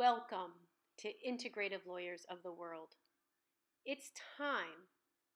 Welcome 0.00 0.52
to 1.00 1.10
Integrative 1.28 1.86
Lawyers 1.86 2.24
of 2.30 2.38
the 2.42 2.50
World. 2.50 2.94
It's 3.84 4.12
time 4.38 4.88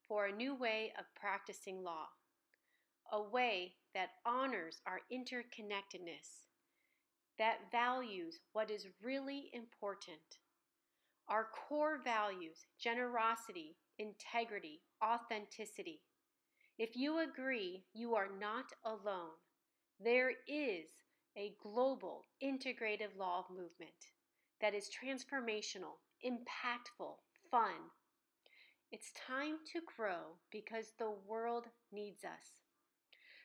for 0.09 0.25
a 0.25 0.35
new 0.35 0.55
way 0.55 0.91
of 0.99 1.05
practicing 1.15 1.85
law, 1.85 2.07
a 3.13 3.21
way 3.21 3.75
that 3.93 4.09
honors 4.25 4.81
our 4.87 5.01
interconnectedness, 5.13 6.47
that 7.39 7.71
values 7.71 8.41
what 8.55 8.71
is 8.71 8.87
really 9.03 9.51
important. 9.53 10.39
Our 11.29 11.49
core 11.69 12.01
values 12.03 12.65
generosity, 12.81 13.77
integrity, 13.99 14.81
authenticity. 15.05 16.01
If 16.79 16.97
you 16.97 17.19
agree 17.19 17.85
you 17.93 18.15
are 18.15 18.31
not 18.41 18.73
alone, 18.87 19.37
there 20.03 20.31
is 20.49 20.87
a 21.37 21.53
global 21.63 22.25
integrative 22.43 23.15
law 23.19 23.45
movement 23.51 24.14
that 24.65 24.73
is 24.73 24.89
transformational, 24.89 26.01
impactful, 26.25 27.17
fun. 27.51 27.93
It's 28.91 29.13
time 29.13 29.57
to 29.75 29.81
grow 29.95 30.39
because 30.51 30.95
the 30.99 31.13
world 31.29 31.65
needs 31.93 32.25
us. 32.25 32.63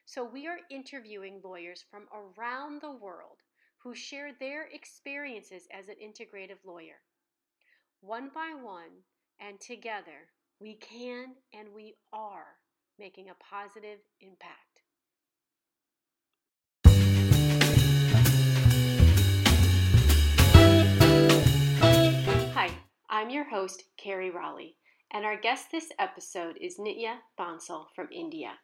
So, 0.05 0.23
we 0.23 0.47
are 0.47 0.59
interviewing 0.71 1.41
lawyers 1.43 1.83
from 1.91 2.03
around 2.13 2.81
the 2.81 2.93
world 2.93 3.39
who 3.83 3.93
share 3.93 4.29
their 4.39 4.67
experiences 4.71 5.67
as 5.77 5.89
an 5.89 5.95
integrative 6.01 6.63
lawyer. 6.65 7.01
One 7.99 8.29
by 8.33 8.53
one 8.57 9.03
and 9.41 9.59
together, 9.59 10.29
we 10.61 10.75
can 10.75 11.35
and 11.53 11.67
we 11.75 11.95
are 12.13 12.55
making 12.97 13.27
a 13.27 13.43
positive 13.43 13.99
impact. 14.21 14.68
I'm 23.11 23.31
your 23.31 23.45
host, 23.45 23.85
Carrie 23.97 24.29
Raleigh, 24.29 24.75
and 25.09 25.25
our 25.25 25.35
guest 25.35 25.71
this 25.71 25.91
episode 25.97 26.57
is 26.61 26.77
Nitya 26.77 27.21
Bansal 27.39 27.87
from 27.95 28.07
India. 28.11 28.59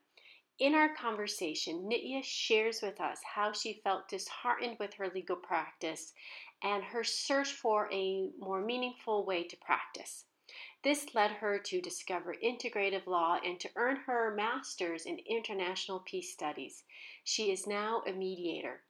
In 0.60 0.76
our 0.76 0.94
conversation, 0.94 1.90
Nitya 1.92 2.24
shares 2.24 2.80
with 2.84 3.02
us 3.02 3.22
how 3.34 3.54
she 3.54 3.82
felt 3.84 4.08
disheartened 4.08 4.78
with 4.80 4.94
her 4.94 5.10
legal 5.10 5.36
practice 5.36 6.14
and 6.62 6.84
her 6.84 7.04
search 7.04 7.54
for 7.54 7.92
a 7.92 8.30
more 8.38 8.62
meaningful 8.62 9.26
way 9.26 9.46
to 9.46 9.58
practice. 9.58 10.26
This 10.84 11.16
led 11.16 11.32
her 11.32 11.58
to 11.58 11.82
discover 11.82 12.36
integrative 12.36 13.08
law 13.08 13.40
and 13.44 13.60
to 13.62 13.72
earn 13.76 13.96
her 14.06 14.32
master's 14.36 15.08
in 15.08 15.18
international 15.28 16.02
peace 16.02 16.32
studies. 16.32 16.84
She 17.24 17.52
is 17.52 17.66
now 17.66 18.04
a 18.06 18.12
mediator. 18.12 18.84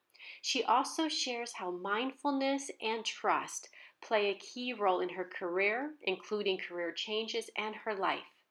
She 0.47 0.63
also 0.63 1.07
shares 1.07 1.53
how 1.53 1.71
mindfulness 1.71 2.69
and 2.79 3.03
trust 3.03 3.67
play 3.99 4.27
a 4.27 4.37
key 4.37 4.73
role 4.73 4.99
in 4.99 5.09
her 5.09 5.25
career, 5.25 5.95
including 6.03 6.59
career 6.59 6.91
changes 6.91 7.49
and 7.57 7.75
her 7.77 7.95
life. 7.95 8.43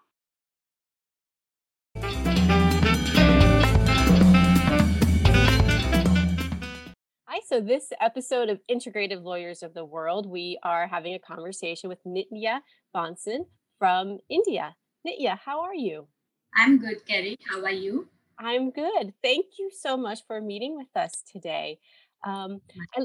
Hi, 7.40 7.44
so 7.48 7.62
this 7.62 7.94
episode 8.02 8.50
of 8.50 8.60
Integrative 8.70 9.24
Lawyers 9.24 9.64
of 9.64 9.74
the 9.74 9.86
World, 9.86 10.26
we 10.26 10.60
are 10.62 10.88
having 10.88 11.14
a 11.14 11.20
conversation 11.20 11.88
with 11.88 12.04
Nitya 12.04 12.60
Bansal 12.94 13.46
from 13.78 14.18
India. 14.28 14.76
Nitya, 15.08 15.40
how 15.40 15.62
are 15.62 15.74
you? 15.74 16.08
I'm 16.58 16.80
good, 16.80 17.06
Kerry. 17.06 17.38
How 17.50 17.64
are 17.64 17.72
you? 17.72 18.10
I'm 18.38 18.72
good. 18.72 19.14
Thank 19.24 19.46
you 19.58 19.72
so 19.74 19.96
much 19.96 20.20
for 20.28 20.42
meeting 20.42 20.76
with 20.76 20.90
us 20.98 21.24
today. 21.32 21.80
Um, 22.26 22.60
I, 22.98 23.04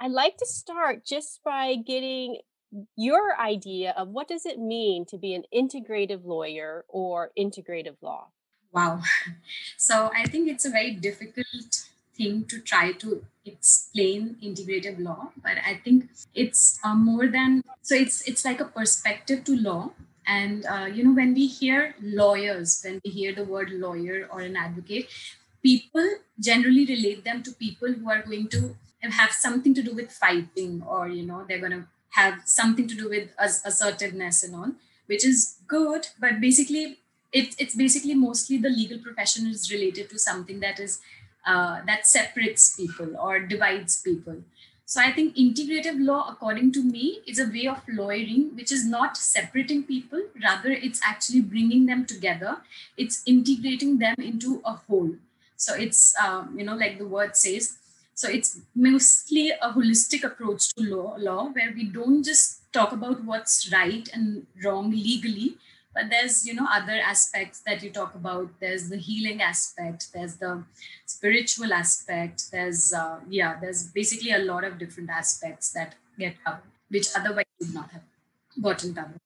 I'd 0.00 0.10
like 0.10 0.36
to 0.38 0.46
start 0.46 1.06
just 1.06 1.44
by 1.44 1.76
getting 1.76 2.38
your 2.96 3.38
idea 3.38 3.94
of 3.96 4.08
what 4.08 4.26
does 4.26 4.46
it 4.46 4.58
mean 4.58 5.06
to 5.06 5.16
be 5.16 5.32
an 5.32 5.44
integrative 5.54 6.24
lawyer 6.24 6.84
or 6.88 7.30
integrative 7.38 7.96
law? 8.02 8.30
Wow. 8.72 9.02
So 9.76 10.10
I 10.12 10.26
think 10.26 10.48
it's 10.48 10.64
a 10.64 10.70
very 10.70 10.90
difficult 10.90 11.86
thing 12.16 12.46
to 12.46 12.60
try 12.60 12.90
to 12.92 13.24
explain 13.46 14.36
integrative 14.42 14.98
law 14.98 15.30
but 15.42 15.56
i 15.64 15.74
think 15.84 16.08
it's 16.34 16.78
uh, 16.84 16.94
more 16.94 17.26
than 17.26 17.62
so 17.86 17.94
it's 17.94 18.22
it's 18.28 18.44
like 18.44 18.60
a 18.60 18.64
perspective 18.64 19.44
to 19.44 19.56
law. 19.56 19.92
And 20.26 20.66
uh, 20.66 20.86
you 20.92 21.04
know 21.04 21.14
when 21.14 21.34
we 21.34 21.46
hear 21.46 21.94
lawyers 22.02 22.80
when 22.84 23.00
we 23.04 23.10
hear 23.10 23.32
the 23.32 23.44
word 23.44 23.70
lawyer 23.70 24.28
or 24.28 24.40
an 24.40 24.56
advocate 24.56 25.06
people 25.62 26.08
generally 26.40 26.84
relate 26.84 27.22
them 27.22 27.44
to 27.44 27.52
people 27.52 27.92
who 27.92 28.10
are 28.10 28.22
going 28.22 28.48
to 28.48 28.74
have 29.02 29.30
something 29.30 29.72
to 29.74 29.84
do 29.84 29.94
with 29.94 30.10
fighting 30.10 30.82
or 30.84 31.06
you 31.08 31.24
know 31.24 31.44
they're 31.48 31.60
going 31.60 31.76
to 31.78 31.84
have 32.18 32.40
something 32.44 32.88
to 32.88 32.96
do 32.96 33.08
with 33.08 33.30
assertiveness 33.38 34.42
and 34.42 34.56
all 34.56 34.72
which 35.06 35.24
is 35.24 35.58
good. 35.68 36.08
But 36.18 36.40
basically 36.40 36.98
it, 37.32 37.54
it's 37.58 37.76
basically 37.76 38.14
mostly 38.14 38.56
the 38.56 38.68
legal 38.68 38.98
profession 38.98 39.46
is 39.46 39.70
related 39.70 40.10
to 40.10 40.18
something 40.18 40.58
that 40.58 40.80
is 40.80 41.00
uh, 41.46 41.80
that 41.86 42.06
separates 42.06 42.76
people 42.76 43.16
or 43.18 43.40
divides 43.40 44.02
people. 44.02 44.42
So 44.88 45.00
I 45.00 45.12
think 45.12 45.34
integrative 45.36 45.96
law, 45.98 46.28
according 46.30 46.70
to 46.72 46.82
me, 46.82 47.20
is 47.26 47.40
a 47.40 47.48
way 47.48 47.66
of 47.66 47.80
lawyering 47.88 48.54
which 48.54 48.70
is 48.70 48.86
not 48.86 49.16
separating 49.16 49.82
people, 49.82 50.22
rather, 50.42 50.70
it's 50.70 51.00
actually 51.04 51.40
bringing 51.40 51.86
them 51.86 52.06
together. 52.06 52.58
It's 52.96 53.22
integrating 53.26 53.98
them 53.98 54.14
into 54.18 54.62
a 54.64 54.74
whole. 54.74 55.16
So 55.56 55.74
it's, 55.74 56.14
um, 56.22 56.54
you 56.56 56.64
know, 56.64 56.76
like 56.76 56.98
the 56.98 57.06
word 57.06 57.34
says, 57.34 57.78
so 58.14 58.28
it's 58.28 58.60
mostly 58.74 59.50
a 59.50 59.72
holistic 59.72 60.22
approach 60.22 60.72
to 60.74 60.82
law, 60.84 61.16
law 61.18 61.48
where 61.48 61.72
we 61.74 61.84
don't 61.84 62.22
just 62.22 62.60
talk 62.72 62.92
about 62.92 63.24
what's 63.24 63.72
right 63.72 64.08
and 64.14 64.46
wrong 64.64 64.90
legally, 64.90 65.56
but 65.96 66.10
there's 66.10 66.46
you 66.46 66.54
know 66.54 66.66
other 66.70 66.98
aspects 67.12 67.62
that 67.66 67.82
you 67.82 67.90
talk 67.90 68.14
about 68.14 68.48
there's 68.60 68.88
the 68.90 68.98
healing 69.08 69.40
aspect 69.40 70.08
there's 70.14 70.36
the 70.36 70.52
spiritual 71.06 71.72
aspect 71.72 72.50
there's 72.52 72.92
uh, 72.92 73.18
yeah 73.28 73.56
there's 73.60 73.84
basically 74.00 74.32
a 74.32 74.42
lot 74.50 74.62
of 74.62 74.78
different 74.78 75.10
aspects 75.10 75.72
that 75.72 75.94
get 76.18 76.34
covered 76.44 76.72
which 76.90 77.08
otherwise 77.16 77.52
would 77.60 77.74
not 77.74 77.90
have 77.90 78.06
gotten 78.62 78.94
covered 78.94 79.20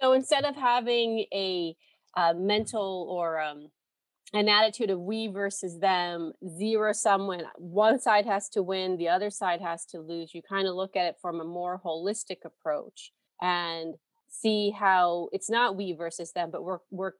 so 0.00 0.12
instead 0.12 0.44
of 0.44 0.56
having 0.56 1.26
a 1.32 1.76
uh, 2.14 2.34
mental 2.36 3.06
or 3.08 3.40
um, 3.40 3.68
an 4.34 4.48
attitude 4.48 4.90
of 4.90 5.00
we 5.00 5.28
versus 5.28 5.78
them, 5.78 6.32
zero 6.58 6.92
sum 6.92 7.26
when 7.26 7.44
one 7.56 8.00
side 8.00 8.26
has 8.26 8.48
to 8.50 8.62
win, 8.62 8.96
the 8.96 9.08
other 9.08 9.30
side 9.30 9.60
has 9.60 9.84
to 9.86 10.00
lose. 10.00 10.34
You 10.34 10.42
kind 10.42 10.66
of 10.66 10.74
look 10.74 10.96
at 10.96 11.06
it 11.06 11.16
from 11.20 11.40
a 11.40 11.44
more 11.44 11.80
holistic 11.84 12.38
approach 12.44 13.12
and 13.40 13.94
see 14.32 14.70
how 14.70 15.28
it's 15.32 15.50
not 15.50 15.76
we 15.76 15.92
versus 15.92 16.32
them, 16.32 16.50
but 16.50 16.64
we're 16.64 16.78
we're 16.90 17.12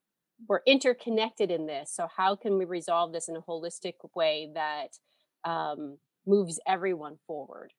we're 0.49 0.63
interconnected 0.67 1.51
in 1.51 1.67
this. 1.67 1.93
So 1.95 2.09
how 2.17 2.35
can 2.35 2.59
we 2.59 2.65
resolve 2.65 3.13
this 3.13 3.29
in 3.29 3.37
a 3.37 3.43
holistic 3.43 3.95
way 4.17 4.51
that 4.55 4.99
um, 5.45 5.99
moves 6.27 6.59
everyone 6.67 7.19
forward? 7.27 7.73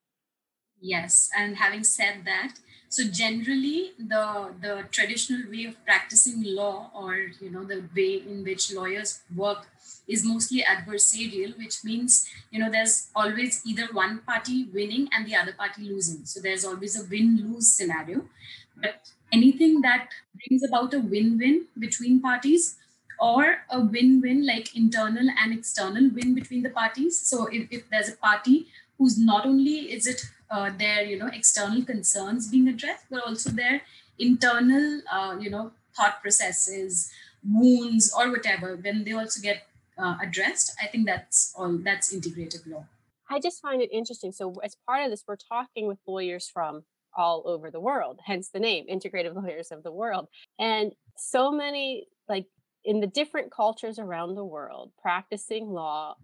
Yes, 0.80 1.30
and 1.38 1.58
having 1.58 1.84
said 1.84 2.26
that, 2.26 2.56
so 2.90 3.04
generally 3.06 3.92
the 3.98 4.54
the 4.62 4.84
traditional 4.92 5.50
way 5.50 5.66
of 5.66 5.84
practicing 5.86 6.44
law, 6.44 6.92
or 6.94 7.16
you 7.40 7.50
know 7.50 7.64
the 7.64 7.84
way 7.96 8.22
in 8.28 8.44
which 8.44 8.74
lawyers 8.74 9.22
work, 9.34 9.68
is 10.08 10.26
mostly 10.26 10.62
adversarial, 10.62 11.58
which 11.58 11.86
means 11.86 12.28
you 12.52 12.60
know 12.60 12.70
there's 12.70 13.08
always 13.16 13.62
either 13.66 13.88
one 13.94 14.20
party 14.28 14.68
winning 14.74 15.08
and 15.14 15.26
the 15.26 15.36
other 15.36 15.54
party 15.54 15.84
losing. 15.84 16.26
So 16.26 16.42
there's 16.42 16.66
always 16.66 17.00
a 17.00 17.08
win 17.08 17.40
lose 17.42 17.72
scenario. 17.72 18.28
But 18.76 19.12
anything 19.32 19.82
that 19.82 20.10
brings 20.36 20.64
about 20.64 20.94
a 20.94 21.00
win-win 21.00 21.66
between 21.80 22.22
parties 22.22 22.78
or 23.20 23.60
a 23.70 23.80
win-win 23.80 24.46
like 24.46 24.76
internal 24.76 25.28
and 25.40 25.54
external 25.54 26.10
win 26.10 26.36
between 26.36 26.64
the 26.64 26.70
parties. 26.70 27.20
So 27.20 27.48
if, 27.48 27.68
if 27.72 27.90
there's 27.90 28.10
a 28.10 28.18
party 28.18 28.68
who's 28.98 29.18
not 29.18 29.46
only 29.46 29.92
is 29.92 30.08
it 30.08 30.26
uh, 30.52 30.72
their 30.78 31.04
you 31.04 31.18
know 31.18 31.28
external 31.28 31.84
concerns 31.84 32.50
being 32.50 32.68
addressed 32.68 33.06
but 33.10 33.24
also 33.26 33.50
their 33.50 33.82
internal 34.20 35.02
uh, 35.12 35.36
you 35.40 35.50
know 35.50 35.72
thought 35.96 36.22
processes 36.22 37.12
wounds 37.44 38.14
or 38.18 38.30
whatever 38.30 38.76
when 38.76 39.04
they 39.04 39.14
also 39.14 39.42
get 39.42 39.68
uh, 39.98 40.16
addressed 40.22 40.76
i 40.82 40.88
think 40.88 41.06
that's 41.06 41.54
all 41.58 41.78
that's 41.78 42.14
integrative 42.16 42.66
law. 42.68 42.86
I 43.30 43.40
just 43.40 43.62
find 43.62 43.82
it 43.82 43.90
interesting. 43.92 44.32
So 44.32 44.54
as 44.64 44.76
part 44.86 45.04
of 45.04 45.10
this 45.10 45.24
we're 45.28 45.38
talking 45.38 45.88
with 45.88 45.98
lawyers 46.06 46.48
from 46.48 46.84
all 47.16 47.44
over 47.46 47.72
the 47.72 47.80
world, 47.80 48.20
hence 48.26 48.50
the 48.50 48.60
name 48.60 48.86
Integrative 48.92 49.36
Lawyers 49.36 49.72
of 49.72 49.84
the 49.84 49.92
World. 49.92 50.28
And 50.60 50.94
so 51.18 51.52
many, 51.52 52.08
like 52.28 52.48
in 52.84 53.00
the 53.00 53.08
different 53.08 53.52
cultures 53.52 54.00
around 54.00 54.36
the 54.36 54.46
world, 54.46 54.92
practicing 55.02 55.68
law 55.68 56.16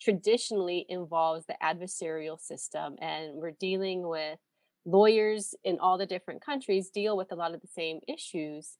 traditionally 0.00 0.84
involves 0.88 1.46
the 1.46 1.56
adversarial 1.62 2.38
system. 2.38 2.96
And 3.00 3.34
we're 3.34 3.52
dealing 3.52 4.06
with 4.06 4.38
lawyers 4.84 5.54
in 5.64 5.78
all 5.78 5.96
the 5.96 6.06
different 6.06 6.44
countries 6.44 6.90
deal 6.90 7.16
with 7.16 7.32
a 7.32 7.36
lot 7.36 7.54
of 7.54 7.60
the 7.60 7.68
same 7.68 8.00
issues 8.06 8.76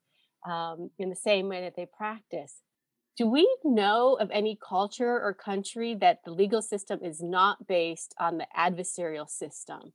um, 0.47 0.91
in 0.99 1.09
the 1.09 1.15
same 1.15 1.47
way 1.49 1.61
that 1.61 1.75
they 1.75 1.87
practice. 1.97 2.61
Do 3.17 3.27
we 3.27 3.49
know 3.63 4.17
of 4.19 4.29
any 4.31 4.57
culture 4.61 5.21
or 5.21 5.33
country 5.33 5.95
that 5.95 6.19
the 6.25 6.31
legal 6.31 6.61
system 6.61 6.99
is 7.01 7.21
not 7.21 7.65
based 7.65 8.13
on 8.19 8.37
the 8.37 8.47
adversarial 8.57 9.29
system? 9.29 9.93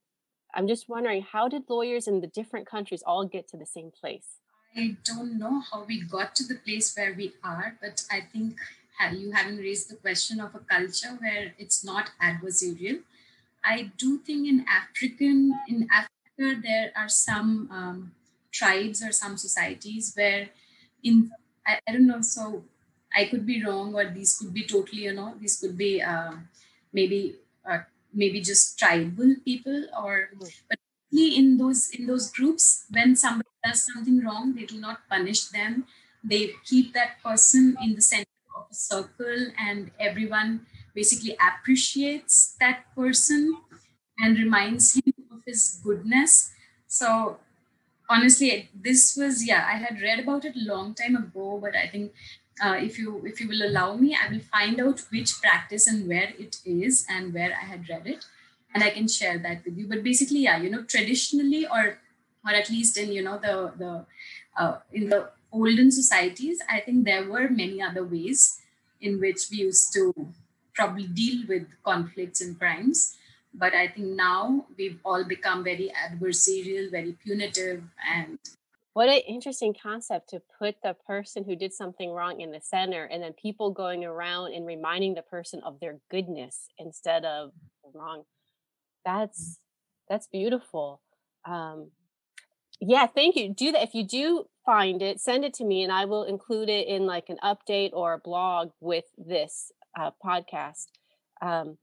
I'm 0.54 0.68
just 0.68 0.88
wondering 0.88 1.22
how 1.22 1.48
did 1.48 1.64
lawyers 1.68 2.08
in 2.08 2.20
the 2.20 2.26
different 2.26 2.66
countries 2.66 3.02
all 3.06 3.24
get 3.24 3.48
to 3.48 3.56
the 3.56 3.66
same 3.66 3.90
place? 3.90 4.40
I 4.76 4.96
don't 5.04 5.38
know 5.38 5.62
how 5.72 5.84
we 5.84 6.02
got 6.02 6.34
to 6.36 6.46
the 6.46 6.54
place 6.54 6.94
where 6.96 7.12
we 7.14 7.32
are, 7.42 7.76
but 7.80 8.04
I 8.10 8.20
think 8.20 8.56
you 9.12 9.32
having 9.32 9.56
raised 9.56 9.90
the 9.90 9.96
question 9.96 10.40
of 10.40 10.54
a 10.54 10.58
culture 10.58 11.16
where 11.18 11.54
it's 11.58 11.82
not 11.84 12.10
adversarial. 12.22 13.00
I 13.64 13.90
do 13.96 14.18
think 14.18 14.46
in 14.46 14.64
African 14.68 15.58
in 15.68 15.88
Africa 15.90 16.60
there 16.62 16.92
are 16.96 17.08
some 17.08 17.68
um, 17.70 18.12
tribes 18.52 19.02
or 19.02 19.12
some 19.12 19.36
societies 19.36 20.12
where 20.14 20.48
in 21.02 21.30
I, 21.66 21.78
I, 21.88 21.92
don't 21.92 22.06
know 22.06 22.20
so 22.20 22.62
I 23.14 23.24
could 23.24 23.46
be 23.46 23.64
wrong 23.64 23.94
or 23.94 24.04
these 24.04 24.36
could 24.38 24.52
be 24.52 24.64
totally 24.66 25.04
you 25.04 25.14
know 25.14 25.34
these 25.40 25.58
could 25.60 25.76
be 25.76 26.02
uh, 26.02 26.32
maybe 26.92 27.36
uh, 27.68 27.80
maybe 28.12 28.40
just 28.40 28.78
tribal 28.78 29.34
people 29.44 29.86
or 29.96 30.30
hmm. 30.36 30.46
but 30.68 30.78
in 31.12 31.58
those 31.58 31.90
in 31.90 32.06
those 32.06 32.30
groups 32.30 32.86
when 32.90 33.16
somebody 33.16 33.48
does 33.64 33.84
something 33.84 34.24
wrong 34.24 34.54
they 34.54 34.64
do 34.64 34.78
not 34.78 34.98
punish 35.08 35.44
them. 35.46 35.84
They 36.22 36.52
keep 36.64 36.92
that 36.94 37.22
person 37.22 37.76
in 37.82 37.94
the 37.94 38.02
center 38.02 38.28
of 38.56 38.66
a 38.70 38.74
circle 38.74 39.46
and 39.58 39.90
everyone 39.98 40.66
basically 40.94 41.36
appreciates 41.40 42.56
that 42.60 42.94
person 42.94 43.56
and 44.18 44.38
reminds 44.38 44.94
him 44.94 45.14
of 45.32 45.40
his 45.46 45.80
goodness. 45.82 46.52
So 46.86 47.38
honestly 48.10 48.68
this 48.74 49.16
was 49.16 49.46
yeah 49.46 49.64
i 49.72 49.76
had 49.84 50.02
read 50.02 50.18
about 50.18 50.44
it 50.44 50.56
a 50.56 50.68
long 50.72 50.92
time 51.00 51.16
ago 51.16 51.58
but 51.62 51.76
i 51.76 51.86
think 51.86 52.12
uh, 52.60 52.76
if 52.78 52.98
you 52.98 53.22
if 53.24 53.40
you 53.40 53.48
will 53.48 53.62
allow 53.62 53.94
me 53.94 54.16
i 54.22 54.30
will 54.30 54.40
find 54.40 54.80
out 54.80 55.00
which 55.10 55.40
practice 55.40 55.86
and 55.86 56.08
where 56.08 56.32
it 56.38 56.58
is 56.64 57.06
and 57.08 57.32
where 57.34 57.52
i 57.60 57.64
had 57.64 57.88
read 57.88 58.06
it 58.06 58.24
and 58.74 58.84
i 58.84 58.90
can 58.90 59.08
share 59.08 59.38
that 59.38 59.64
with 59.64 59.76
you. 59.76 59.86
But 59.86 60.04
basically 60.04 60.40
yeah 60.40 60.58
you 60.58 60.70
know 60.70 60.82
traditionally 60.82 61.66
or 61.66 61.98
or 62.44 62.54
at 62.54 62.70
least 62.70 62.96
in 62.96 63.12
you 63.12 63.22
know 63.22 63.38
the 63.38 63.72
the 63.76 64.06
uh, 64.56 64.78
in 64.92 65.08
the 65.08 65.30
olden 65.52 65.90
societies 65.90 66.60
i 66.70 66.80
think 66.80 67.04
there 67.04 67.28
were 67.28 67.48
many 67.48 67.82
other 67.82 68.04
ways 68.04 68.60
in 69.00 69.18
which 69.20 69.48
we 69.50 69.58
used 69.58 69.92
to 69.94 70.14
probably 70.74 71.06
deal 71.06 71.46
with 71.48 71.66
conflicts 71.84 72.40
and 72.40 72.58
crimes. 72.58 73.16
But 73.52 73.74
i 73.74 73.88
think 73.88 74.06
now 74.06 74.66
we've 74.78 75.00
all 75.04 75.24
become 75.24 75.64
very 75.64 75.90
adversarial 76.06 76.88
very 76.90 77.16
punitive 77.24 77.82
and 78.08 78.38
what 78.92 79.08
an 79.08 79.20
interesting 79.28 79.74
concept 79.80 80.30
to 80.30 80.42
put 80.58 80.76
the 80.82 80.96
person 81.06 81.44
who 81.44 81.54
did 81.54 81.72
something 81.72 82.10
wrong 82.10 82.40
in 82.40 82.50
the 82.50 82.60
center 82.60 83.04
and 83.04 83.22
then 83.22 83.32
people 83.40 83.70
going 83.70 84.04
around 84.04 84.52
and 84.52 84.66
reminding 84.66 85.14
the 85.14 85.22
person 85.22 85.60
of 85.64 85.78
their 85.80 85.98
goodness 86.10 86.66
instead 86.78 87.24
of 87.24 87.52
wrong. 87.94 88.24
That's 89.04 89.58
that's 90.08 90.26
beautiful. 90.26 91.02
Um 91.48 91.92
yeah 92.80 93.06
thank 93.06 93.36
you. 93.36 93.54
Do 93.54 93.70
that. 93.72 93.82
If 93.82 93.94
you 93.94 94.04
do 94.04 94.46
find 94.66 95.02
it 95.02 95.20
send 95.20 95.44
it 95.44 95.54
to 95.54 95.64
me 95.64 95.82
and 95.82 95.90
i 95.90 96.04
will 96.04 96.22
include 96.24 96.68
it 96.68 96.86
in 96.86 97.06
like 97.06 97.30
an 97.30 97.38
update 97.42 97.90
or 97.94 98.12
a 98.12 98.18
blog 98.18 98.70
with 98.80 99.04
this 99.16 99.70
uh, 99.98 100.10
podcast. 100.24 100.86
Um 101.40 101.78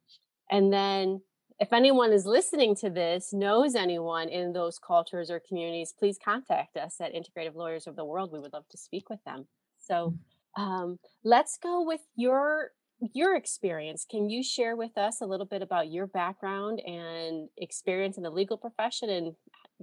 and 0.51 0.74
then 0.74 1.21
if 1.59 1.74
anyone 1.74 2.13
is 2.13 2.25
listening 2.25 2.75
to 2.75 2.89
this 2.89 3.33
knows 3.33 3.75
anyone 3.75 4.30
in 4.30 4.54
those 4.54 4.77
cultures 4.77 5.31
or 5.31 5.39
communities 5.39 5.94
please 5.98 6.18
contact 6.24 6.77
us 6.77 6.98
at 7.01 7.13
integrative 7.13 7.56
lawyers 7.56 7.88
of 7.88 7.95
the 7.95 8.06
world. 8.06 8.31
We 8.31 8.39
would 8.39 8.54
love 8.54 8.68
to 8.69 8.77
speak 8.77 9.09
with 9.09 9.24
them. 9.25 9.48
So 9.77 10.13
mm. 10.57 10.62
um, 10.62 11.00
let's 11.24 11.57
go 11.57 11.83
with 11.83 12.01
your 12.15 12.71
your 13.13 13.36
experience. 13.36 14.06
Can 14.09 14.27
you 14.27 14.42
share 14.42 14.75
with 14.75 14.98
us 14.98 15.21
a 15.21 15.25
little 15.25 15.45
bit 15.45 15.62
about 15.62 15.92
your 15.92 16.07
background 16.07 16.80
and 16.80 17.48
experience 17.56 18.18
in 18.18 18.24
the 18.24 18.31
legal 18.31 18.57
profession 18.57 19.09
and 19.09 19.36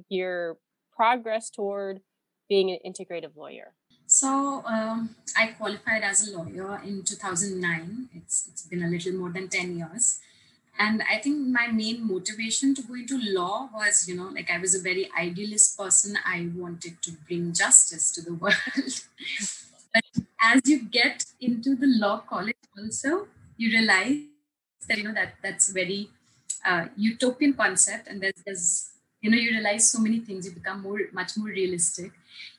your 0.09 0.59
progress 0.97 1.49
toward 1.49 2.01
being 2.49 2.71
an 2.71 2.79
integrative 2.85 3.37
lawyer? 3.37 3.75
So 4.07 4.63
um, 4.67 5.17
i 5.37 5.47
qualified 5.47 6.03
as 6.03 6.29
a 6.29 6.39
lawyer 6.39 6.81
in 6.85 7.03
2009 7.03 8.09
it's, 8.13 8.49
it's 8.49 8.63
been 8.63 8.83
a 8.83 8.89
little 8.89 9.13
more 9.15 9.31
than 9.31 9.49
10 9.49 9.79
years 9.79 10.21
and 10.79 11.03
i 11.11 11.19
think 11.19 11.47
my 11.47 11.67
main 11.69 12.07
motivation 12.07 12.75
to 12.75 12.83
go 12.83 12.95
into 12.95 13.19
law 13.33 13.69
was 13.75 14.09
you 14.09 14.17
know 14.17 14.29
like 14.35 14.51
i 14.51 14.59
was 14.59 14.75
a 14.75 14.81
very 14.81 15.09
idealist 15.19 15.79
person. 15.79 16.19
I 16.25 16.49
wanted 16.55 17.01
to 17.03 17.13
bring 17.27 17.53
justice 17.53 18.11
to 18.13 18.23
the 18.23 18.35
world. 18.43 18.95
But 19.93 20.05
as 20.41 20.63
you 20.67 20.83
get 20.83 21.25
into 21.41 21.77
the 21.77 21.87
law 21.87 22.19
college 22.29 22.57
also 22.77 23.29
you 23.57 23.71
realize 23.71 24.19
that 24.89 24.99
you 24.99 25.05
know 25.05 25.15
that 25.15 25.35
that's 25.43 25.69
very 25.71 26.11
uh, 26.65 26.87
utopian 26.97 27.53
concept. 27.53 28.09
And 28.09 28.21
there's, 28.21 28.43
there's 28.45 28.91
you 29.21 29.31
know 29.31 29.37
you 29.37 29.51
realize 29.51 29.91
so 29.91 30.01
many 30.01 30.19
things. 30.21 30.47
You 30.47 30.53
become 30.53 30.83
more 30.83 31.01
much 31.13 31.37
more 31.37 31.49
realistic. 31.49 32.13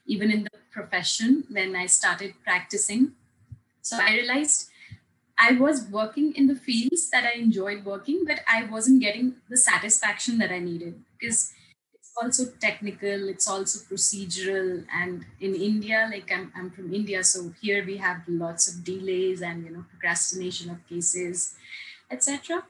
Even 0.05 0.31
in 0.31 0.43
the 0.43 0.49
profession 0.75 1.45
when 1.49 1.75
i 1.75 1.85
started 1.85 2.33
practicing 2.43 3.13
so 3.81 3.97
i 4.07 4.11
realized 4.11 4.69
I 5.37 5.53
was 5.53 5.87
working 5.87 6.33
in 6.33 6.47
the 6.47 6.55
fields 6.55 7.09
that 7.09 7.25
I 7.25 7.37
enjoyed 7.37 7.83
working, 7.83 8.23
but 8.25 8.39
I 8.47 8.63
wasn't 8.63 9.01
getting 9.01 9.35
the 9.49 9.57
satisfaction 9.57 10.37
that 10.37 10.51
I 10.51 10.59
needed 10.59 11.03
because 11.19 11.51
it's 11.93 12.11
also 12.21 12.45
technical, 12.59 13.27
it's 13.27 13.47
also 13.47 13.79
procedural. 13.79 14.85
And 14.93 15.25
in 15.41 15.55
India, 15.55 16.07
like 16.09 16.31
I'm, 16.31 16.53
I'm 16.55 16.71
from 16.71 16.93
India, 16.93 17.23
so 17.23 17.53
here 17.61 17.85
we 17.85 17.97
have 17.97 18.21
lots 18.27 18.73
of 18.73 18.83
delays 18.83 19.41
and 19.41 19.65
you 19.65 19.71
know 19.71 19.85
procrastination 19.89 20.71
of 20.71 20.87
cases, 20.87 21.55
etc. 22.09 22.63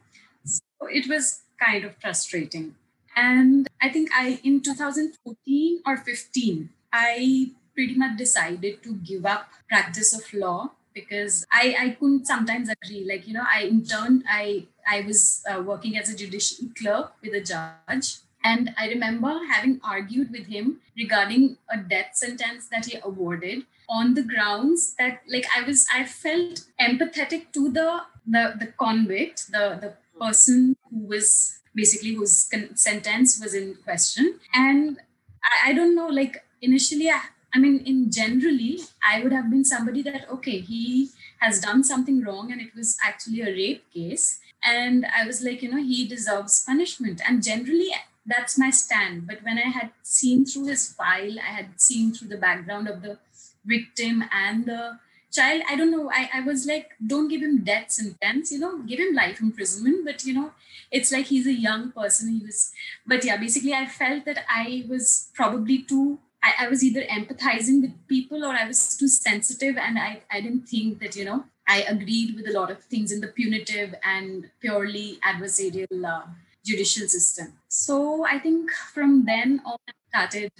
So 0.44 0.64
it 0.90 1.08
was 1.08 1.42
kind 1.64 1.86
of 1.86 1.96
frustrating. 1.98 2.76
And 3.16 3.68
I 3.82 3.90
think 3.90 4.10
I 4.14 4.40
in 4.44 4.62
2014 4.62 5.84
or 5.86 5.98
15, 5.98 6.70
I 6.92 7.52
pretty 7.76 7.96
much 7.96 8.18
decided 8.18 8.82
to 8.84 8.96
give 8.96 9.26
up 9.26 9.50
practice 9.70 10.18
of 10.18 10.34
law 10.34 10.72
because 10.96 11.46
I, 11.52 11.76
I 11.78 11.90
couldn't 12.00 12.26
sometimes 12.26 12.70
agree. 12.70 13.06
Like, 13.08 13.28
you 13.28 13.34
know, 13.34 13.46
I 13.54 13.64
interned, 13.64 14.24
I, 14.28 14.66
I 14.90 15.02
was 15.02 15.44
uh, 15.48 15.62
working 15.62 15.98
as 15.98 16.10
a 16.10 16.16
judicial 16.16 16.70
clerk 16.76 17.14
with 17.22 17.34
a 17.34 17.42
judge. 17.42 18.16
And 18.44 18.74
I 18.80 18.88
remember 18.88 19.40
having 19.52 19.82
argued 19.84 20.32
with 20.32 20.48
him 20.48 20.78
regarding 20.98 21.58
a 21.70 21.78
death 21.78 22.12
sentence 22.14 22.68
that 22.72 22.86
he 22.86 22.98
awarded 23.04 23.64
on 23.90 24.14
the 24.14 24.24
grounds 24.24 24.96
that 24.98 25.22
like 25.32 25.46
I 25.56 25.64
was 25.64 25.86
I 25.94 26.06
felt 26.06 26.66
empathetic 26.80 27.52
to 27.54 27.72
the 27.72 28.02
the, 28.28 28.56
the 28.60 28.68
convict, 28.68 29.52
the, 29.52 29.78
the 29.82 29.94
person 30.20 30.76
who 30.90 31.06
was 31.06 31.60
basically 31.74 32.14
whose 32.14 32.50
sentence 32.76 33.40
was 33.40 33.54
in 33.54 33.76
question. 33.84 34.40
And 34.54 34.98
I, 35.44 35.70
I 35.70 35.74
don't 35.74 35.96
know, 35.96 36.08
like 36.08 36.44
initially 36.62 37.10
I, 37.10 37.22
I 37.56 37.58
mean, 37.58 37.80
in 37.86 38.12
generally, 38.12 38.80
I 39.02 39.24
would 39.24 39.32
have 39.32 39.50
been 39.50 39.64
somebody 39.64 40.02
that, 40.02 40.30
okay, 40.30 40.60
he 40.60 41.10
has 41.40 41.62
done 41.62 41.86
something 41.86 42.22
wrong 42.22 42.52
and 42.52 42.60
it 42.60 42.76
was 42.76 42.98
actually 43.02 43.42
a 43.42 43.46
rape 43.46 43.86
case. 43.94 44.40
And 44.62 45.06
I 45.06 45.26
was 45.26 45.42
like, 45.42 45.62
you 45.62 45.72
know, 45.72 45.82
he 45.82 46.06
deserves 46.06 46.66
punishment. 46.66 47.22
And 47.26 47.42
generally, 47.42 47.92
that's 48.26 48.58
my 48.58 48.72
stand. 48.72 49.26
But 49.26 49.42
when 49.44 49.58
I 49.58 49.70
had 49.70 49.92
seen 50.04 50.46
through 50.46 50.66
his 50.66 50.92
file, 50.92 51.40
I 51.40 51.54
had 51.54 51.80
seen 51.80 52.14
through 52.14 52.28
the 52.28 52.38
background 52.38 52.90
of 52.90 53.02
the 53.02 53.20
victim 53.66 54.26
and 54.34 54.66
the 54.66 55.00
child, 55.32 55.64
I 55.70 55.78
don't 55.78 55.92
know, 55.92 56.12
I, 56.12 56.30
I 56.34 56.42
was 56.42 56.66
like, 56.66 56.92
don't 57.06 57.30
give 57.30 57.42
him 57.42 57.64
death 57.64 57.92
sentence, 57.92 58.52
you 58.52 58.60
know, 58.60 58.80
give 58.80 59.00
him 59.00 59.16
life 59.16 59.40
imprisonment. 59.40 60.04
But, 60.04 60.26
you 60.26 60.34
know, 60.34 60.52
it's 60.92 61.12
like 61.12 61.28
he's 61.28 61.48
a 61.48 61.54
young 61.54 61.94
person. 61.94 62.34
He 62.34 62.46
was, 62.46 62.74
but 63.08 63.24
yeah, 63.24 63.38
basically, 63.38 63.74
I 63.74 63.86
felt 63.86 64.26
that 64.26 64.44
I 64.50 64.86
was 64.90 65.30
probably 65.34 65.78
too 65.80 66.20
I, 66.46 66.66
I 66.66 66.68
was 66.68 66.84
either 66.84 67.02
empathizing 67.04 67.82
with 67.82 68.08
people 68.08 68.46
or 68.46 68.54
I 68.54 68.68
was 68.68 68.98
too 68.98 69.08
sensitive 69.08 69.78
and 69.78 69.98
I, 69.98 70.22
I 70.32 70.42
didn't 70.42 70.68
think 70.70 71.00
that, 71.00 71.16
you 71.16 71.26
know, 71.26 71.46
I 71.68 71.82
agreed 71.82 72.36
with 72.36 72.48
a 72.48 72.52
lot 72.52 72.70
of 72.70 72.84
things 72.84 73.12
in 73.12 73.20
the 73.20 73.28
punitive 73.28 73.96
and 74.04 74.50
purely 74.60 75.18
adversarial 75.26 76.06
uh, 76.06 76.28
judicial 76.64 77.08
system. 77.08 77.54
So 77.68 78.26
I 78.26 78.38
think 78.38 78.70
from 78.94 79.26
then 79.26 79.62
on, 79.66 79.78
I 79.88 79.94
started, 80.10 80.52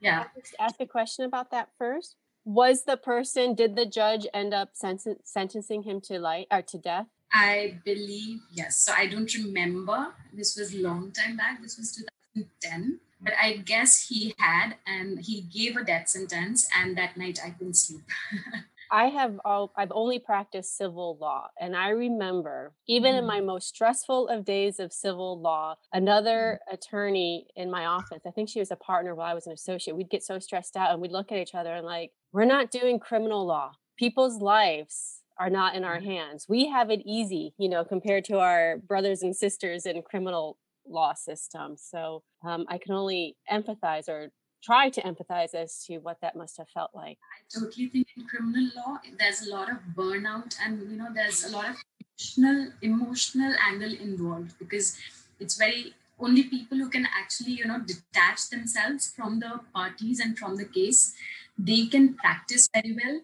yeah. 0.00 0.24
Ask 0.58 0.76
a 0.80 0.86
question 0.86 1.26
about 1.26 1.50
that 1.50 1.68
first. 1.76 2.16
Was 2.46 2.84
the 2.84 2.96
person, 2.96 3.54
did 3.54 3.76
the 3.76 3.86
judge 3.86 4.26
end 4.32 4.54
up 4.54 4.70
sen- 4.72 4.98
sentencing 5.24 5.82
him 5.82 6.00
to 6.02 6.18
life 6.18 6.46
or 6.50 6.62
to 6.62 6.78
death? 6.78 7.06
I 7.32 7.80
believe 7.84 8.40
yes. 8.52 8.78
So 8.78 8.92
I 8.96 9.08
don't 9.08 9.32
remember. 9.34 10.14
This 10.32 10.56
was 10.56 10.74
long 10.74 11.10
time 11.12 11.36
back. 11.36 11.60
This 11.60 11.76
was 11.76 11.92
2010 12.34 13.00
but 13.24 13.34
I 13.40 13.56
guess 13.56 14.08
he 14.08 14.34
had, 14.38 14.76
and 14.86 15.18
he 15.20 15.40
gave 15.42 15.76
a 15.76 15.84
death 15.84 16.08
sentence, 16.08 16.68
and 16.76 16.96
that 16.98 17.16
night 17.16 17.38
I 17.44 17.50
couldn't 17.50 17.74
sleep. 17.74 18.02
I 18.90 19.06
have 19.06 19.40
all 19.44 19.72
I've 19.76 19.92
only 19.92 20.18
practiced 20.18 20.76
civil 20.76 21.16
law 21.20 21.48
and 21.60 21.76
I 21.76 21.88
remember 21.88 22.72
even 22.86 23.14
mm. 23.14 23.18
in 23.18 23.26
my 23.26 23.40
most 23.40 23.68
stressful 23.68 24.28
of 24.28 24.44
days 24.44 24.78
of 24.78 24.92
civil 24.92 25.40
law 25.40 25.76
another 25.92 26.60
mm. 26.68 26.74
attorney 26.74 27.46
in 27.56 27.70
my 27.70 27.86
office 27.86 28.22
I 28.26 28.30
think 28.30 28.48
she 28.48 28.60
was 28.60 28.70
a 28.70 28.76
partner 28.76 29.14
while 29.14 29.30
I 29.30 29.34
was 29.34 29.46
an 29.46 29.52
associate 29.52 29.96
we'd 29.96 30.10
get 30.10 30.22
so 30.22 30.38
stressed 30.38 30.76
out 30.76 30.92
and 30.92 31.00
we'd 31.00 31.12
look 31.12 31.32
at 31.32 31.38
each 31.38 31.54
other 31.54 31.74
and 31.74 31.86
like 31.86 32.12
we're 32.32 32.44
not 32.44 32.70
doing 32.70 32.98
criminal 32.98 33.44
law 33.46 33.72
people's 33.98 34.40
lives 34.40 35.20
are 35.38 35.50
not 35.50 35.74
in 35.74 35.84
our 35.84 35.98
mm. 35.98 36.04
hands 36.04 36.46
we 36.48 36.68
have 36.68 36.90
it 36.90 37.00
easy 37.04 37.54
you 37.58 37.68
know 37.68 37.84
compared 37.84 38.24
to 38.26 38.38
our 38.38 38.78
brothers 38.78 39.22
and 39.22 39.34
sisters 39.34 39.86
in 39.86 40.02
criminal 40.02 40.58
law 40.86 41.14
system 41.14 41.76
so 41.76 42.22
um, 42.44 42.64
I 42.68 42.78
can 42.78 42.92
only 42.92 43.36
empathize 43.50 44.08
or 44.08 44.30
try 44.64 44.88
to 44.88 45.02
empathize 45.02 45.54
as 45.54 45.84
to 45.84 45.98
what 45.98 46.18
that 46.22 46.34
must 46.34 46.56
have 46.56 46.68
felt 46.68 46.90
like. 46.94 47.18
I 47.18 47.60
totally 47.60 47.88
think 47.88 48.08
in 48.16 48.24
criminal 48.26 48.70
law 48.76 48.98
there's 49.18 49.46
a 49.46 49.50
lot 49.50 49.70
of 49.70 49.76
burnout 49.94 50.56
and 50.64 50.90
you 50.90 50.96
know 50.96 51.08
there's 51.14 51.44
a 51.44 51.50
lot 51.50 51.68
of 51.68 51.76
emotional 52.00 52.72
emotional 52.82 53.54
angle 53.68 53.92
involved 53.92 54.58
because 54.58 54.96
it's 55.40 55.56
very 55.56 55.94
only 56.18 56.44
people 56.44 56.78
who 56.78 56.88
can 56.88 57.06
actually 57.06 57.52
you 57.52 57.66
know 57.66 57.80
detach 57.80 58.48
themselves 58.50 59.12
from 59.14 59.40
the 59.40 59.60
parties 59.74 60.20
and 60.20 60.38
from 60.38 60.56
the 60.56 60.64
case 60.64 61.14
they 61.58 61.86
can 61.86 62.14
practice 62.14 62.68
very 62.74 62.96
well 63.02 63.20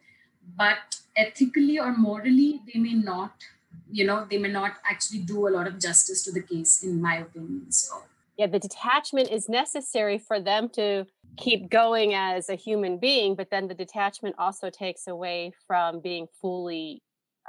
but 0.56 1.00
ethically 1.16 1.78
or 1.78 1.96
morally 1.96 2.60
they 2.66 2.80
may 2.80 2.94
not 2.94 3.32
you 3.90 4.04
know 4.04 4.26
they 4.30 4.38
may 4.38 4.50
not 4.50 4.72
actually 4.88 5.20
do 5.20 5.48
a 5.48 5.50
lot 5.50 5.66
of 5.66 5.78
justice 5.80 6.24
to 6.24 6.32
the 6.32 6.42
case 6.42 6.82
in 6.82 7.00
my 7.00 7.16
opinion 7.16 7.70
so 7.70 8.02
yeah 8.36 8.46
the 8.46 8.58
detachment 8.58 9.30
is 9.30 9.48
necessary 9.48 10.18
for 10.18 10.40
them 10.40 10.68
to 10.68 11.06
keep 11.36 11.70
going 11.70 12.14
as 12.14 12.48
a 12.48 12.54
human 12.54 12.98
being, 12.98 13.34
but 13.34 13.50
then 13.50 13.68
the 13.68 13.74
detachment 13.74 14.34
also 14.38 14.70
takes 14.70 15.06
away 15.06 15.52
from 15.66 16.00
being 16.00 16.26
fully 16.40 17.02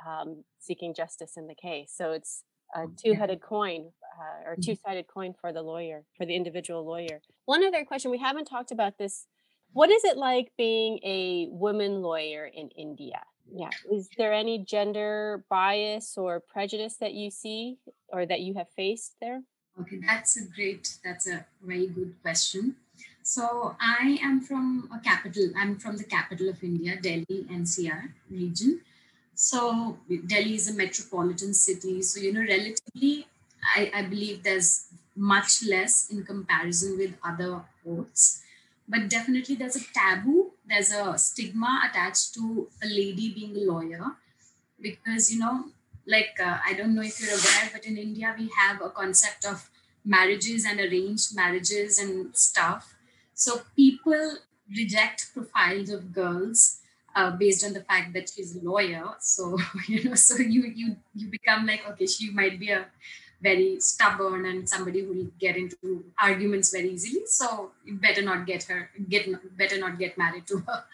um, 0.08 0.44
seeking 0.60 0.94
justice 0.94 1.34
in 1.38 1.48
the 1.48 1.56
case. 1.56 1.94
So 1.96 2.12
it's 2.12 2.44
a 2.76 2.80
mm, 2.80 2.98
two-headed 2.98 3.42
coin 3.42 3.92
uh, 4.20 4.50
or 4.50 4.54
mm-hmm. 4.54 4.62
two-sided 4.62 5.08
coin 5.08 5.34
for 5.40 5.52
the 5.52 5.62
lawyer, 5.62 6.04
for 6.18 6.26
the 6.26 6.36
individual 6.36 6.86
lawyer. 6.86 7.22
One 7.46 7.64
other 7.64 7.84
question 7.86 8.12
we 8.12 8.18
haven't 8.18 8.46
talked 8.46 8.72
about 8.72 8.98
this. 8.98 9.28
What 9.74 9.90
is 9.90 10.04
it 10.04 10.18
like 10.18 10.52
being 10.58 11.00
a 11.04 11.48
woman 11.50 12.02
lawyer 12.02 12.46
in 12.46 12.70
India? 12.70 13.22
Yeah, 13.54 13.70
is 13.92 14.10
there 14.18 14.34
any 14.34 14.60
gender 14.60 15.44
bias 15.50 16.18
or 16.18 16.40
prejudice 16.40 16.96
that 16.98 17.14
you 17.14 17.32
see 17.32 17.78
or 18.10 18.26
that 18.26 18.42
you 18.42 18.54
have 18.56 18.70
faced 18.76 19.16
there? 19.22 19.42
Okay, 19.80 20.00
that's 20.06 20.38
a 20.38 20.46
great, 20.46 20.98
that's 21.04 21.28
a 21.28 21.46
very 21.62 21.88
good 21.88 22.16
question. 22.22 22.76
So 23.24 23.76
I 23.80 24.20
am 24.22 24.42
from 24.42 24.90
a 24.94 25.00
capital. 25.00 25.50
I'm 25.56 25.78
from 25.78 25.98
the 25.98 26.04
capital 26.04 26.50
of 26.50 26.64
India, 26.64 27.00
Delhi 27.00 27.46
NCR 27.50 28.12
region. 28.30 28.82
So 29.36 29.98
Delhi 30.28 30.56
is 30.56 30.70
a 30.70 30.74
metropolitan 30.74 31.54
city. 31.54 32.02
So 32.02 32.20
you 32.20 32.34
know, 32.34 32.42
relatively, 32.42 33.28
I, 33.76 33.92
I 33.94 34.02
believe 34.04 34.44
there's 34.44 34.88
much 35.16 35.64
less 35.68 36.10
in 36.10 36.24
comparison 36.24 36.98
with 36.98 37.16
other 37.24 37.62
ports. 37.84 38.42
But 38.88 39.10
definitely, 39.10 39.56
there's 39.56 39.76
a 39.78 39.86
taboo. 39.94 40.54
There's 40.66 40.92
a 40.92 41.18
stigma 41.18 41.84
attached 41.90 42.34
to 42.36 42.70
a 42.84 42.88
lady 42.88 43.34
being 43.34 43.56
a 43.56 43.62
lawyer, 43.72 44.18
because 44.80 45.32
you 45.32 45.40
know, 45.40 45.66
like 46.08 46.36
uh, 46.44 46.60
I 46.66 46.74
don't 46.74 46.96
know 46.96 47.02
if 47.02 47.20
you're 47.20 47.32
aware, 47.32 47.70
but 47.74 47.86
in 47.86 47.98
India 47.98 48.36
we 48.38 48.50
have 48.58 48.82
a 48.82 48.90
concept 48.90 49.46
of 49.46 49.70
marriages 50.04 50.66
and 50.66 50.80
arranged 50.80 51.36
marriages 51.36 52.00
and 52.00 52.36
stuff 52.36 52.96
so 53.36 53.62
people 53.76 54.38
reject 54.76 55.32
profiles 55.32 55.90
of 55.92 56.12
girls 56.12 56.80
uh, 57.16 57.30
based 57.32 57.64
on 57.64 57.74
the 57.74 57.84
fact 57.84 58.14
that 58.14 58.30
she's 58.30 58.56
a 58.56 58.62
lawyer. 58.62 59.04
So 59.20 59.58
you 59.88 60.04
know, 60.06 60.16
so 60.16 60.38
you 60.38 60.64
you 60.76 60.96
you 61.14 61.28
become 61.30 61.66
like, 61.68 61.88
okay, 61.90 62.08
she 62.08 62.32
might 62.32 62.60
be 62.60 62.72
a 62.72 62.88
very 63.42 63.80
stubborn 63.80 64.46
and 64.46 64.70
somebody 64.70 65.02
who 65.02 65.14
will 65.14 65.32
get 65.40 65.58
into 65.58 66.06
arguments 66.22 66.72
very 66.72 66.90
easily. 66.92 67.22
So 67.26 67.72
you 67.86 67.96
better 67.96 68.22
not 68.22 68.46
get 68.46 68.64
her 68.64 68.90
get 69.10 69.28
better 69.58 69.80
not 69.80 69.98
get 70.00 70.18
married 70.18 70.48
to 70.48 70.60
her. 70.68 70.84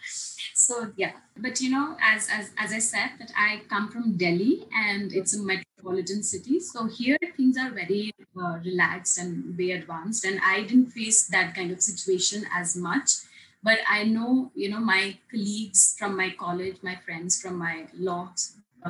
So 0.54 0.92
yeah, 0.96 1.12
but 1.36 1.60
you 1.60 1.70
know, 1.70 1.96
as 2.02 2.28
as 2.30 2.50
as 2.58 2.72
I 2.72 2.80
said, 2.80 3.10
that 3.20 3.30
I 3.36 3.62
come 3.68 3.88
from 3.90 4.16
Delhi 4.16 4.66
and 4.74 5.12
it's 5.12 5.34
a 5.34 5.40
metropolitan 5.40 6.24
city. 6.24 6.58
So 6.58 6.86
here 6.86 7.16
things 7.36 7.56
are 7.56 7.70
very 7.70 8.12
uh, 8.36 8.58
relaxed 8.64 9.18
and 9.18 9.56
way 9.56 9.70
advanced, 9.70 10.24
and 10.24 10.40
I 10.44 10.62
didn't 10.62 10.90
face 10.90 11.26
that 11.28 11.54
kind 11.54 11.70
of 11.70 11.80
situation 11.80 12.44
as 12.52 12.76
much. 12.76 13.12
But 13.62 13.78
I 13.88 14.04
know, 14.04 14.50
you 14.54 14.68
know, 14.68 14.80
my 14.80 15.18
colleagues 15.30 15.94
from 15.98 16.16
my 16.16 16.30
college, 16.30 16.78
my 16.82 16.96
friends 16.96 17.40
from 17.40 17.56
my 17.56 17.86
law 17.94 18.32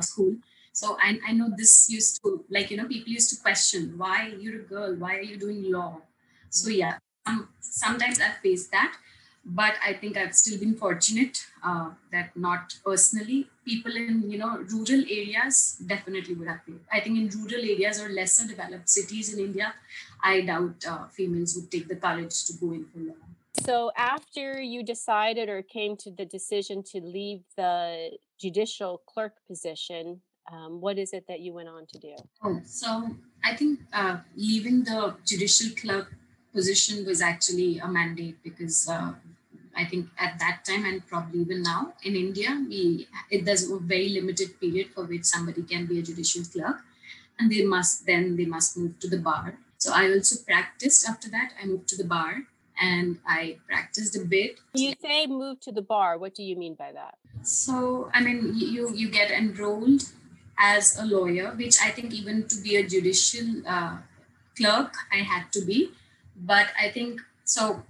school, 0.01 0.37
so 0.79 0.97
I, 1.01 1.19
I 1.27 1.33
know 1.33 1.49
this 1.57 1.89
used 1.89 2.21
to 2.23 2.45
like 2.49 2.71
you 2.71 2.77
know 2.77 2.87
people 2.87 3.11
used 3.11 3.29
to 3.31 3.41
question 3.41 3.93
why 3.97 4.33
you're 4.39 4.61
a 4.61 4.63
girl? 4.63 4.95
Why 4.95 5.15
are 5.17 5.27
you 5.31 5.37
doing 5.37 5.71
law? 5.71 6.01
So 6.49 6.69
yeah 6.69 6.97
um, 7.25 7.49
sometimes 7.59 8.19
i 8.21 8.29
faced 8.43 8.71
that 8.71 8.95
but 9.45 9.73
i 9.85 9.93
think 9.93 10.17
i've 10.17 10.35
still 10.35 10.59
been 10.59 10.75
fortunate 10.75 11.45
uh, 11.63 11.89
that 12.11 12.35
not 12.35 12.75
personally. 12.85 13.47
People 13.65 13.95
in 13.95 14.31
you 14.31 14.37
know 14.37 14.51
rural 14.73 15.03
areas 15.17 15.77
definitely 15.85 16.33
would 16.33 16.47
have 16.47 16.61
i 16.91 16.99
think 16.99 17.17
in 17.19 17.27
rural 17.39 17.65
areas 17.73 17.99
or 18.03 18.09
lesser 18.09 18.47
developed 18.51 18.89
cities 18.89 19.33
in 19.33 19.43
india 19.43 19.73
i 20.23 20.41
doubt 20.41 20.87
uh, 20.93 21.03
females 21.17 21.55
would 21.55 21.69
take 21.75 21.87
the 21.87 21.99
courage 22.05 22.37
to 22.45 22.53
go 22.61 22.71
in 22.77 22.85
for 22.85 22.99
law. 23.09 23.19
So 23.65 23.91
after 23.97 24.61
you 24.61 24.81
decided 24.83 25.49
or 25.49 25.61
came 25.61 25.97
to 25.97 26.09
the 26.09 26.25
decision 26.25 26.81
to 26.91 26.99
leave 26.99 27.43
the 27.57 28.17
judicial 28.39 29.01
clerk 29.05 29.35
position 29.47 30.21
um, 30.51 30.81
what 30.81 30.97
is 30.97 31.13
it 31.13 31.25
that 31.27 31.39
you 31.39 31.53
went 31.53 31.69
on 31.69 31.85
to 31.87 31.97
do? 31.97 32.15
Oh, 32.43 32.61
so 32.65 33.09
I 33.43 33.55
think 33.55 33.79
uh, 33.93 34.17
leaving 34.35 34.83
the 34.83 35.15
judicial 35.25 35.69
clerk 35.75 36.13
position 36.53 37.05
was 37.05 37.21
actually 37.21 37.79
a 37.79 37.87
mandate 37.87 38.37
because 38.43 38.89
uh, 38.89 39.13
I 39.75 39.85
think 39.85 40.09
at 40.17 40.39
that 40.39 40.65
time 40.65 40.85
and 40.85 41.05
probably 41.07 41.39
even 41.41 41.61
now 41.61 41.93
in 42.03 42.15
India, 42.15 42.49
we 42.67 43.07
it, 43.29 43.45
there's 43.45 43.69
a 43.69 43.77
very 43.77 44.09
limited 44.09 44.59
period 44.59 44.89
for 44.93 45.03
which 45.05 45.25
somebody 45.25 45.63
can 45.63 45.85
be 45.85 45.99
a 45.99 46.01
judicial 46.01 46.43
clerk, 46.43 46.81
and 47.39 47.51
they 47.51 47.63
must 47.63 48.05
then 48.05 48.35
they 48.35 48.45
must 48.45 48.77
move 48.77 48.99
to 48.99 49.07
the 49.07 49.17
bar. 49.19 49.57
So 49.77 49.93
I 49.93 50.11
also 50.11 50.43
practiced 50.43 51.07
after 51.07 51.29
that. 51.29 51.53
I 51.61 51.65
moved 51.65 51.87
to 51.89 51.97
the 51.97 52.03
bar 52.03 52.43
and 52.81 53.19
I 53.25 53.57
practiced 53.67 54.15
a 54.17 54.25
bit. 54.25 54.59
You 54.73 54.93
say 55.01 55.27
move 55.27 55.59
to 55.61 55.71
the 55.71 55.81
bar. 55.81 56.17
What 56.17 56.35
do 56.35 56.43
you 56.43 56.55
mean 56.55 56.73
by 56.73 56.91
that? 56.91 57.15
So 57.43 58.09
I 58.13 58.21
mean 58.21 58.53
you 58.55 58.93
you 58.93 59.09
get 59.09 59.31
enrolled 59.31 60.03
as 60.59 60.99
a 60.99 61.05
lawyer, 61.05 61.53
which 61.55 61.77
I 61.81 61.89
think 61.89 62.13
even 62.13 62.47
to 62.47 62.57
be 62.61 62.75
a 62.75 62.85
judicial 62.85 63.47
uh, 63.65 63.97
clerk, 64.57 64.93
I 65.11 65.17
had 65.17 65.51
to 65.53 65.61
be. 65.65 65.91
But 66.35 66.67
I 66.79 66.89
think 66.89 67.21
so. 67.45 67.83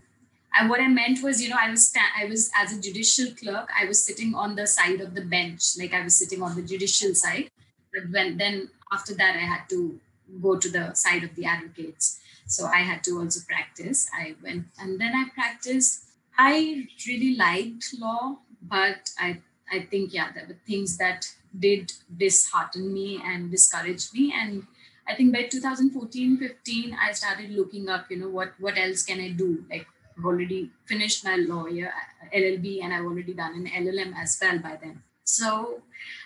I, 0.54 0.68
what 0.68 0.80
I 0.80 0.88
meant 0.88 1.22
was, 1.24 1.42
you 1.42 1.50
know, 1.50 1.58
I 1.60 1.70
was 1.70 1.94
I 2.18 2.26
was 2.26 2.50
as 2.56 2.78
a 2.78 2.82
judicial 2.82 3.34
clerk, 3.36 3.70
I 3.80 3.86
was 3.86 4.04
sitting 4.04 4.34
on 4.34 4.56
the 4.56 4.68
side 4.68 5.02
of 5.02 5.14
the 5.16 5.22
bench, 5.22 5.78
like 5.78 5.94
I 5.94 6.04
was 6.04 6.16
sitting 6.16 6.42
on 6.42 6.56
the 6.56 6.62
judicial 6.62 7.14
side. 7.14 7.50
But 7.94 8.10
when 8.12 8.38
then 8.38 8.70
after 8.92 9.14
that, 9.16 9.36
I 9.36 9.46
had 9.54 9.68
to 9.70 10.00
go 10.42 10.58
to 10.58 10.70
the 10.70 10.94
side 10.94 11.24
of 11.24 11.36
the 11.36 11.46
advocates. 11.46 12.20
So 12.46 12.66
I 12.66 12.82
had 12.82 13.04
to 13.04 13.20
also 13.20 13.42
practice. 13.48 14.10
I 14.14 14.36
went 14.44 14.66
and 14.80 15.00
then 15.02 15.14
I 15.16 15.26
practiced. 15.34 16.06
I 16.38 16.88
really 17.08 17.36
liked 17.36 17.96
law, 18.00 18.38
but 18.62 19.12
I 19.20 19.42
I 19.72 19.82
think 19.82 20.14
yeah, 20.14 20.32
there 20.34 20.46
were 20.48 20.58
things 20.66 20.98
that 20.98 21.28
did 21.58 21.92
dishearten 22.16 22.94
me 22.94 23.22
and 23.24 23.52
discourage 23.52 24.12
me. 24.14 24.34
And 24.36 24.68
i 25.08 25.16
think 25.16 25.34
by 25.34 25.44
2014 25.44 26.38
15 26.38 26.96
i 27.04 27.12
started 27.12 27.50
looking 27.50 27.90
up 27.90 28.12
you 28.12 28.18
know 28.18 28.30
what 28.30 28.54
what 28.60 28.78
else 28.78 29.04
can 29.04 29.20
i 29.20 29.30
do? 29.32 29.66
Like 29.70 29.88
i've 30.18 30.26
already 30.26 30.72
finished 30.86 31.24
my 31.26 31.36
lawyer 31.36 31.92
llb 32.34 32.84
and 32.84 32.94
i've 32.94 33.06
already 33.06 33.34
done 33.34 33.54
an 33.56 33.86
llm 33.86 34.14
as 34.22 34.38
well 34.42 34.60
by 34.60 34.78
then. 34.82 35.02
So 35.24 35.82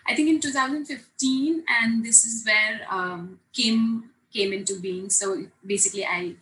i 0.08 0.16
think 0.16 0.30
in 0.30 0.40
2015 0.40 1.64
and 1.68 2.06
this 2.06 2.26
is 2.26 2.46
where 2.46 2.82
um, 2.90 3.40
kim 3.54 4.10
came 4.34 4.52
into 4.52 4.80
being. 4.80 5.10
So 5.10 5.46
basically 5.66 6.06
i 6.06 6.36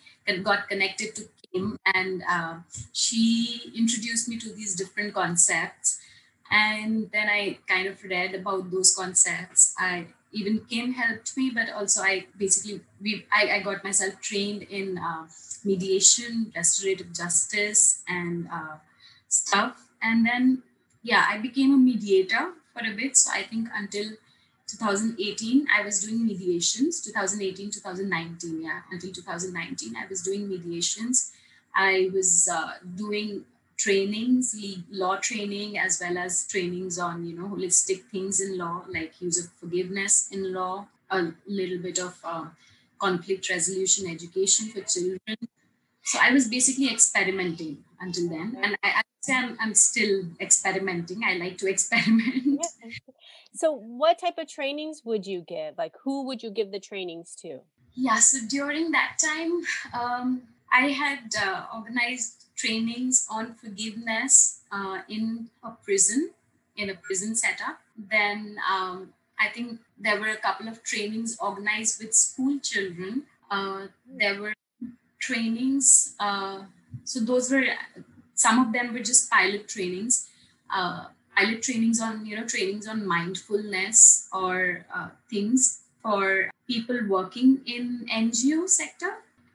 got 0.43 0.69
connected 0.69 1.13
to 1.15 1.27
kim 1.53 1.77
and 1.93 2.23
uh, 2.29 2.55
she 2.93 3.71
introduced 3.75 4.29
me 4.29 4.37
to 4.39 4.51
these 4.53 4.75
different 4.75 5.13
concepts 5.13 5.99
and 6.51 7.09
then 7.11 7.29
i 7.29 7.57
kind 7.67 7.87
of 7.87 8.03
read 8.03 8.35
about 8.35 8.69
those 8.69 8.93
concepts. 8.93 9.73
I 9.79 10.07
even 10.33 10.61
kim 10.69 10.93
helped 10.93 11.35
me 11.37 11.51
but 11.53 11.69
also 11.69 12.01
i 12.01 12.25
basically 12.37 12.81
we 13.01 13.25
i, 13.31 13.57
I 13.57 13.59
got 13.61 13.83
myself 13.83 14.19
trained 14.21 14.63
in 14.63 14.97
uh, 14.97 15.27
mediation 15.63 16.51
restorative 16.55 17.13
justice 17.13 18.03
and 18.07 18.47
uh, 18.51 18.75
stuff. 19.27 19.87
And 20.01 20.25
then 20.25 20.63
yeah 21.03 21.25
i 21.29 21.37
became 21.37 21.73
a 21.73 21.77
mediator 21.77 22.51
for 22.73 22.85
a 22.85 22.93
bit. 22.95 23.17
So 23.17 23.31
i 23.33 23.43
think 23.43 23.69
until 23.73 24.11
2018 24.67 25.67
i 25.77 25.83
was 25.83 26.03
doing 26.03 26.25
mediations. 26.25 27.01
2018 27.01 27.71
2019 27.71 28.61
yeah 28.61 28.81
until 28.91 29.11
2019 29.11 29.95
i 29.95 30.05
was 30.07 30.21
doing 30.21 30.49
mediations. 30.49 31.31
I 31.73 32.09
was 32.13 32.49
uh, 32.51 32.73
doing 32.97 33.45
trainings, 33.81 34.55
law 34.91 35.15
training, 35.17 35.77
as 35.77 35.99
well 35.99 36.17
as 36.17 36.47
trainings 36.47 36.99
on, 36.99 37.25
you 37.25 37.35
know, 37.37 37.47
holistic 37.47 38.03
things 38.11 38.39
in 38.39 38.57
law, 38.57 38.83
like 38.93 39.19
use 39.19 39.43
of 39.43 39.51
forgiveness 39.53 40.29
in 40.31 40.53
law, 40.53 40.85
a 41.09 41.31
little 41.47 41.79
bit 41.79 41.97
of 41.97 42.15
uh, 42.23 42.45
conflict 42.99 43.49
resolution 43.49 44.07
education 44.07 44.67
for 44.67 44.81
children. 44.81 45.37
So 46.03 46.19
I 46.21 46.31
was 46.31 46.47
basically 46.47 46.91
experimenting 46.91 47.83
until 47.99 48.29
then. 48.29 48.57
And 48.61 48.77
I, 48.83 48.89
I 48.89 49.01
say 49.21 49.35
I'm, 49.35 49.57
I'm 49.59 49.73
still 49.73 50.25
experimenting. 50.39 51.21
I 51.25 51.33
like 51.33 51.57
to 51.59 51.69
experiment. 51.75 52.65
So 53.53 53.73
what 53.73 54.19
type 54.19 54.37
of 54.37 54.47
trainings 54.47 55.01
would 55.05 55.25
you 55.25 55.43
give? 55.47 55.77
Like 55.77 55.93
who 56.03 56.25
would 56.27 56.43
you 56.43 56.51
give 56.51 56.71
the 56.71 56.79
trainings 56.79 57.35
to? 57.41 57.61
Yeah, 57.95 58.19
so 58.19 58.37
during 58.47 58.91
that 58.91 59.17
time, 59.19 59.63
um, 59.99 60.43
I 60.71 60.87
had 60.89 61.33
uh, 61.37 61.65
organized 61.75 62.45
trainings 62.61 63.27
on 63.29 63.55
forgiveness 63.55 64.61
uh, 64.71 64.99
in 65.09 65.49
a 65.63 65.71
prison, 65.71 66.31
in 66.77 66.89
a 66.89 66.95
prison 66.95 67.35
setup. 67.35 67.79
Then 67.97 68.57
um, 68.71 69.13
I 69.39 69.49
think 69.49 69.79
there 69.97 70.19
were 70.19 70.29
a 70.29 70.37
couple 70.37 70.67
of 70.67 70.83
trainings 70.83 71.37
organized 71.41 72.01
with 72.01 72.13
school 72.13 72.59
children. 72.59 73.23
Uh, 73.49 73.87
there 74.07 74.39
were 74.39 74.53
trainings. 75.19 76.15
Uh, 76.19 76.63
so 77.03 77.19
those 77.19 77.51
were 77.51 77.65
some 78.35 78.59
of 78.59 78.73
them 78.73 78.93
were 78.93 79.05
just 79.11 79.29
pilot 79.29 79.67
trainings. 79.67 80.27
Uh, 80.73 81.05
pilot 81.35 81.61
trainings 81.61 81.99
on 82.01 82.25
you 82.25 82.35
know 82.35 82.45
trainings 82.45 82.87
on 82.87 83.05
mindfulness 83.05 84.27
or 84.33 84.85
uh, 84.93 85.09
things 85.29 85.81
for 86.01 86.49
people 86.67 86.99
working 87.07 87.61
in 87.65 88.05
NGO 88.11 88.67
sector 88.67 89.13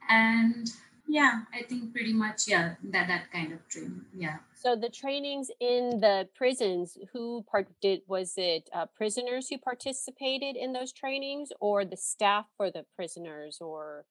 and 0.09 0.71
yeah 1.07 1.41
i 1.53 1.61
think 1.63 1.93
pretty 1.93 2.13
much 2.13 2.47
yeah 2.47 2.75
that 2.83 3.07
that 3.07 3.31
kind 3.31 3.51
of 3.53 3.67
training 3.67 4.01
yeah. 4.15 4.37
So 4.59 4.75
the 4.75 4.89
trainings 4.89 5.51
in 5.59 5.99
the 6.01 6.27
prisons 6.35 6.97
who 7.13 7.45
part 7.49 7.67
did 7.79 8.01
was 8.07 8.33
it 8.37 8.69
uh, 8.73 8.87
prisoners 8.87 9.47
who 9.49 9.57
participated 9.59 10.55
in 10.55 10.73
those 10.73 10.91
trainings 10.91 11.53
or 11.59 11.85
the 11.85 11.95
staff 11.95 12.45
for 12.57 12.71
the 12.71 12.83
prisoners 12.95 13.59
or 13.61 14.05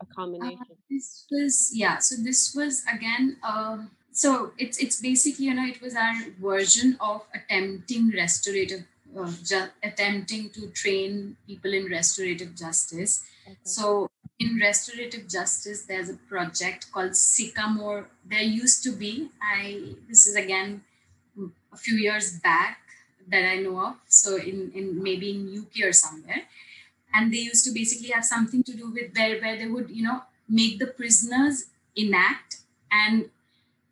a 0.00 0.04
uh, 0.04 0.06
combination? 0.14 0.58
uh, 0.70 0.74
this 0.88 1.26
was 1.30 1.70
yeah 1.74 1.98
so 1.98 2.14
this 2.22 2.54
was 2.54 2.84
again 2.92 3.36
um 3.42 3.90
so 4.12 4.52
it's 4.58 4.78
it's 4.78 5.00
basically 5.00 5.46
you 5.46 5.54
know 5.54 5.66
it 5.66 5.82
was 5.82 5.96
our 5.96 6.14
version 6.40 6.96
of 7.00 7.22
attempting 7.34 8.10
restorative 8.10 8.84
uh, 9.18 9.32
ju- 9.42 9.74
attempting 9.82 10.50
to 10.50 10.68
train 10.68 11.36
people 11.46 11.74
in 11.74 11.84
restorative 11.86 12.54
justice 12.54 13.24
so 13.62 14.10
in 14.38 14.56
restorative 14.56 15.28
justice 15.28 15.84
there's 15.84 16.08
a 16.08 16.14
project 16.14 16.90
called 16.92 17.16
sycamore. 17.16 18.08
There 18.24 18.42
used 18.42 18.82
to 18.84 18.92
be 18.92 19.28
i 19.42 19.94
this 20.08 20.26
is 20.26 20.36
again 20.36 20.82
a 21.72 21.76
few 21.76 21.96
years 21.96 22.38
back 22.40 22.78
that 23.28 23.44
i 23.50 23.56
know 23.56 23.78
of 23.80 23.94
so 24.08 24.36
in, 24.36 24.70
in 24.74 25.02
maybe 25.02 25.30
in 25.30 25.58
uk 25.58 25.86
or 25.86 25.92
somewhere. 25.92 26.42
And 27.16 27.32
they 27.32 27.38
used 27.38 27.64
to 27.66 27.72
basically 27.72 28.08
have 28.08 28.24
something 28.24 28.64
to 28.64 28.74
do 28.76 28.90
with 28.90 29.16
where, 29.16 29.40
where 29.40 29.56
they 29.56 29.66
would 29.66 29.90
you 29.90 30.02
know 30.02 30.22
make 30.48 30.78
the 30.78 30.86
prisoners 30.86 31.66
enact 31.96 32.58
and 32.90 33.30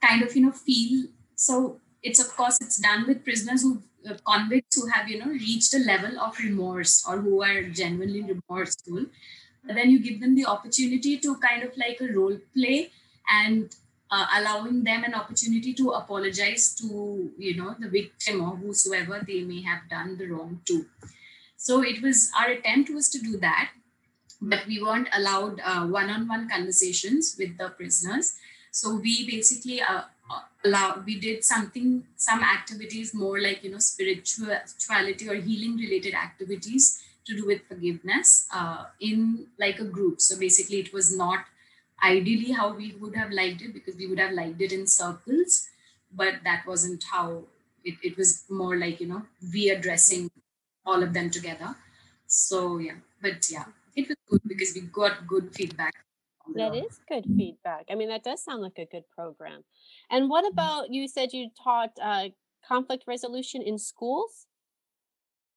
kind 0.05 0.23
of 0.23 0.35
you 0.35 0.43
know 0.43 0.53
feel 0.53 1.07
so 1.37 1.81
it's 2.03 2.21
of 2.21 2.29
course 2.37 2.59
it's 2.61 2.79
done 2.79 3.07
with 3.07 3.25
prisoners 3.25 3.63
who 3.63 3.83
uh, 4.09 4.15
convicts 4.25 4.77
who 4.77 4.89
have 4.89 5.09
you 5.09 5.19
know 5.19 5.31
reached 5.31 5.75
a 5.75 5.79
level 5.79 6.19
of 6.21 6.39
remorse 6.39 7.05
or 7.07 7.19
who 7.19 7.43
are 7.43 7.63
genuinely 7.63 8.23
remorseful 8.23 9.07
then 9.65 9.91
you 9.91 10.01
give 10.01 10.21
them 10.21 10.35
the 10.35 10.47
opportunity 10.47 11.19
to 11.19 11.37
kind 11.37 11.63
of 11.63 11.77
like 11.77 12.01
a 12.01 12.13
role 12.13 12.37
play 12.55 12.91
and 13.31 13.75
uh, 14.11 14.27
allowing 14.37 14.85
them 14.85 15.05
an 15.05 15.15
opportunity 15.15 15.73
to 15.73 15.91
apologize 15.91 16.75
to 16.75 17.31
you 17.39 17.57
know 17.57 17.75
the 17.79 17.89
victim 17.89 18.43
or 18.43 18.57
whosoever 18.57 19.23
they 19.27 19.43
may 19.43 19.63
have 19.63 19.89
done 19.89 20.17
the 20.19 20.27
wrong 20.27 20.61
to. 20.67 20.87
So 21.57 21.83
it 21.83 22.03
was 22.03 22.31
our 22.39 22.51
attempt 22.51 22.91
was 22.91 23.09
to 23.11 23.19
do 23.21 23.39
that 23.39 23.71
but 24.43 24.67
we 24.67 24.83
weren't 24.83 25.09
allowed 25.13 25.61
uh, 25.65 25.87
one-on-one 25.87 26.49
conversations 26.49 27.37
with 27.39 27.57
the 27.57 27.69
prisoners. 27.71 28.35
So 28.73 28.97
we 28.97 29.31
basically 29.31 29.81
uh, 29.81 30.03
uh 30.31 30.41
allow 30.65 31.03
we 31.07 31.19
did 31.21 31.45
something 31.45 32.05
some 32.17 32.43
activities 32.43 33.15
more 33.15 33.41
like 33.41 33.63
you 33.65 33.71
know 33.71 33.79
spirituality 33.79 35.29
or 35.29 35.35
healing 35.35 35.77
related 35.77 36.15
activities 36.15 37.03
to 37.27 37.37
do 37.37 37.47
with 37.47 37.63
forgiveness 37.69 38.49
uh, 38.55 38.85
in 39.01 39.47
like 39.59 39.79
a 39.79 39.85
group. 39.85 40.21
So 40.21 40.39
basically, 40.39 40.79
it 40.81 40.93
was 40.93 41.17
not 41.17 41.45
ideally 42.03 42.53
how 42.53 42.75
we 42.75 42.95
would 43.01 43.15
have 43.15 43.31
liked 43.31 43.63
it 43.63 43.73
because 43.73 43.97
we 43.97 44.07
would 44.07 44.19
have 44.19 44.33
liked 44.33 44.61
it 44.61 44.73
in 44.73 44.87
circles, 44.87 45.69
but 46.13 46.35
that 46.45 46.67
wasn't 46.67 47.05
how 47.11 47.45
it, 47.85 47.95
it 48.03 48.17
was 48.17 48.45
more 48.51 48.77
like, 48.77 49.01
you 49.01 49.07
know, 49.07 49.23
we 49.53 49.71
addressing 49.71 50.31
all 50.85 51.03
of 51.03 51.13
them 51.15 51.31
together. 51.31 51.77
So, 52.27 52.79
yeah, 52.79 52.97
but 53.21 53.49
yeah, 53.51 53.65
it 53.95 54.09
was 54.09 54.17
good 54.29 54.41
because 54.47 54.75
we 54.75 54.83
got 54.83 55.27
good 55.27 55.55
feedback. 55.55 55.95
That 56.55 56.75
is 56.75 56.99
good 57.09 57.25
feedback. 57.37 57.87
I 57.89 57.95
mean, 57.95 58.09
that 58.09 58.25
does 58.25 58.43
sound 58.43 58.63
like 58.63 58.79
a 58.79 58.87
good 58.87 59.05
program. 59.15 59.63
And 60.11 60.29
what 60.29 60.45
mm-hmm. 60.45 60.53
about 60.53 60.91
you 60.91 61.07
said 61.07 61.33
you 61.33 61.51
taught 61.63 61.93
uh, 62.03 62.29
conflict 62.67 63.05
resolution 63.07 63.63
in 63.63 63.79
schools? 63.79 64.47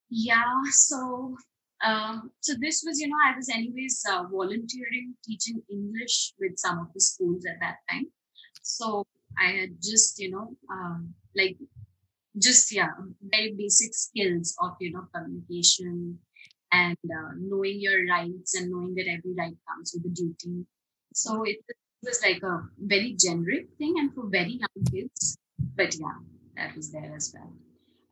Yeah, 0.10 0.44
so 0.70 1.38
um, 1.86 2.32
so 2.42 2.54
this 2.60 2.84
was, 2.86 3.00
you 3.00 3.08
know, 3.08 3.18
I 3.28 3.36
was 3.36 3.50
anyways 3.50 4.04
uh, 4.10 4.24
volunteering 4.24 5.14
teaching 5.24 5.62
English 5.70 6.34
with 6.40 6.58
some 6.58 6.80
of 6.80 6.88
the 6.94 7.00
schools 7.00 7.46
at 7.46 7.60
that 7.62 7.78
time. 7.90 8.08
So 8.64 9.06
I 9.40 9.52
had 9.52 9.70
just, 9.82 10.20
you 10.20 10.32
know, 10.32 10.56
um, 10.72 11.14
like 11.36 11.58
just 12.38 12.72
yeah, 12.74 12.90
very 13.22 13.54
basic 13.54 13.94
skills 13.94 14.56
of 14.62 14.72
you 14.80 14.92
know 14.92 15.08
communication 15.14 16.20
and 16.72 16.98
uh, 17.06 17.32
knowing 17.38 17.80
your 17.80 18.06
rights 18.08 18.56
and 18.56 18.72
knowing 18.72 18.96
that 18.96 19.08
every 19.08 19.34
right 19.38 19.56
comes 19.70 19.94
with 19.94 20.12
a 20.12 20.16
duty. 20.16 20.66
So 21.14 21.44
it 21.44 21.58
was 22.04 22.22
like 22.22 22.42
a 22.44 22.64
very 22.80 23.16
generic 23.18 23.68
thing 23.78 23.94
and 23.98 24.14
for 24.14 24.28
very 24.28 24.60
young 24.60 24.86
kids. 24.92 25.38
But 25.78 25.96
yeah, 25.96 26.20
that 26.58 26.76
was 26.76 26.92
there 26.92 27.14
as 27.16 27.34
well 27.34 27.54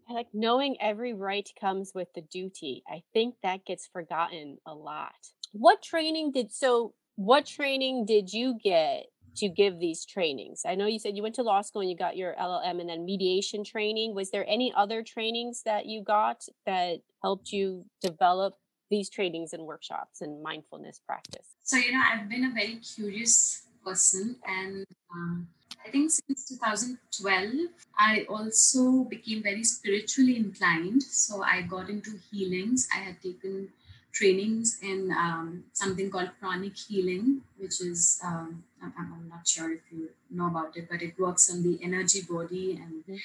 like 0.10 0.28
knowing 0.34 0.78
every 0.82 1.14
right 1.14 1.48
comes 1.60 1.92
with 1.94 2.08
the 2.14 2.22
duty. 2.22 2.84
I 2.88 3.04
think 3.14 3.36
that 3.44 3.66
gets 3.66 3.88
forgotten 3.88 4.58
a 4.66 4.74
lot. 4.74 5.14
What 5.52 5.82
training 5.82 6.32
did 6.32 6.52
so 6.52 6.94
what 7.16 7.46
training 7.46 8.06
did 8.06 8.34
you 8.34 8.58
get 8.64 9.06
to 9.38 9.50
give 9.50 9.80
these 9.80 10.06
trainings? 10.06 10.62
I 10.66 10.76
know 10.76 10.88
you 10.88 11.00
said 11.00 11.16
you 11.16 11.24
went 11.24 11.36
to 11.36 11.44
law 11.44 11.62
school 11.62 11.82
and 11.82 11.90
you 11.90 11.98
got 11.98 12.18
your 12.18 12.36
LLM 12.36 12.80
and 12.80 12.90
then 12.90 13.06
mediation 13.06 13.64
training. 13.64 14.16
Was 14.16 14.32
there 14.32 14.46
any 14.48 14.74
other 14.76 15.04
trainings 15.04 15.64
that 15.66 15.86
you 15.86 16.04
got 16.04 16.44
that 16.66 17.00
helped 17.22 17.52
you 17.52 17.86
develop 18.02 18.56
these 18.90 19.10
trainings 19.10 19.54
and 19.54 19.64
workshops 19.64 20.22
and 20.22 20.42
mindfulness 20.44 21.02
practice? 21.06 21.48
So, 21.64 21.78
you 21.78 21.92
know, 21.92 22.02
I've 22.12 22.30
been 22.30 22.46
a 22.46 22.52
very 22.52 22.76
curious 22.76 23.64
person 23.86 24.36
and 24.48 24.86
um, 25.14 25.48
I 25.86 25.90
think 25.90 26.12
since 26.12 26.46
2012, 26.46 27.68
I 28.00 28.26
also 28.30 29.04
became 29.04 29.44
very 29.44 29.64
spiritually 29.64 30.38
inclined. 30.38 31.04
So 31.04 31.44
I 31.44 31.62
got 31.62 31.90
into 31.90 32.12
healings. 32.32 32.88
I 32.96 33.00
had 33.00 33.22
taken 33.22 33.70
trainings 34.14 34.80
in 34.82 35.12
um, 35.12 35.64
something 35.74 36.10
called 36.10 36.30
pranic 36.40 36.78
healing, 36.78 37.42
which 37.58 37.82
is, 37.82 38.20
um, 38.24 38.64
I'm, 38.82 38.94
I'm, 38.98 39.28
not 39.28 39.48
sure 39.48 39.74
if 39.74 39.82
you 39.92 40.10
know 40.30 40.48
about 40.48 40.78
it, 40.78 40.88
but 40.90 41.02
it 41.02 41.20
works 41.20 41.52
on 41.52 41.64
the 41.64 41.80
energy 41.84 42.22
body 42.22 42.80
and 42.82 43.04
mm-hmm. 43.04 43.16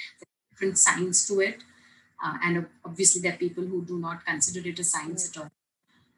different 0.51 0.79
science 0.79 1.29
to 1.29 1.41
it. 1.41 1.63
Uh, 2.25 2.39
and 2.43 2.67
obviously, 2.85 3.21
there 3.21 3.35
are 3.35 3.37
people 3.37 3.65
who 3.65 3.85
do 3.85 3.99
not 3.99 4.25
consider 4.25 4.67
it 4.67 4.79
a 4.79 4.85
science 4.85 5.31
at 5.31 5.43
all. 5.43 5.51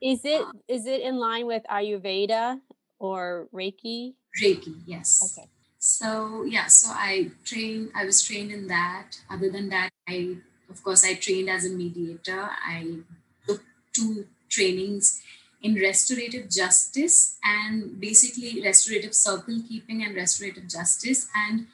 Is 0.01 0.25
it 0.25 0.41
uh, 0.41 0.53
is 0.67 0.87
it 0.87 1.03
in 1.03 1.19
line 1.19 1.47
with 1.47 1.63
Ayurveda 1.71 2.61
or 3.01 3.49
Reiki? 3.53 4.15
Reiki, 4.41 4.77
yes. 4.87 5.35
Okay. 5.35 5.49
So 5.81 6.45
yeah, 6.45 6.67
so 6.67 6.91
I 6.93 7.33
trained. 7.45 7.91
I 7.97 8.05
was 8.05 8.23
trained 8.23 8.53
in 8.53 8.69
that. 8.69 9.19
Other 9.29 9.51
than 9.51 9.71
that, 9.71 9.91
I 10.07 10.37
of 10.69 10.85
course 10.85 11.05
I 11.05 11.15
trained 11.15 11.51
as 11.51 11.65
a 11.65 11.71
mediator. 11.71 12.51
I 12.63 13.01
took 13.49 13.63
two 13.93 14.27
trainings 14.49 15.23
in 15.63 15.75
restorative 15.75 16.51
justice 16.51 17.39
and 17.45 18.01
basically 18.01 18.63
restorative 18.63 19.15
circle 19.15 19.63
keeping 19.69 20.03
and 20.03 20.15
restorative 20.15 20.69
justice. 20.69 21.29
And 21.35 21.67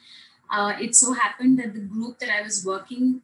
uh, 0.49 0.73
it 0.79 0.95
so 0.95 1.13
happened 1.13 1.59
that 1.59 1.73
the 1.73 1.79
group 1.79 2.19
that 2.19 2.29
I 2.29 2.41
was 2.41 2.65
working 2.65 3.21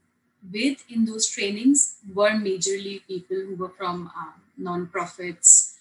with 0.52 0.84
in 0.90 1.06
those 1.06 1.28
trainings 1.28 1.96
were 2.14 2.32
majorly 2.32 3.02
people 3.08 3.38
who 3.38 3.56
were 3.56 3.70
from 3.70 4.12
uh, 4.18 4.32
non-profits. 4.58 5.73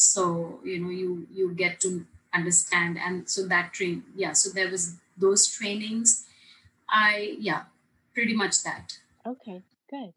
So 0.00 0.60
you 0.64 0.78
know, 0.80 0.90
you 0.90 1.26
you 1.30 1.52
get 1.52 1.80
to 1.80 2.06
understand. 2.32 2.98
And 2.98 3.28
so 3.28 3.46
that 3.48 3.72
train 3.72 4.02
yeah 4.16 4.32
so 4.32 4.50
there 4.50 4.70
was 4.70 4.96
those 5.18 5.46
trainings. 5.46 6.24
I 6.88 7.36
yeah 7.38 7.64
pretty 8.14 8.34
much 8.34 8.62
that. 8.64 8.98
Okay 9.26 9.62
good. 9.90 10.14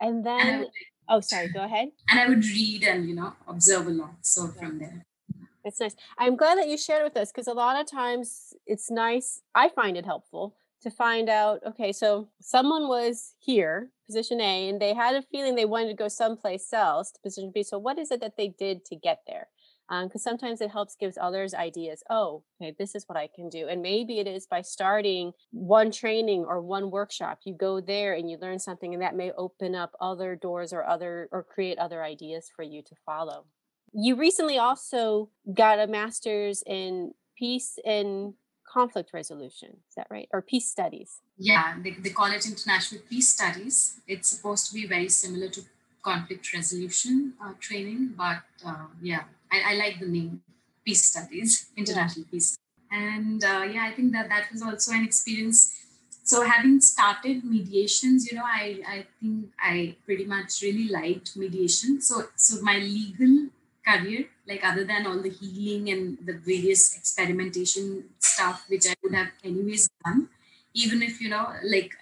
And 0.00 0.26
then 0.26 0.40
and 0.40 0.58
would, 0.60 0.68
oh 1.08 1.20
sorry 1.20 1.48
go 1.48 1.62
ahead. 1.64 1.90
and 2.08 2.18
i 2.18 2.26
would 2.28 2.44
read 2.44 2.82
and 2.82 3.08
you 3.08 3.14
know 3.14 3.34
observe 3.46 3.86
a 3.86 3.90
lot 3.90 4.14
so 4.22 4.48
from 4.48 4.78
there. 4.78 5.04
It's 5.64 5.78
nice. 5.78 5.94
I'm 6.18 6.34
glad 6.34 6.58
that 6.58 6.66
you 6.66 6.76
shared 6.76 7.04
with 7.04 7.16
us 7.16 7.30
because 7.30 7.46
a 7.46 7.52
lot 7.52 7.80
of 7.80 7.86
times 7.86 8.54
it's 8.66 8.90
nice. 8.90 9.42
I 9.54 9.68
find 9.68 9.96
it 9.96 10.04
helpful 10.04 10.56
to 10.82 10.90
find 10.90 11.28
out 11.28 11.60
okay, 11.64 11.92
so 11.92 12.28
someone 12.40 12.88
was 12.88 13.34
here, 13.38 13.90
position 14.12 14.40
A, 14.40 14.68
and 14.68 14.80
they 14.80 14.92
had 14.92 15.14
a 15.14 15.22
feeling 15.22 15.54
they 15.54 15.64
wanted 15.64 15.88
to 15.88 15.94
go 15.94 16.08
someplace 16.08 16.70
else 16.72 17.10
to 17.12 17.20
position 17.20 17.50
B. 17.54 17.62
So, 17.62 17.78
what 17.78 17.98
is 17.98 18.10
it 18.10 18.20
that 18.20 18.36
they 18.36 18.48
did 18.48 18.84
to 18.86 18.96
get 18.96 19.20
there? 19.26 19.48
Because 19.88 20.26
um, 20.26 20.30
sometimes 20.30 20.60
it 20.60 20.70
helps 20.70 20.96
gives 20.96 21.18
others 21.20 21.54
ideas. 21.54 22.02
Oh, 22.10 22.44
okay, 22.60 22.74
this 22.78 22.94
is 22.94 23.04
what 23.08 23.18
I 23.18 23.28
can 23.34 23.48
do. 23.48 23.68
And 23.68 23.82
maybe 23.82 24.20
it 24.20 24.26
is 24.26 24.46
by 24.46 24.62
starting 24.62 25.32
one 25.50 25.90
training 25.90 26.44
or 26.46 26.60
one 26.60 26.90
workshop. 26.90 27.40
You 27.44 27.54
go 27.54 27.80
there 27.80 28.14
and 28.14 28.30
you 28.30 28.38
learn 28.40 28.58
something, 28.58 28.92
and 28.92 29.02
that 29.02 29.16
may 29.16 29.32
open 29.32 29.74
up 29.74 29.92
other 30.00 30.36
doors 30.36 30.72
or 30.72 30.86
other 30.86 31.28
or 31.32 31.42
create 31.42 31.78
other 31.78 32.02
ideas 32.02 32.50
for 32.54 32.62
you 32.62 32.82
to 32.82 32.94
follow. 33.06 33.46
You 33.94 34.16
recently 34.16 34.58
also 34.58 35.30
got 35.52 35.78
a 35.78 35.86
master's 35.86 36.62
in 36.66 37.12
peace 37.36 37.78
and 37.84 38.34
conflict 38.72 39.12
resolution. 39.12 39.68
Is 39.88 39.94
that 39.96 40.06
right? 40.10 40.28
Or 40.32 40.40
peace 40.40 40.68
studies? 40.68 41.20
Yeah, 41.36 41.74
they, 41.82 41.90
they 41.90 42.10
call 42.10 42.30
it 42.32 42.46
international 42.46 43.02
peace 43.08 43.28
studies. 43.28 44.00
It's 44.08 44.28
supposed 44.28 44.66
to 44.68 44.74
be 44.74 44.86
very 44.86 45.08
similar 45.08 45.48
to 45.48 45.62
conflict 46.02 46.52
resolution 46.52 47.34
uh, 47.44 47.52
training, 47.60 48.14
but 48.16 48.42
uh, 48.66 48.86
yeah, 49.00 49.24
I, 49.52 49.72
I, 49.72 49.74
like 49.74 50.00
the 50.00 50.06
name 50.06 50.42
peace 50.84 51.04
studies, 51.04 51.66
international 51.76 52.24
yeah. 52.26 52.30
peace. 52.30 52.58
And 52.90 53.44
uh, 53.44 53.64
yeah, 53.72 53.84
I 53.88 53.92
think 53.94 54.12
that 54.12 54.28
that 54.28 54.50
was 54.50 54.62
also 54.62 54.92
an 54.92 55.04
experience. 55.04 55.78
So 56.24 56.42
having 56.44 56.80
started 56.80 57.44
mediations, 57.44 58.30
you 58.30 58.38
know, 58.38 58.44
I, 58.44 58.80
I 58.86 59.06
think 59.20 59.50
I 59.60 59.96
pretty 60.04 60.24
much 60.24 60.62
really 60.62 60.88
liked 60.88 61.36
mediation. 61.36 62.00
So 62.00 62.24
so 62.36 62.62
my 62.62 62.78
legal 62.78 63.48
career 63.86 64.26
like 64.46 64.64
other 64.64 64.84
than 64.84 65.06
all 65.06 65.18
the 65.18 65.30
healing 65.30 65.88
and 65.90 66.18
the 66.24 66.34
various 66.34 66.96
experimentation 66.96 68.04
stuff 68.18 68.64
which 68.68 68.86
i 68.86 68.94
would 69.02 69.14
have 69.14 69.30
anyways 69.44 69.88
done 70.04 70.28
even 70.74 71.02
if 71.02 71.20
you 71.20 71.28
know 71.28 71.46
like 71.64 71.92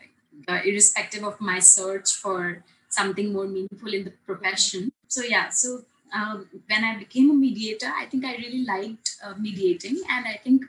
uh, 0.49 0.61
irrespective 0.65 1.25
of 1.25 1.41
my 1.41 1.59
search 1.59 2.13
for 2.13 2.65
something 2.89 3.33
more 3.33 3.47
meaningful 3.47 3.93
in 3.93 4.05
the 4.05 4.13
profession. 4.27 4.91
So 5.09 5.23
yeah 5.23 5.49
so 5.51 5.83
um, 6.15 6.49
when 6.69 6.85
i 6.85 6.97
became 6.99 7.31
a 7.31 7.35
mediator 7.35 7.87
i 7.97 8.05
think 8.07 8.25
i 8.25 8.35
really 8.37 8.65
liked 8.65 9.17
uh, 9.25 9.35
mediating 9.39 10.01
and 10.09 10.27
i 10.27 10.39
think 10.43 10.65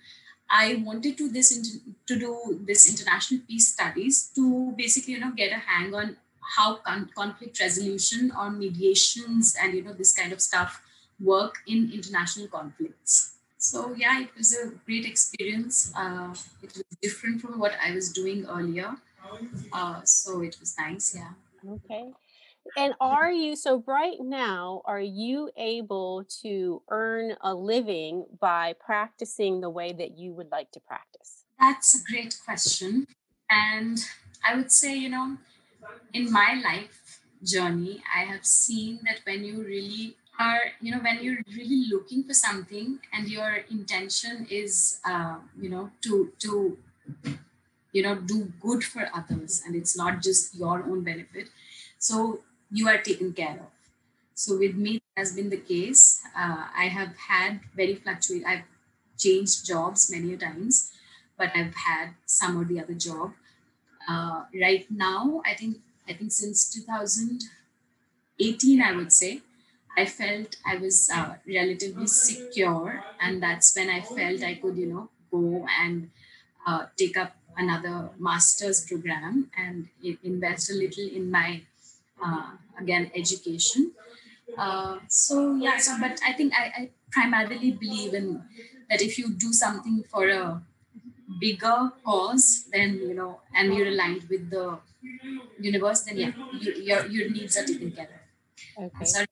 i 0.49 0.81
wanted 0.85 1.17
to 1.17 1.29
this 1.29 1.55
inter- 1.55 1.83
to 2.05 2.19
do 2.19 2.59
this 2.67 2.87
international 2.89 3.41
peace 3.47 3.69
studies 3.69 4.29
to 4.35 4.71
basically 4.77 5.13
you 5.13 5.19
know 5.19 5.31
get 5.31 5.51
a 5.51 5.55
hang 5.55 5.93
on 5.95 6.15
how 6.55 6.75
con- 6.75 7.09
conflict 7.15 7.59
resolution 7.59 8.31
or 8.37 8.51
mediations 8.51 9.55
and 9.61 9.73
you 9.73 9.83
know 9.83 9.93
this 9.93 10.13
kind 10.13 10.31
of 10.31 10.41
stuff 10.41 10.81
work 11.23 11.55
in 11.67 11.91
international 11.93 12.47
conflicts. 12.47 13.35
So 13.57 13.93
yeah, 13.95 14.21
it 14.21 14.29
was 14.35 14.53
a 14.57 14.71
great 14.85 15.05
experience. 15.05 15.93
Uh, 15.95 16.33
it 16.63 16.73
was 16.73 16.83
different 17.01 17.41
from 17.41 17.59
what 17.59 17.73
I 17.81 17.93
was 17.93 18.11
doing 18.11 18.45
earlier. 18.49 18.95
Uh, 19.71 20.01
so 20.03 20.41
it 20.41 20.57
was 20.59 20.75
nice, 20.79 21.15
yeah. 21.15 21.33
Okay. 21.69 22.11
And 22.77 22.93
are 22.99 23.31
you 23.31 23.55
so 23.55 23.83
right 23.85 24.17
now, 24.19 24.81
are 24.85 25.01
you 25.01 25.49
able 25.57 26.25
to 26.41 26.81
earn 26.89 27.35
a 27.41 27.53
living 27.53 28.25
by 28.39 28.73
practicing 28.79 29.61
the 29.61 29.69
way 29.69 29.93
that 29.93 30.17
you 30.17 30.33
would 30.33 30.51
like 30.51 30.71
to 30.71 30.79
practice? 30.79 31.43
That's 31.59 31.95
a 31.95 32.03
great 32.03 32.39
question. 32.43 33.07
And 33.49 33.99
I 34.45 34.55
would 34.55 34.71
say, 34.71 34.95
you 34.95 35.09
know, 35.09 35.37
in 36.13 36.31
my 36.31 36.61
life 36.63 37.21
journey, 37.43 38.01
I 38.15 38.23
have 38.23 38.45
seen 38.45 38.99
that 39.05 39.19
when 39.25 39.43
you 39.43 39.63
really 39.63 40.15
are 40.39 40.61
you 40.81 40.91
know 40.91 40.99
when 40.99 41.21
you're 41.23 41.43
really 41.55 41.85
looking 41.91 42.23
for 42.23 42.33
something 42.33 42.99
and 43.13 43.29
your 43.29 43.57
intention 43.69 44.47
is 44.49 44.99
uh, 45.05 45.37
you 45.59 45.69
know 45.69 45.91
to 46.01 46.31
to 46.39 46.77
you 47.91 48.01
know 48.03 48.15
do 48.15 48.51
good 48.61 48.83
for 48.83 49.09
others 49.13 49.61
and 49.65 49.75
it's 49.75 49.97
not 49.97 50.21
just 50.21 50.55
your 50.55 50.83
own 50.83 51.01
benefit 51.03 51.49
so 51.99 52.39
you 52.71 52.87
are 52.87 52.97
taken 52.97 53.33
care 53.33 53.59
of. 53.59 53.67
So 54.33 54.57
with 54.57 54.75
me 54.75 55.01
has 55.17 55.35
been 55.35 55.49
the 55.49 55.57
case. 55.57 56.21
Uh, 56.35 56.67
i 56.75 56.85
have 56.87 57.15
had 57.29 57.59
very 57.75 57.95
fluctuate 57.95 58.43
i've 58.45 58.63
changed 59.17 59.65
jobs 59.65 60.09
many 60.11 60.35
times 60.37 60.91
but 61.37 61.51
i've 61.55 61.75
had 61.75 62.13
some 62.25 62.57
or 62.59 62.65
the 62.65 62.79
other 62.79 62.93
job. 62.93 63.33
Uh, 64.09 64.45
right 64.59 64.89
now 64.89 65.41
i 65.45 65.53
think 65.53 65.77
i 66.09 66.13
think 66.13 66.31
since 66.31 66.67
2018 66.73 68.81
i 68.81 68.91
would 68.95 69.13
say 69.13 69.41
I 69.97 70.05
felt 70.05 70.55
I 70.65 70.77
was 70.77 71.09
uh, 71.13 71.35
relatively 71.47 72.07
secure, 72.07 73.03
and 73.19 73.43
that's 73.43 73.75
when 73.75 73.89
I 73.89 74.01
felt 74.01 74.43
I 74.43 74.55
could, 74.55 74.77
you 74.77 74.87
know, 74.87 75.09
go 75.29 75.65
and 75.79 76.09
uh, 76.65 76.85
take 76.97 77.17
up 77.17 77.35
another 77.57 78.09
master's 78.17 78.85
program 78.85 79.51
and 79.57 79.89
invest 80.23 80.71
a 80.71 80.73
little 80.73 81.07
in 81.07 81.29
my 81.29 81.61
uh, 82.23 82.51
again 82.79 83.11
education. 83.15 83.91
Uh, 84.57 84.99
so 85.07 85.55
yeah, 85.55 85.77
so 85.77 85.97
but 85.99 86.19
I 86.25 86.33
think 86.33 86.53
I, 86.53 86.65
I 86.77 86.89
primarily 87.11 87.71
believe 87.71 88.13
in 88.13 88.43
that 88.89 89.01
if 89.01 89.17
you 89.17 89.33
do 89.33 89.53
something 89.53 90.03
for 90.09 90.29
a 90.29 90.61
bigger 91.39 91.91
cause, 92.05 92.65
then 92.71 92.95
you 92.95 93.13
know, 93.13 93.41
and 93.55 93.73
you're 93.73 93.87
aligned 93.87 94.23
with 94.29 94.49
the 94.49 94.77
universe, 95.59 96.01
then 96.01 96.17
yeah, 96.17 96.31
you, 96.59 96.73
your 96.73 97.05
your 97.07 97.29
needs 97.29 97.57
are 97.57 97.65
taken 97.65 97.91
care 97.91 98.09
of. 98.77 98.91
Okay. 99.01 99.25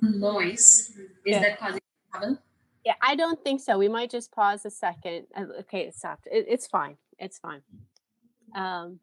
Noise. 0.00 0.92
Is 0.96 0.96
yeah. 1.26 1.40
that 1.40 1.58
causing 1.58 1.80
trouble? 2.10 2.38
Yeah, 2.84 2.94
I 3.00 3.14
don't 3.14 3.42
think 3.44 3.60
so. 3.60 3.78
We 3.78 3.88
might 3.88 4.10
just 4.10 4.32
pause 4.32 4.64
a 4.64 4.70
second. 4.70 5.26
Uh, 5.36 5.44
okay, 5.60 5.82
it 5.82 5.94
stopped. 5.94 6.26
It, 6.30 6.46
it's 6.48 6.66
fine. 6.66 6.96
It's 7.18 7.38
fine. 7.38 7.62
Um, 8.54 8.98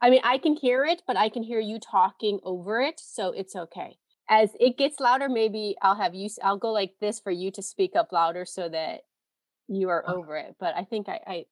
I 0.00 0.10
mean, 0.10 0.20
I 0.22 0.38
can 0.38 0.54
hear 0.54 0.84
it, 0.84 1.02
but 1.06 1.16
I 1.16 1.28
can 1.28 1.42
hear 1.42 1.60
you 1.60 1.78
talking 1.80 2.38
over 2.42 2.80
it, 2.80 3.00
so 3.00 3.32
it's 3.32 3.56
okay. 3.56 3.98
As 4.28 4.50
it 4.60 4.78
gets 4.78 5.00
louder, 5.00 5.28
maybe 5.28 5.76
I'll 5.82 5.96
have 5.96 6.14
you. 6.14 6.28
I'll 6.42 6.56
go 6.56 6.72
like 6.72 6.94
this 7.00 7.20
for 7.20 7.30
you 7.30 7.50
to 7.52 7.62
speak 7.62 7.96
up 7.96 8.12
louder 8.12 8.44
so 8.44 8.68
that 8.68 9.00
you 9.68 9.88
are 9.88 10.08
over 10.08 10.36
it. 10.36 10.56
But 10.58 10.74
I 10.76 10.84
think 10.84 11.08
I 11.08 11.20
I 11.26 11.44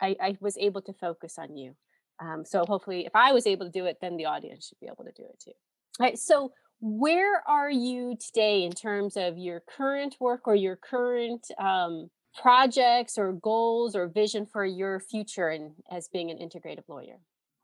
I, 0.00 0.16
I 0.22 0.36
was 0.40 0.56
able 0.58 0.82
to 0.82 0.92
focus 0.92 1.38
on 1.38 1.56
you. 1.56 1.74
Um, 2.20 2.44
so 2.44 2.64
hopefully, 2.66 3.06
if 3.06 3.14
I 3.14 3.32
was 3.32 3.46
able 3.46 3.66
to 3.66 3.72
do 3.72 3.86
it, 3.86 3.98
then 4.00 4.16
the 4.16 4.26
audience 4.26 4.68
should 4.68 4.80
be 4.80 4.86
able 4.86 5.04
to 5.04 5.12
do 5.12 5.24
it 5.24 5.40
too. 5.42 5.52
All 5.98 6.06
right. 6.06 6.18
So 6.18 6.52
where 6.80 7.46
are 7.46 7.70
you 7.70 8.16
today 8.16 8.64
in 8.64 8.72
terms 8.72 9.16
of 9.16 9.36
your 9.36 9.60
current 9.60 10.16
work 10.18 10.48
or 10.48 10.54
your 10.54 10.76
current 10.76 11.46
um, 11.58 12.10
projects 12.34 13.18
or 13.18 13.32
goals 13.32 13.94
or 13.94 14.08
vision 14.08 14.46
for 14.46 14.64
your 14.64 14.98
future 14.98 15.48
and 15.48 15.72
as 15.90 16.08
being 16.08 16.30
an 16.30 16.38
integrative 16.38 16.88
lawyer? 16.88 17.18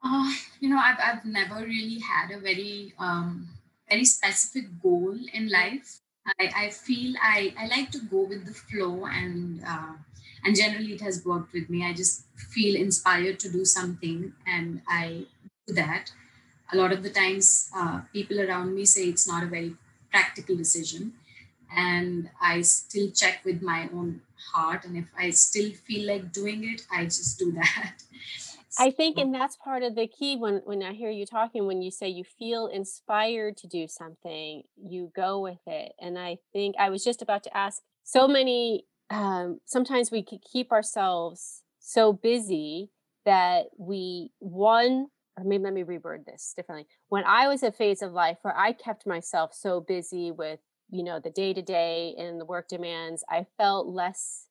Uh, 0.04 0.32
you 0.60 0.68
know, 0.68 0.78
I've, 0.78 0.98
I've 1.02 1.24
never 1.24 1.64
really 1.64 1.98
had 1.98 2.30
a 2.30 2.38
very 2.38 2.92
um, 2.98 3.48
very 3.88 4.04
specific 4.04 4.66
goal 4.82 5.16
in 5.32 5.48
life. 5.48 6.00
I, 6.40 6.50
I 6.54 6.70
feel 6.70 7.14
I, 7.22 7.54
I 7.58 7.66
like 7.68 7.90
to 7.92 8.00
go 8.00 8.24
with 8.24 8.44
the 8.46 8.52
flow 8.52 9.06
and 9.06 9.62
uh, 9.66 9.92
and 10.44 10.54
generally 10.54 10.92
it 10.92 11.00
has 11.00 11.24
worked 11.24 11.54
with 11.54 11.70
me. 11.70 11.84
I 11.84 11.94
just 11.94 12.26
feel 12.36 12.76
inspired 12.76 13.40
to 13.40 13.50
do 13.50 13.64
something 13.64 14.34
and 14.46 14.82
I 14.86 15.26
do 15.66 15.74
that 15.74 16.10
a 16.72 16.76
lot 16.76 16.92
of 16.92 17.02
the 17.02 17.10
times 17.10 17.70
uh, 17.76 18.00
people 18.12 18.40
around 18.40 18.74
me 18.74 18.84
say 18.84 19.04
it's 19.04 19.28
not 19.28 19.42
a 19.42 19.46
very 19.46 19.74
practical 20.10 20.56
decision. 20.56 21.14
And 21.76 22.30
i 22.40 22.62
still 22.62 23.10
check 23.10 23.44
with 23.44 23.60
my 23.60 23.88
own 23.92 24.22
heart. 24.52 24.84
And 24.84 24.96
if 24.96 25.06
i 25.18 25.30
still 25.30 25.70
feel 25.72 26.06
like 26.06 26.32
doing 26.32 26.64
it 26.64 26.86
i 26.90 27.04
just 27.04 27.38
do 27.38 27.52
that. 27.52 27.94
I 28.78 28.90
think 28.90 29.16
and 29.16 29.34
that's 29.34 29.56
part 29.56 29.82
of 29.82 29.94
the 29.94 30.06
key 30.06 30.36
when 30.36 30.56
when 30.64 30.82
i 30.82 30.92
hear 30.92 31.10
you 31.10 31.26
talking 31.26 31.66
when 31.66 31.82
you 31.82 31.90
say 31.90 32.08
you 32.08 32.24
feel 32.24 32.66
inspired 32.66 33.56
to 33.58 33.66
do 33.66 33.88
something 33.88 34.62
you 34.76 35.10
go 35.14 35.40
with 35.40 35.60
it. 35.66 35.92
And 36.00 36.18
i 36.18 36.38
think 36.52 36.76
i 36.78 36.88
was 36.90 37.02
just 37.04 37.22
about 37.22 37.42
to 37.44 37.56
ask 37.56 37.82
so 38.04 38.28
many 38.28 38.84
um, 39.08 39.60
sometimes 39.64 40.10
we 40.10 40.22
keep 40.24 40.72
ourselves 40.72 41.62
so 41.78 42.12
busy 42.12 42.90
that 43.24 43.66
we 43.78 44.30
one 44.38 45.08
or 45.36 45.44
maybe 45.44 45.64
let 45.64 45.74
me 45.74 45.82
reword 45.82 46.24
this 46.24 46.52
differently. 46.56 46.86
When 47.08 47.24
I 47.24 47.48
was 47.48 47.62
a 47.62 47.72
phase 47.72 48.02
of 48.02 48.12
life 48.12 48.38
where 48.42 48.56
I 48.56 48.72
kept 48.72 49.06
myself 49.06 49.54
so 49.54 49.80
busy 49.80 50.30
with, 50.30 50.60
you 50.90 51.02
know, 51.02 51.20
the 51.20 51.30
day 51.30 51.52
to 51.52 51.62
day 51.62 52.14
and 52.18 52.40
the 52.40 52.44
work 52.44 52.68
demands, 52.68 53.24
I 53.28 53.46
felt 53.58 53.86
less, 53.86 54.46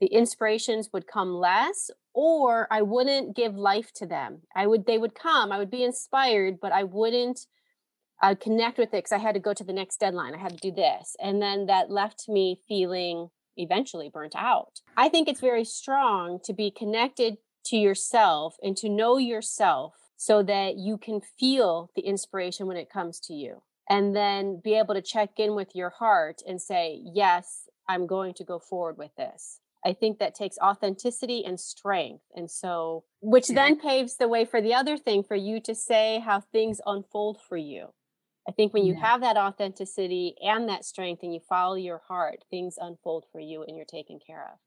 the 0.00 0.06
inspirations 0.06 0.90
would 0.92 1.06
come 1.06 1.34
less, 1.34 1.90
or 2.14 2.66
I 2.70 2.82
wouldn't 2.82 3.36
give 3.36 3.54
life 3.54 3.92
to 3.94 4.06
them. 4.06 4.42
I 4.54 4.66
would, 4.66 4.86
they 4.86 4.98
would 4.98 5.14
come, 5.14 5.52
I 5.52 5.58
would 5.58 5.70
be 5.70 5.84
inspired, 5.84 6.58
but 6.60 6.72
I 6.72 6.84
wouldn't 6.84 7.46
uh, 8.20 8.34
connect 8.34 8.78
with 8.78 8.88
it 8.88 9.04
because 9.04 9.12
I 9.12 9.18
had 9.18 9.34
to 9.34 9.40
go 9.40 9.54
to 9.54 9.64
the 9.64 9.72
next 9.72 10.00
deadline. 10.00 10.34
I 10.34 10.38
had 10.38 10.60
to 10.60 10.70
do 10.70 10.74
this. 10.74 11.14
And 11.20 11.40
then 11.40 11.66
that 11.66 11.90
left 11.90 12.28
me 12.28 12.60
feeling 12.66 13.28
eventually 13.56 14.10
burnt 14.12 14.34
out. 14.36 14.80
I 14.96 15.08
think 15.08 15.28
it's 15.28 15.40
very 15.40 15.64
strong 15.64 16.40
to 16.44 16.52
be 16.52 16.70
connected 16.70 17.38
to 17.66 17.76
yourself 17.76 18.56
and 18.62 18.76
to 18.78 18.88
know 18.88 19.18
yourself 19.18 19.94
so 20.18 20.42
that 20.42 20.76
you 20.76 20.98
can 20.98 21.22
feel 21.38 21.90
the 21.96 22.02
inspiration 22.02 22.66
when 22.66 22.76
it 22.76 22.90
comes 22.90 23.18
to 23.20 23.32
you 23.32 23.62
and 23.88 24.14
then 24.14 24.60
be 24.62 24.74
able 24.74 24.92
to 24.92 25.00
check 25.00 25.30
in 25.38 25.54
with 25.54 25.74
your 25.74 25.88
heart 25.88 26.42
and 26.46 26.60
say 26.60 27.00
yes 27.02 27.68
I'm 27.88 28.06
going 28.06 28.34
to 28.34 28.44
go 28.44 28.58
forward 28.58 28.98
with 28.98 29.14
this. 29.16 29.60
I 29.84 29.92
think 29.94 30.18
that 30.18 30.34
takes 30.34 30.58
authenticity 30.58 31.44
and 31.44 31.58
strength. 31.58 32.24
And 32.34 32.50
so, 32.50 33.04
which 33.20 33.48
then 33.48 33.80
paves 33.80 34.16
the 34.16 34.28
way 34.28 34.44
for 34.44 34.60
the 34.60 34.74
other 34.74 34.98
thing 34.98 35.22
for 35.22 35.36
you 35.36 35.60
to 35.60 35.74
say 35.74 36.20
how 36.22 36.40
things 36.40 36.80
unfold 36.84 37.38
for 37.48 37.56
you. 37.56 37.86
I 38.46 38.52
think 38.52 38.74
when 38.74 38.84
you 38.84 38.94
yeah. 38.94 39.06
have 39.06 39.20
that 39.20 39.36
authenticity 39.36 40.34
and 40.42 40.68
that 40.68 40.84
strength 40.84 41.22
and 41.22 41.32
you 41.32 41.40
follow 41.48 41.76
your 41.76 42.02
heart, 42.08 42.44
things 42.50 42.76
unfold 42.80 43.24
for 43.30 43.40
you 43.40 43.62
and 43.62 43.76
you're 43.76 43.86
taken 43.86 44.18
care 44.24 44.50
of. 44.52 44.58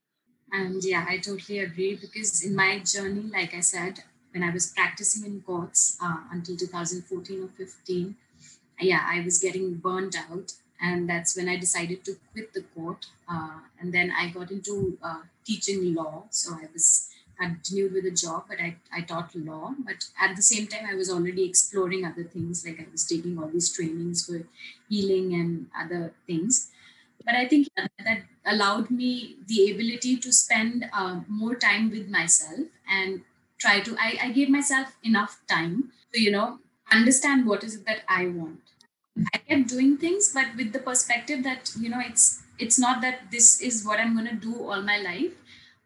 And 0.54 0.84
yeah, 0.84 1.06
I 1.08 1.18
totally 1.18 1.60
agree 1.60 1.96
because 1.96 2.44
in 2.44 2.56
my 2.56 2.80
journey, 2.80 3.30
like 3.34 3.54
I 3.54 3.62
said, 3.62 4.04
when 4.32 4.44
I 4.44 4.52
was 4.52 4.72
practicing 4.72 5.26
in 5.26 5.42
courts 5.42 5.98
uh, 6.02 6.20
until 6.32 6.56
2014 6.56 7.44
or 7.44 7.48
15, 7.58 8.16
yeah, 8.80 9.06
I 9.08 9.22
was 9.22 9.40
getting 9.40 9.76
burned 9.76 10.16
out. 10.16 10.54
And 10.82 11.08
that's 11.08 11.38
when 11.38 11.48
I 11.48 11.58
decided 11.58 12.04
to 12.06 12.16
quit 12.32 12.54
the 12.54 12.64
court. 12.76 13.06
Uh, 13.30 13.60
and 13.80 13.94
then 13.94 14.12
I 14.18 14.30
got 14.30 14.50
into 14.50 14.98
uh, 15.04 15.22
teaching 15.46 15.94
law. 15.94 16.24
So 16.32 16.54
I 16.56 16.68
was 16.74 17.10
continued 17.40 17.94
with 17.94 18.04
the 18.04 18.12
job, 18.12 18.46
but 18.48 18.60
I, 18.60 18.76
I 18.96 19.02
taught 19.02 19.36
law. 19.36 19.74
But 19.80 20.06
at 20.20 20.36
the 20.36 20.42
same 20.42 20.68
time, 20.68 20.86
I 20.90 20.96
was 20.96 21.10
already 21.10 21.44
exploring 21.44 22.06
other 22.06 22.24
things, 22.24 22.66
like 22.66 22.80
I 22.80 22.88
was 22.92 23.06
taking 23.06 23.38
all 23.38 23.48
these 23.48 23.72
trainings 23.74 24.26
for 24.26 24.44
healing 24.90 25.34
and 25.34 25.68
other 25.78 26.14
things. 26.28 26.72
But 27.26 27.36
I 27.36 27.48
think 27.48 27.68
that 27.76 28.24
allowed 28.46 28.90
me 28.90 29.36
the 29.48 29.72
ability 29.72 30.18
to 30.18 30.32
spend 30.32 30.90
uh, 30.94 31.22
more 31.28 31.56
time 31.56 31.92
with 31.92 32.10
myself 32.10 32.68
and 32.90 33.22
try 33.62 33.80
to, 33.82 33.96
I, 34.00 34.18
I 34.24 34.32
gave 34.32 34.50
myself 34.50 34.96
enough 35.04 35.40
time 35.48 35.92
to, 36.14 36.22
you 36.22 36.32
know, 36.32 36.60
understand 36.92 37.46
what 37.46 37.64
is 37.64 37.76
it 37.76 37.86
that 37.86 38.02
I 38.08 38.28
want. 38.28 38.60
I 39.34 39.38
kept 39.38 39.70
doing 39.70 39.98
things, 39.98 40.32
but 40.34 40.48
with 40.58 40.74
the 40.74 40.80
perspective 40.80 41.44
that, 41.44 41.72
you 41.80 41.90
know, 41.90 42.02
it's, 42.04 42.42
it's 42.58 42.80
not 42.80 43.02
that 43.02 43.32
this 43.32 43.62
is 43.62 43.86
what 43.86 44.00
I'm 44.00 44.16
going 44.16 44.28
to 44.28 44.36
do 44.36 44.56
all 44.70 44.82
my 44.82 44.98
life 44.98 45.34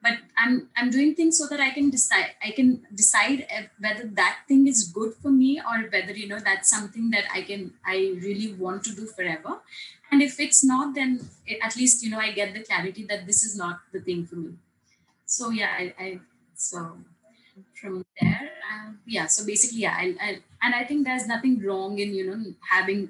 but 0.06 0.20
i'm 0.42 0.56
i'm 0.78 0.90
doing 0.96 1.14
things 1.20 1.38
so 1.42 1.48
that 1.52 1.62
i 1.68 1.70
can 1.78 1.90
decide 1.96 2.32
i 2.48 2.52
can 2.58 2.70
decide 3.02 3.46
whether 3.86 4.06
that 4.22 4.40
thing 4.50 4.68
is 4.72 4.84
good 4.98 5.14
for 5.22 5.32
me 5.38 5.50
or 5.72 5.78
whether 5.96 6.16
you 6.22 6.28
know 6.32 6.42
that's 6.48 6.74
something 6.76 7.10
that 7.16 7.32
i 7.40 7.42
can 7.50 7.64
i 7.94 7.96
really 8.28 8.50
want 8.66 8.84
to 8.90 8.96
do 9.00 9.08
forever 9.18 9.56
and 10.12 10.22
if 10.28 10.40
it's 10.46 10.64
not 10.74 10.94
then 11.00 11.18
it, 11.48 11.60
at 11.70 11.76
least 11.82 12.04
you 12.04 12.12
know 12.14 12.24
i 12.28 12.32
get 12.40 12.54
the 12.54 12.64
clarity 12.70 13.06
that 13.12 13.26
this 13.32 13.44
is 13.50 13.58
not 13.64 13.80
the 13.98 14.04
thing 14.10 14.26
for 14.32 14.36
me 14.44 14.54
so 15.26 15.50
yeah 15.62 15.76
i, 15.84 15.94
I 16.06 16.20
so 16.56 16.86
from 17.76 18.06
there. 18.22 18.52
Yeah 19.06 19.28
so 19.28 19.46
basically 19.46 19.80
yeah 19.80 19.96
I, 19.98 20.16
I 20.22 20.30
and 20.64 20.76
i 20.76 20.84
think 20.84 21.06
there's 21.06 21.28
nothing 21.28 21.62
wrong 21.64 22.00
in 22.00 22.14
you 22.14 22.26
know 22.26 22.54
having 22.70 23.10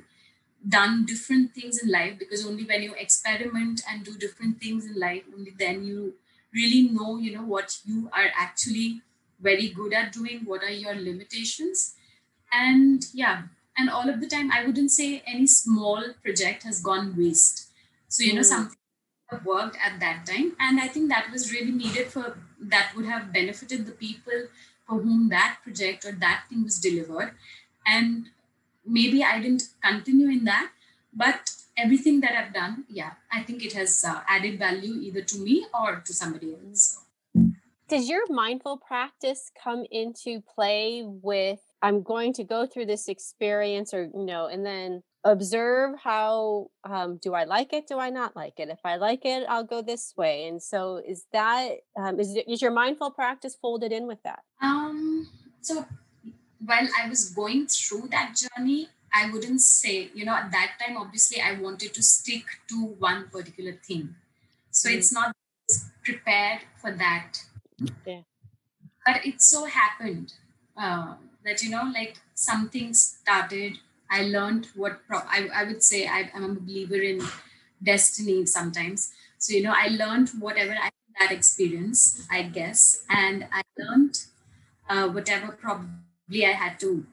done 0.67 1.05
different 1.05 1.53
things 1.53 1.81
in 1.81 1.89
life 1.89 2.17
because 2.19 2.45
only 2.45 2.63
when 2.63 2.81
you 2.83 2.93
experiment 2.95 3.81
and 3.89 4.03
do 4.03 4.17
different 4.17 4.59
things 4.59 4.85
in 4.85 4.99
life 4.99 5.23
only 5.33 5.53
then 5.57 5.83
you 5.85 6.15
really 6.53 6.89
know 6.89 7.17
you 7.17 7.35
know 7.35 7.43
what 7.43 7.77
you 7.85 8.09
are 8.13 8.29
actually 8.35 9.01
very 9.39 9.69
good 9.69 9.93
at 9.93 10.11
doing 10.13 10.41
what 10.45 10.63
are 10.63 10.71
your 10.71 10.95
limitations. 10.95 11.95
And 12.51 13.05
yeah 13.13 13.43
and 13.77 13.89
all 13.89 14.09
of 14.09 14.21
the 14.21 14.27
time 14.27 14.51
i 14.51 14.65
wouldn't 14.65 14.91
say 14.91 15.21
any 15.27 15.47
small 15.47 16.03
project 16.23 16.63
has 16.63 16.81
gone 16.81 17.15
waste. 17.17 17.69
So 18.07 18.23
you 18.23 18.33
know 18.33 18.41
mm. 18.41 18.45
something 18.45 18.77
worked 19.43 19.77
at 19.83 19.99
that 19.99 20.25
time 20.25 20.55
and 20.59 20.79
i 20.79 20.87
think 20.87 21.09
that 21.09 21.31
was 21.31 21.51
really 21.51 21.71
needed 21.71 22.07
for 22.07 22.37
that 22.59 22.91
would 22.95 23.05
have 23.05 23.33
benefited 23.33 23.85
the 23.85 23.91
people 23.91 24.47
for 24.87 24.99
whom 24.99 25.29
that 25.29 25.57
project 25.63 26.05
or 26.05 26.11
that 26.11 26.43
thing 26.49 26.63
was 26.63 26.79
delivered 26.79 27.33
and 27.87 28.27
maybe 28.85 29.23
i 29.23 29.39
didn't 29.39 29.63
continue 29.81 30.29
in 30.29 30.45
that 30.45 30.69
but 31.13 31.55
everything 31.77 32.21
that 32.21 32.33
I've 32.35 32.53
done, 32.53 32.85
yeah, 32.89 33.11
I 33.31 33.43
think 33.43 33.63
it 33.63 33.73
has 33.73 34.03
uh, 34.03 34.21
added 34.27 34.59
value 34.59 34.95
either 35.01 35.21
to 35.21 35.37
me 35.39 35.65
or 35.73 36.01
to 36.05 36.13
somebody 36.13 36.53
else. 36.53 37.01
Does 37.87 38.09
your 38.09 38.23
mindful 38.29 38.77
practice 38.77 39.51
come 39.61 39.85
into 39.91 40.41
play 40.41 41.03
with 41.05 41.59
I'm 41.81 42.01
going 42.01 42.33
to 42.33 42.43
go 42.43 42.65
through 42.65 42.87
this 42.87 43.07
experience 43.07 43.93
or 43.93 44.03
you 44.03 44.25
know, 44.25 44.47
and 44.47 44.65
then 44.65 45.03
observe 45.25 45.99
how 46.01 46.69
um, 46.83 47.17
do 47.17 47.33
I 47.33 47.43
like 47.43 47.73
it? 47.73 47.87
Do 47.87 47.99
I 47.99 48.09
not 48.09 48.35
like 48.35 48.53
it? 48.57 48.69
If 48.69 48.79
I 48.85 48.95
like 48.95 49.25
it, 49.25 49.45
I'll 49.49 49.65
go 49.65 49.81
this 49.81 50.13
way. 50.15 50.47
And 50.47 50.61
so, 50.61 51.01
is 51.05 51.25
that 51.33 51.71
um, 51.97 52.19
is 52.19 52.37
is 52.47 52.61
your 52.61 52.71
mindful 52.71 53.11
practice 53.11 53.57
folded 53.61 53.91
in 53.91 54.07
with 54.07 54.21
that? 54.23 54.43
Um. 54.61 55.27
So 55.61 55.85
while 56.63 56.87
I 57.01 57.09
was 57.09 57.31
going 57.31 57.67
through 57.67 58.09
that 58.11 58.35
journey, 58.35 58.89
I 59.13 59.31
wouldn't 59.31 59.61
say, 59.61 60.09
you 60.13 60.25
know, 60.25 60.33
at 60.33 60.51
that 60.51 60.73
time, 60.79 60.97
obviously, 60.97 61.41
I 61.41 61.53
wanted 61.53 61.93
to 61.93 62.03
stick 62.03 62.43
to 62.69 62.75
one 62.99 63.29
particular 63.31 63.73
thing. 63.87 64.15
So 64.71 64.89
mm. 64.89 64.95
it's 64.95 65.13
not 65.13 65.33
prepared 66.03 66.61
for 66.81 66.91
that. 66.91 67.37
Yeah. 68.05 68.21
But 69.05 69.25
it 69.25 69.41
so 69.41 69.65
happened 69.65 70.33
uh, 70.77 71.15
that, 71.45 71.61
you 71.63 71.69
know, 71.69 71.89
like 71.93 72.17
something 72.33 72.93
started. 72.93 73.77
I 74.17 74.21
learned 74.23 74.67
what 74.75 74.99
pro- 75.07 75.27
I, 75.37 75.39
I 75.53 75.63
would 75.65 75.83
say 75.83 76.07
I, 76.07 76.31
I'm 76.33 76.45
a 76.45 76.53
believer 76.67 77.01
in 77.11 77.21
destiny 77.83 78.45
sometimes. 78.45 79.11
So, 79.37 79.53
you 79.53 79.63
know, 79.63 79.73
I 79.75 79.87
learned 79.87 80.29
whatever 80.39 80.75
I 80.87 80.89
that 81.19 81.31
experience, 81.31 82.27
I 82.29 82.43
guess, 82.43 83.03
and 83.09 83.47
I 83.51 83.61
learned 83.79 84.15
uh, 84.89 85.07
whatever 85.07 85.53
probably 85.53 86.45
I 86.45 86.51
had 86.51 86.77
to 86.81 87.05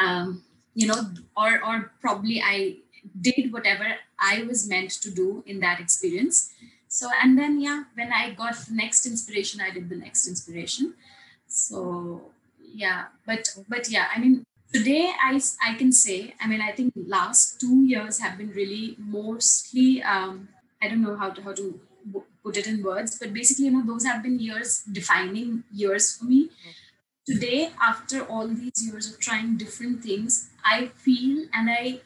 um, 0.00 0.42
you 0.74 0.86
know 0.86 1.00
or 1.36 1.64
or 1.64 1.92
probably 2.00 2.42
i 2.42 2.76
did 3.20 3.52
whatever 3.52 3.86
i 4.18 4.42
was 4.42 4.68
meant 4.68 4.90
to 4.90 5.10
do 5.10 5.42
in 5.46 5.60
that 5.60 5.80
experience 5.80 6.52
so 6.88 7.10
and 7.22 7.38
then 7.38 7.60
yeah 7.60 7.84
when 7.94 8.12
i 8.12 8.30
got 8.30 8.56
the 8.66 8.74
next 8.74 9.06
inspiration 9.06 9.60
i 9.60 9.70
did 9.70 9.88
the 9.88 9.96
next 9.96 10.26
inspiration 10.26 10.94
so 11.46 12.22
yeah 12.60 13.04
but 13.26 13.48
but 13.68 13.88
yeah 13.88 14.08
i 14.14 14.18
mean 14.18 14.44
today 14.72 15.12
i 15.22 15.40
i 15.66 15.74
can 15.74 15.92
say 15.92 16.34
i 16.40 16.46
mean 16.46 16.60
i 16.60 16.72
think 16.72 16.92
last 17.06 17.60
two 17.60 17.84
years 17.84 18.20
have 18.20 18.38
been 18.38 18.50
really 18.50 18.96
mostly 18.98 20.02
um 20.02 20.48
i 20.82 20.88
don't 20.88 21.02
know 21.02 21.16
how 21.16 21.30
to 21.30 21.42
how 21.42 21.52
to 21.52 21.80
put 22.42 22.56
it 22.56 22.66
in 22.66 22.82
words 22.82 23.18
but 23.18 23.32
basically 23.32 23.66
you 23.66 23.70
know 23.70 23.84
those 23.86 24.04
have 24.04 24.22
been 24.22 24.38
years 24.38 24.82
defining 24.92 25.62
years 25.72 26.16
for 26.16 26.24
me 26.24 26.50
today 27.26 27.70
after 27.80 28.22
all 28.24 28.46
these 28.48 28.86
years 28.86 29.10
of 29.10 29.18
trying 29.18 29.56
different 29.56 30.02
things 30.02 30.50
i 30.64 30.86
feel 31.06 31.46
and 31.54 31.70
i 31.70 32.00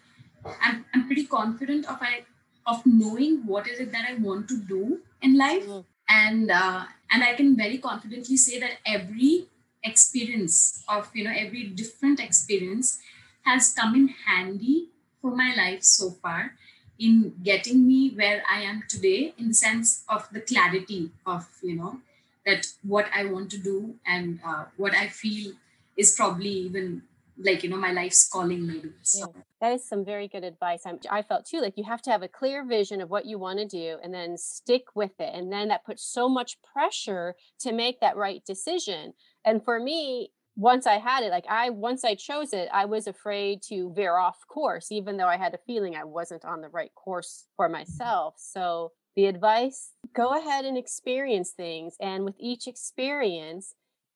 i'm, 0.62 0.84
I'm 0.94 1.06
pretty 1.06 1.26
confident 1.26 1.86
of 1.86 1.98
i 2.00 2.24
of 2.66 2.82
knowing 2.84 3.42
what 3.46 3.66
is 3.66 3.80
it 3.80 3.92
that 3.92 4.04
i 4.08 4.14
want 4.14 4.48
to 4.48 4.58
do 4.58 5.00
in 5.22 5.36
life 5.36 5.66
mm. 5.66 5.84
and 6.08 6.50
uh, 6.50 6.84
and 7.10 7.24
i 7.24 7.34
can 7.34 7.56
very 7.56 7.78
confidently 7.78 8.36
say 8.36 8.60
that 8.60 8.78
every 8.86 9.48
experience 9.84 10.84
of 10.88 11.08
you 11.14 11.24
know 11.24 11.32
every 11.34 11.64
different 11.64 12.20
experience 12.20 12.98
has 13.42 13.72
come 13.72 13.94
in 13.94 14.08
handy 14.26 14.88
for 15.20 15.34
my 15.34 15.54
life 15.56 15.82
so 15.82 16.10
far 16.10 16.54
in 16.98 17.34
getting 17.42 17.86
me 17.86 18.10
where 18.10 18.42
i 18.50 18.60
am 18.60 18.82
today 18.88 19.32
in 19.38 19.48
the 19.48 19.54
sense 19.54 20.04
of 20.08 20.28
the 20.32 20.40
clarity 20.40 21.10
of 21.24 21.46
you 21.62 21.76
know 21.76 22.00
that 22.48 22.66
what 22.82 23.06
I 23.14 23.26
want 23.26 23.50
to 23.50 23.58
do 23.58 23.96
and 24.06 24.40
uh, 24.44 24.64
what 24.78 24.94
I 24.94 25.08
feel 25.08 25.52
is 25.96 26.14
probably 26.16 26.48
even 26.48 27.02
like 27.36 27.62
you 27.62 27.68
know 27.68 27.76
my 27.76 27.92
life's 27.92 28.26
calling 28.26 28.66
maybe. 28.66 28.90
So. 29.02 29.18
yeah, 29.18 29.42
that 29.60 29.72
is 29.74 29.86
some 29.86 30.04
very 30.04 30.28
good 30.28 30.44
advice. 30.44 30.82
I'm, 30.86 30.98
i 31.10 31.22
felt 31.22 31.46
too 31.46 31.60
like 31.60 31.74
you 31.76 31.84
have 31.84 32.02
to 32.02 32.10
have 32.10 32.22
a 32.22 32.28
clear 32.28 32.64
vision 32.64 33.00
of 33.00 33.10
what 33.10 33.26
you 33.26 33.38
want 33.38 33.58
to 33.58 33.66
do 33.66 33.98
and 34.02 34.12
then 34.12 34.38
stick 34.38 34.84
with 34.94 35.20
it. 35.20 35.32
And 35.34 35.52
then 35.52 35.68
that 35.68 35.84
puts 35.84 36.02
so 36.02 36.28
much 36.28 36.56
pressure 36.62 37.36
to 37.60 37.72
make 37.72 38.00
that 38.00 38.16
right 38.16 38.42
decision 38.44 39.12
and 39.44 39.64
for 39.64 39.78
me 39.78 40.30
once 40.56 40.86
i 40.86 40.98
had 40.98 41.22
it 41.22 41.30
like 41.30 41.46
i 41.48 41.70
once 41.70 42.04
i 42.04 42.14
chose 42.14 42.52
it 42.52 42.68
i 42.72 42.84
was 42.84 43.06
afraid 43.06 43.62
to 43.62 43.92
veer 43.94 44.16
off 44.16 44.38
course 44.48 44.90
even 44.90 45.16
though 45.16 45.28
i 45.28 45.36
had 45.36 45.54
a 45.54 45.58
feeling 45.66 45.94
i 45.94 46.04
wasn't 46.04 46.44
on 46.44 46.60
the 46.60 46.68
right 46.68 46.94
course 46.94 47.46
for 47.56 47.68
myself 47.68 48.34
so 48.38 48.92
the 49.16 49.26
advice 49.26 49.90
go 50.14 50.38
ahead 50.38 50.64
and 50.64 50.76
experience 50.76 51.50
things. 51.50 51.96
And 52.00 52.24
with 52.24 52.36
each 52.38 52.66
experience, 52.66 53.74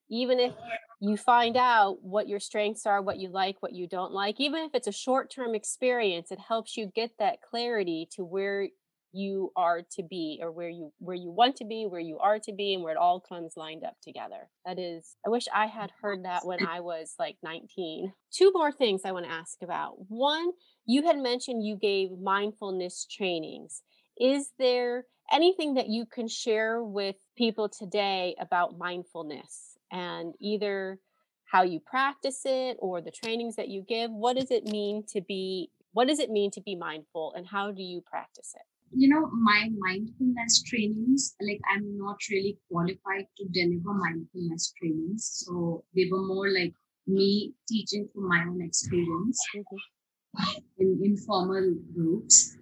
even 0.09 0.39
if 0.39 0.53
you 1.01 1.17
find 1.17 1.57
out 1.57 2.03
what 2.03 2.29
your 2.29 2.41
strengths 2.41 2.87
are, 2.87 3.03
what 3.03 3.19
you 3.19 3.29
like, 3.29 3.57
what 3.61 3.73
you 3.73 3.87
don't 3.87 4.13
like, 4.13 4.41
even 4.41 4.63
if 4.63 4.75
it's 4.75 4.87
a 4.87 4.93
short 4.93 5.31
term 5.31 5.55
experience, 5.55 6.31
it 6.31 6.39
helps 6.39 6.77
you 6.77 6.87
get 6.95 7.13
that 7.19 7.43
clarity 7.43 8.09
to 8.13 8.25
where 8.25 8.69
you 9.13 9.53
are 9.57 9.83
to 9.97 10.03
be 10.03 10.41
or 10.43 10.51
where 10.51 10.69
you 10.69 10.93
where 10.99 11.17
you 11.17 11.31
want 11.31 11.57
to 11.57 11.65
be 11.65 11.87
where 11.87 12.01
you 12.01 12.19
are 12.19 12.39
to 12.39 12.53
be 12.53 12.75
and 12.75 12.83
where 12.83 12.95
it 12.95 12.99
all 12.99 13.21
comes 13.21 13.55
lined 13.57 13.85
up 13.85 13.97
together. 14.03 14.49
That 14.65 14.79
is 14.79 15.17
i 15.27 15.31
wish 15.31 15.47
i 15.55 15.67
had 15.67 15.93
heard 16.01 16.25
that 16.25 16.47
when 16.47 16.67
i 16.67 16.81
was 16.81 17.15
like 17.19 17.37
19 17.43 18.13
two 18.33 18.53
more 18.55 18.73
things 18.73 19.03
i 19.05 19.13
want 19.13 19.27
to 19.27 19.33
ask 19.33 19.59
about. 19.63 19.95
One 20.09 20.53
you 20.87 21.05
had 21.05 21.19
mentioned 21.19 21.65
you 21.65 21.77
gave 21.77 22.11
mindfulness 22.21 23.07
trainings. 23.11 23.83
Is 24.19 24.51
there 24.59 25.05
anything 25.33 25.75
that 25.75 25.89
you 25.89 26.07
can 26.07 26.29
share 26.29 26.83
with 26.83 27.17
people 27.37 27.69
today 27.69 28.35
about 28.41 28.79
mindfulness 28.79 29.79
and 29.91 30.35
either 30.41 30.99
how 31.45 31.63
you 31.63 31.81
practice 31.81 32.41
it 32.45 32.79
or 32.81 33.01
the 33.01 33.11
trainings 33.11 33.57
that 33.57 33.69
you 33.69 33.85
give? 33.87 34.11
What 34.11 34.37
does 34.37 34.51
it 34.51 34.65
mean 34.65 35.05
to 35.09 35.21
be 35.21 35.71
what 35.93 36.09
does 36.09 36.19
it 36.19 36.31
mean 36.31 36.51
to 36.53 36.61
be 36.63 36.75
mindful 36.75 37.35
and 37.37 37.47
how 37.47 37.71
do 37.71 37.83
you 37.83 38.01
practice 38.01 38.55
it? 38.55 38.63
You 38.95 39.09
know, 39.09 39.29
my 39.33 39.69
mindfulness 39.79 40.63
trainings, 40.63 41.35
like 41.41 41.61
I'm 41.73 41.99
not 41.99 42.17
really 42.31 42.59
qualified 42.71 43.27
to 43.39 43.49
deliver 43.53 43.95
mindfulness 43.95 44.73
trainings. 44.79 45.45
So 45.45 45.85
they 45.95 46.09
were 46.11 46.23
more 46.23 46.49
like 46.51 46.75
me 47.07 47.55
teaching 47.69 48.09
from 48.15 48.29
my 48.29 48.45
own 48.49 48.63
experience 48.63 49.41
mm-hmm. 49.57 50.59
in 50.79 51.01
informal 51.03 51.75
groups. 51.95 52.57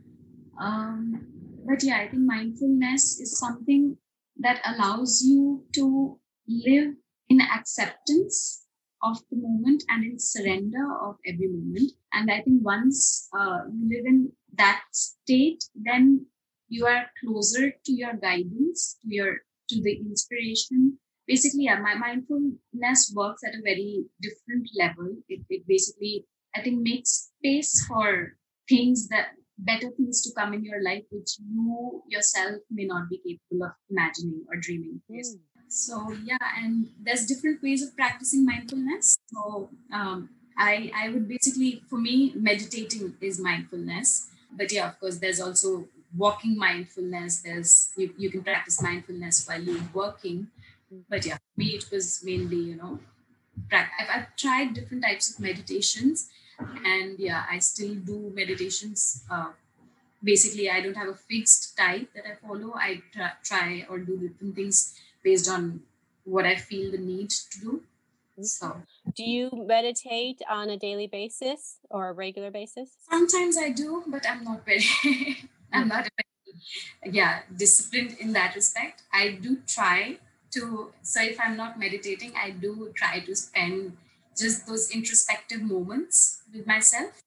Um, 0.61 1.27
but 1.67 1.83
yeah, 1.83 1.99
I 1.99 2.09
think 2.09 2.23
mindfulness 2.23 3.21
is 3.21 3.39
something 3.39 3.97
that 4.39 4.61
allows 4.65 5.23
you 5.23 5.65
to 5.75 6.19
live 6.49 6.95
in 7.29 7.41
acceptance 7.41 8.60
of 9.03 9.19
the 9.31 9.37
moment 9.37 9.83
and 9.89 10.05
in 10.05 10.19
surrender 10.19 10.85
of 11.03 11.17
every 11.27 11.49
moment. 11.49 11.93
And 12.13 12.31
I 12.31 12.43
think 12.43 12.63
once 12.63 13.29
uh, 13.39 13.61
you 13.73 13.89
live 13.89 14.07
in 14.07 14.33
that 14.57 14.83
state, 14.93 15.65
then 15.75 16.27
you 16.69 16.87
are 16.87 17.07
closer 17.23 17.71
to 17.71 17.93
your 17.93 18.15
guidance, 18.15 18.97
to 19.03 19.15
your 19.15 19.39
to 19.69 19.83
the 19.83 19.97
inspiration. 19.97 20.99
Basically, 21.27 21.65
yeah, 21.65 21.79
my 21.79 21.95
mindfulness 21.95 23.13
works 23.15 23.43
at 23.47 23.55
a 23.55 23.63
very 23.63 24.05
different 24.21 24.69
level. 24.77 25.17
It, 25.29 25.43
it 25.49 25.67
basically, 25.67 26.27
I 26.57 26.63
think, 26.63 26.83
makes 26.83 27.31
space 27.39 27.87
for 27.87 28.37
things 28.69 29.09
that 29.09 29.29
better 29.59 29.91
things 29.97 30.23
to 30.23 30.31
come 30.37 30.55
in 30.55 30.65
your 30.65 30.83
life, 30.83 31.05
which 31.11 31.37
you 31.39 32.03
yourself 32.09 32.57
may 32.71 32.85
not 32.85 33.09
be 33.09 33.19
capable 33.19 33.67
of 33.67 33.73
imagining 33.91 34.45
or 34.49 34.57
dreaming. 34.59 35.01
Mm. 35.11 35.39
So 35.71 36.13
yeah, 36.25 36.39
and 36.59 36.91
there's 37.01 37.27
different 37.27 37.63
ways 37.63 37.83
of 37.83 37.97
practicing 37.97 38.45
mindfulness. 38.45 39.17
So 39.33 39.71
um, 39.93 40.31
I 40.59 40.91
I 40.95 41.09
would 41.11 41.29
basically, 41.29 41.83
for 41.89 41.99
me, 41.99 42.33
meditating 42.35 43.17
is 43.21 43.41
mindfulness. 43.41 44.29
But 44.53 44.73
yeah, 44.73 44.89
of 44.89 45.01
course, 45.01 45.19
there's 45.19 45.41
also 45.41 45.89
walking 46.17 46.57
mindfulness. 46.59 47.41
There's 47.43 47.93
you, 47.97 48.13
you 48.19 48.31
can 48.31 48.43
practice 48.43 48.83
mindfulness 48.83 49.47
while 49.47 49.63
you're 49.63 49.89
working. 49.95 50.49
But 51.09 51.25
yeah, 51.25 51.37
for 51.37 51.61
me 51.61 51.69
it 51.77 51.87
was 51.93 52.25
mainly 52.25 52.57
you 52.57 52.77
know, 52.77 52.99
I've, 53.73 53.89
I've 54.15 54.37
tried 54.37 54.75
different 54.75 55.05
types 55.05 55.33
of 55.33 55.41
meditations 55.41 56.31
and 56.85 57.19
yeah 57.19 57.45
i 57.51 57.59
still 57.59 57.95
do 57.95 58.33
meditations 58.35 59.25
uh, 59.31 59.51
basically 60.23 60.71
i 60.71 60.81
don't 60.81 60.97
have 60.97 61.09
a 61.09 61.15
fixed 61.15 61.77
type 61.77 62.09
that 62.15 62.25
i 62.27 62.35
follow 62.47 62.75
i 62.75 63.03
try, 63.13 63.33
try 63.45 63.87
or 63.91 63.99
do 63.99 64.19
different 64.19 64.55
things 64.55 64.95
based 65.23 65.49
on 65.49 65.81
what 66.25 66.45
i 66.47 66.55
feel 66.55 66.91
the 66.91 66.99
need 66.99 67.31
to 67.31 67.61
do. 67.61 67.83
So 68.43 68.83
do 69.15 69.25
you 69.25 69.51
meditate 69.53 70.41
on 70.49 70.71
a 70.71 70.77
daily 70.79 71.07
basis 71.07 71.79
or 71.91 72.09
a 72.09 72.13
regular 72.13 72.51
basis? 72.51 72.91
Sometimes 73.11 73.57
i 73.59 73.71
do 73.71 74.03
but 74.07 74.29
i'm 74.29 74.45
not 74.45 74.65
very 74.65 74.85
i'm 75.73 75.89
not 75.89 76.09
very, 76.17 77.13
yeah 77.13 77.41
disciplined 77.57 78.17
in 78.19 78.33
that 78.33 78.55
respect. 78.55 79.03
I 79.13 79.39
do 79.43 79.59
try 79.67 80.19
to 80.53 80.93
so 81.03 81.23
if 81.23 81.39
i'm 81.41 81.57
not 81.57 81.79
meditating 81.79 82.33
i 82.37 82.51
do 82.51 82.93
try 82.95 83.21
to 83.21 83.37
spend 83.37 83.97
just 84.37 84.67
those 84.67 84.91
introspective 84.91 85.63
moments 85.63 86.43
with 86.53 86.67
myself. 86.67 87.23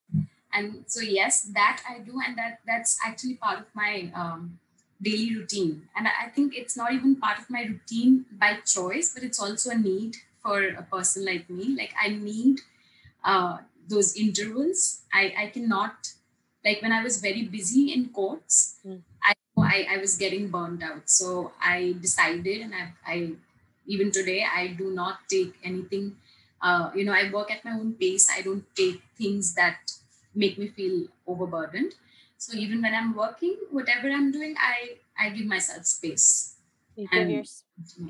And 0.52 0.84
so 0.88 1.02
yes 1.02 1.42
that 1.54 1.82
i 1.90 2.00
do 2.00 2.20
and 2.26 2.38
that 2.38 2.60
that's 2.66 2.98
actually 3.06 3.36
part 3.36 3.60
of 3.60 3.66
my 3.74 4.12
um, 4.16 4.60
daily 5.04 5.36
routine 5.36 5.88
and 5.96 6.08
I, 6.08 6.30
think 6.30 6.56
it's 6.56 6.78
not 6.78 6.94
even 6.94 7.16
part 7.16 7.40
of 7.40 7.50
my 7.50 7.64
routine 7.64 8.26
by 8.32 8.58
choice 8.66 9.14
but 9.14 9.24
it's 9.24 9.40
also 9.40 9.72
a 9.72 9.78
need 9.78 10.16
for 10.42 10.64
a 10.64 10.84
person 10.84 11.26
like 11.26 11.50
me 11.50 11.76
like 11.78 11.94
i 12.02 12.10
need 12.10 12.62
uh, 13.24 13.58
those 13.88 14.16
intervals 14.16 15.02
i 15.14 15.34
i 15.38 15.48
cannot 15.48 16.14
like 16.66 16.82
when 16.82 16.92
i 16.92 17.04
was 17.04 17.18
very 17.18 17.44
busy 17.44 17.94
in 17.94 18.10
courts 18.10 18.78
mm. 18.86 19.02
I, 19.22 19.34
I 19.58 19.88
i 19.96 19.98
was 19.98 20.18
getting 20.18 20.50
burned 20.50 20.84
out 20.84 21.10
so 21.10 21.52
i 21.62 21.96
decided 22.02 22.62
and 22.62 22.74
i 22.74 22.86
i 23.06 23.32
even 23.86 24.12
today 24.12 24.46
i 24.56 24.68
do 24.68 24.92
not 24.92 25.20
take 25.30 25.54
anything 25.64 26.16
uh, 26.64 26.90
you 26.96 27.04
know, 27.04 27.12
I 27.12 27.30
work 27.30 27.52
at 27.52 27.64
my 27.66 27.72
own 27.72 27.94
pace. 27.94 28.30
I 28.34 28.42
don't 28.42 28.64
take 28.74 29.02
things 29.18 29.54
that 29.56 29.92
make 30.34 30.58
me 30.58 30.68
feel 30.70 31.08
overburdened. 31.28 31.94
So 32.44 32.58
even 32.58 32.82
when 32.82 32.94
I'm 32.94 33.16
working, 33.16 33.56
whatever 33.72 34.10
I'm 34.10 34.32
doing, 34.32 34.56
I 34.60 34.98
I 35.18 35.30
give 35.30 35.46
myself 35.46 35.86
space. 35.86 36.56
You 36.96 37.08
give 37.12 37.22
and, 37.22 37.32
your, 37.32 37.44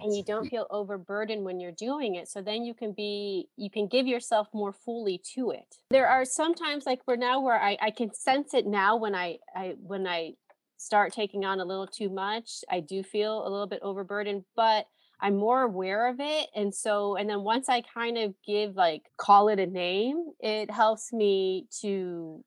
and 0.01 0.13
you 0.13 0.23
don't 0.23 0.49
feel 0.49 0.67
overburdened 0.69 1.45
when 1.45 1.59
you're 1.59 1.71
doing 1.71 2.15
it. 2.15 2.27
So 2.27 2.41
then 2.41 2.65
you 2.65 2.73
can 2.73 2.93
be 2.93 3.47
you 3.57 3.69
can 3.69 3.87
give 3.87 4.07
yourself 4.07 4.47
more 4.51 4.73
fully 4.73 5.21
to 5.35 5.51
it. 5.51 5.77
There 5.91 6.07
are 6.07 6.25
sometimes 6.25 6.85
like 6.85 7.01
we're 7.07 7.15
now 7.15 7.41
where 7.41 7.61
I, 7.61 7.77
I 7.79 7.91
can 7.91 8.13
sense 8.13 8.53
it 8.55 8.65
now 8.65 8.97
when 8.97 9.13
I, 9.13 9.37
I 9.55 9.75
when 9.79 10.07
I 10.07 10.33
start 10.77 11.13
taking 11.13 11.45
on 11.45 11.59
a 11.59 11.65
little 11.65 11.87
too 11.87 12.09
much. 12.09 12.65
I 12.69 12.79
do 12.79 13.03
feel 13.03 13.47
a 13.47 13.49
little 13.49 13.67
bit 13.67 13.79
overburdened, 13.83 14.45
but 14.55 14.87
I'm 15.21 15.37
more 15.37 15.61
aware 15.61 16.09
of 16.09 16.19
it. 16.19 16.49
And 16.53 16.73
so, 16.73 17.15
and 17.15 17.29
then 17.29 17.43
once 17.43 17.69
I 17.69 17.81
kind 17.81 18.17
of 18.17 18.33
give, 18.45 18.75
like, 18.75 19.03
call 19.15 19.47
it 19.47 19.59
a 19.59 19.65
name, 19.65 20.31
it 20.41 20.69
helps 20.69 21.13
me 21.13 21.67
to 21.79 22.43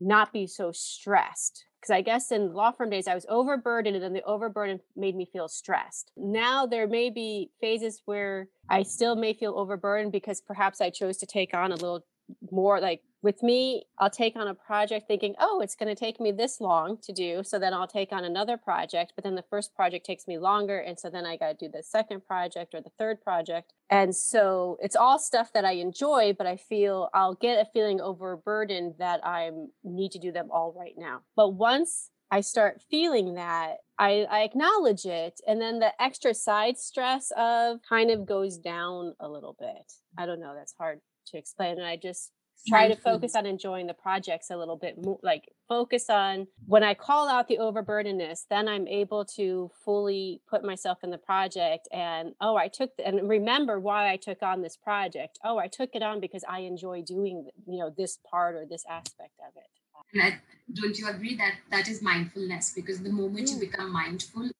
not 0.00 0.32
be 0.32 0.46
so 0.46 0.72
stressed. 0.72 1.64
Because 1.80 1.94
I 1.94 2.02
guess 2.02 2.32
in 2.32 2.52
law 2.52 2.72
firm 2.72 2.90
days, 2.90 3.06
I 3.06 3.14
was 3.14 3.26
overburdened, 3.28 3.94
and 3.94 4.04
then 4.04 4.12
the 4.12 4.22
overburden 4.24 4.80
made 4.96 5.14
me 5.14 5.24
feel 5.24 5.48
stressed. 5.48 6.10
Now 6.16 6.66
there 6.66 6.88
may 6.88 7.10
be 7.10 7.50
phases 7.60 8.02
where 8.06 8.48
I 8.68 8.82
still 8.82 9.14
may 9.14 9.32
feel 9.34 9.54
overburdened 9.56 10.12
because 10.12 10.40
perhaps 10.40 10.80
I 10.80 10.90
chose 10.90 11.16
to 11.18 11.26
take 11.26 11.54
on 11.54 11.70
a 11.70 11.76
little 11.76 12.04
more 12.50 12.80
like 12.80 13.02
with 13.26 13.42
me, 13.42 13.82
I'll 13.98 14.08
take 14.08 14.36
on 14.36 14.46
a 14.46 14.54
project 14.54 15.08
thinking, 15.08 15.34
oh, 15.40 15.60
it's 15.60 15.74
going 15.74 15.88
to 15.92 15.98
take 15.98 16.20
me 16.20 16.30
this 16.30 16.60
long 16.60 16.96
to 17.02 17.12
do. 17.12 17.42
So 17.42 17.58
then 17.58 17.74
I'll 17.74 17.88
take 17.88 18.12
on 18.12 18.24
another 18.24 18.56
project, 18.56 19.14
but 19.16 19.24
then 19.24 19.34
the 19.34 19.42
first 19.50 19.74
project 19.74 20.06
takes 20.06 20.28
me 20.28 20.38
longer. 20.38 20.78
And 20.78 20.96
so 20.96 21.10
then 21.10 21.26
I 21.26 21.36
got 21.36 21.58
to 21.58 21.66
do 21.66 21.68
the 21.68 21.82
second 21.82 22.24
project 22.24 22.72
or 22.72 22.80
the 22.80 22.92
third 22.96 23.20
project. 23.20 23.72
And 23.90 24.14
so 24.14 24.78
it's 24.80 24.94
all 24.94 25.18
stuff 25.18 25.52
that 25.54 25.64
I 25.64 25.72
enjoy, 25.72 26.36
but 26.38 26.46
I 26.46 26.56
feel 26.56 27.08
I'll 27.12 27.34
get 27.34 27.60
a 27.60 27.68
feeling 27.68 28.00
overburdened 28.00 28.94
that 29.00 29.26
I 29.26 29.50
need 29.82 30.12
to 30.12 30.20
do 30.20 30.30
them 30.30 30.48
all 30.52 30.72
right 30.78 30.94
now. 30.96 31.22
But 31.34 31.48
once 31.48 32.10
I 32.30 32.42
start 32.42 32.80
feeling 32.88 33.34
that, 33.34 33.78
I, 33.98 34.24
I 34.30 34.42
acknowledge 34.42 35.04
it. 35.04 35.40
And 35.48 35.60
then 35.60 35.80
the 35.80 36.00
extra 36.00 36.32
side 36.32 36.78
stress 36.78 37.32
of 37.36 37.80
kind 37.88 38.12
of 38.12 38.24
goes 38.24 38.56
down 38.56 39.16
a 39.18 39.28
little 39.28 39.56
bit. 39.58 39.92
I 40.16 40.26
don't 40.26 40.38
know, 40.38 40.54
that's 40.56 40.74
hard 40.78 41.00
to 41.32 41.38
explain. 41.38 41.78
And 41.78 41.86
I 41.86 41.96
just 41.96 42.30
try 42.66 42.88
to 42.88 42.96
focus 42.96 43.34
on 43.34 43.46
enjoying 43.46 43.86
the 43.86 43.94
projects 43.94 44.50
a 44.50 44.56
little 44.56 44.76
bit 44.76 44.96
more 45.02 45.18
like 45.22 45.48
focus 45.68 46.08
on 46.08 46.46
when 46.66 46.82
i 46.82 46.94
call 46.94 47.28
out 47.28 47.48
the 47.48 47.58
overburdenedness 47.58 48.40
then 48.50 48.68
i'm 48.68 48.86
able 48.88 49.24
to 49.24 49.70
fully 49.84 50.40
put 50.48 50.64
myself 50.64 50.98
in 51.02 51.10
the 51.10 51.18
project 51.18 51.88
and 51.92 52.32
oh 52.40 52.56
i 52.56 52.68
took 52.68 52.96
the, 52.96 53.06
and 53.06 53.28
remember 53.28 53.78
why 53.78 54.10
i 54.10 54.16
took 54.16 54.42
on 54.42 54.62
this 54.62 54.76
project. 54.76 55.38
Oh 55.44 55.58
i 55.58 55.66
took 55.66 55.90
it 55.94 56.02
on 56.02 56.20
because 56.20 56.44
i 56.48 56.60
enjoy 56.60 57.02
doing 57.02 57.48
you 57.66 57.78
know 57.78 57.92
this 57.96 58.18
part 58.28 58.54
or 58.54 58.66
this 58.66 58.84
aspect 58.88 59.38
of 59.46 59.52
it. 59.56 59.70
And 60.12 60.22
I, 60.22 60.38
don't 60.72 60.96
you 60.96 61.08
agree 61.08 61.36
that 61.36 61.54
that 61.70 61.88
is 61.88 62.00
mindfulness? 62.00 62.72
Because 62.72 63.02
the 63.02 63.10
moment 63.10 63.48
mm. 63.48 63.54
you 63.54 63.60
become 63.60 63.92
mindful 63.92 64.50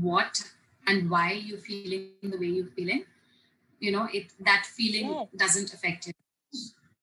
what 0.00 0.42
and 0.86 1.10
why 1.10 1.32
you're 1.32 1.58
feeling 1.58 2.10
the 2.22 2.38
way 2.38 2.46
you're 2.46 2.66
feeling 2.66 3.04
you 3.80 3.90
know 3.90 4.08
it 4.12 4.32
that 4.40 4.66
feeling 4.66 5.10
yes. 5.10 5.26
doesn't 5.36 5.74
affect 5.74 6.06
you 6.06 6.12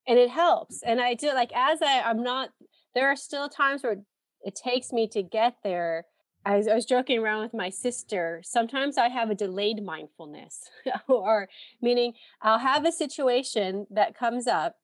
and 0.08 0.18
it 0.18 0.30
helps 0.30 0.82
and 0.84 1.02
i 1.02 1.14
do 1.14 1.34
like 1.34 1.52
as 1.56 1.82
i 1.82 2.02
i'm 2.02 2.24
not 2.24 2.50
there 2.96 3.08
are 3.08 3.16
still 3.16 3.50
times 3.50 3.84
where 3.84 3.98
it 4.42 4.56
takes 4.56 4.92
me 4.92 5.08
to 5.08 5.22
get 5.22 5.58
there. 5.64 6.06
I 6.46 6.58
was, 6.58 6.68
I 6.68 6.76
was 6.76 6.86
joking 6.86 7.20
around 7.20 7.42
with 7.42 7.54
my 7.54 7.70
sister 7.70 8.42
sometimes 8.44 8.98
i 8.98 9.10
have 9.10 9.30
a 9.30 9.36
delayed 9.36 9.84
mindfulness 9.84 10.70
or 11.08 11.50
meaning 11.82 12.14
i'll 12.42 12.60
have 12.60 12.86
a 12.86 12.92
situation 12.92 13.86
that 13.90 14.18
comes 14.18 14.48
up 14.48 14.76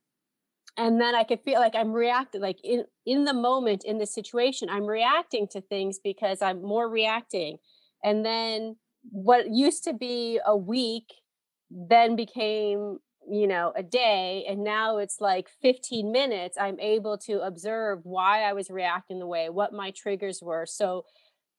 and 0.78 1.00
then 1.00 1.16
i 1.16 1.24
could 1.24 1.40
feel 1.46 1.62
like 1.62 1.76
i'm 1.76 1.94
reacting 1.94 2.42
like 2.42 2.58
in 2.66 2.84
in 3.06 3.24
the 3.24 3.34
moment 3.34 3.86
in 3.86 3.98
the 3.98 4.06
situation 4.06 4.70
i'm 4.70 4.86
reacting 4.86 5.48
to 5.48 5.62
things 5.62 6.00
because 6.04 6.42
i'm 6.42 6.62
more 6.62 6.90
reacting 6.90 7.58
and 8.04 8.26
then 8.26 8.76
what 9.12 9.50
used 9.50 9.84
to 9.86 9.94
be 9.94 10.40
a 10.46 10.58
week 10.58 11.14
then 11.70 12.16
became 12.16 13.00
you 13.30 13.48
know 13.48 13.72
a 13.76 13.84
day 13.84 14.46
and 14.48 14.64
now 14.64 14.98
it's 14.98 15.22
like 15.22 15.48
15 15.62 16.12
minutes 16.12 16.58
i'm 16.60 16.80
able 16.80 17.18
to 17.18 17.40
observe 17.42 18.00
why 18.04 18.44
i 18.44 18.54
was 18.54 18.70
reacting 18.70 19.20
the 19.20 19.28
way 19.28 19.50
what 19.50 19.74
my 19.74 19.92
triggers 19.92 20.42
were. 20.42 20.66
So 20.66 21.06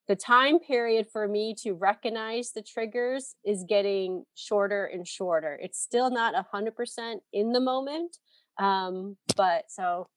the 0.06 0.16
time 0.16 0.58
period 0.58 1.06
for 1.10 1.26
me 1.26 1.54
to 1.62 1.72
recognize 1.72 2.52
the 2.52 2.60
triggers 2.60 3.36
is 3.42 3.64
getting 3.66 4.24
shorter 4.34 4.84
and 4.84 5.08
shorter. 5.08 5.58
It's 5.62 5.80
still 5.80 6.10
not 6.10 6.34
100% 6.52 7.14
in 7.32 7.52
the 7.52 7.60
moment 7.60 8.18
um, 8.58 9.16
but 9.36 9.64
so 9.68 10.08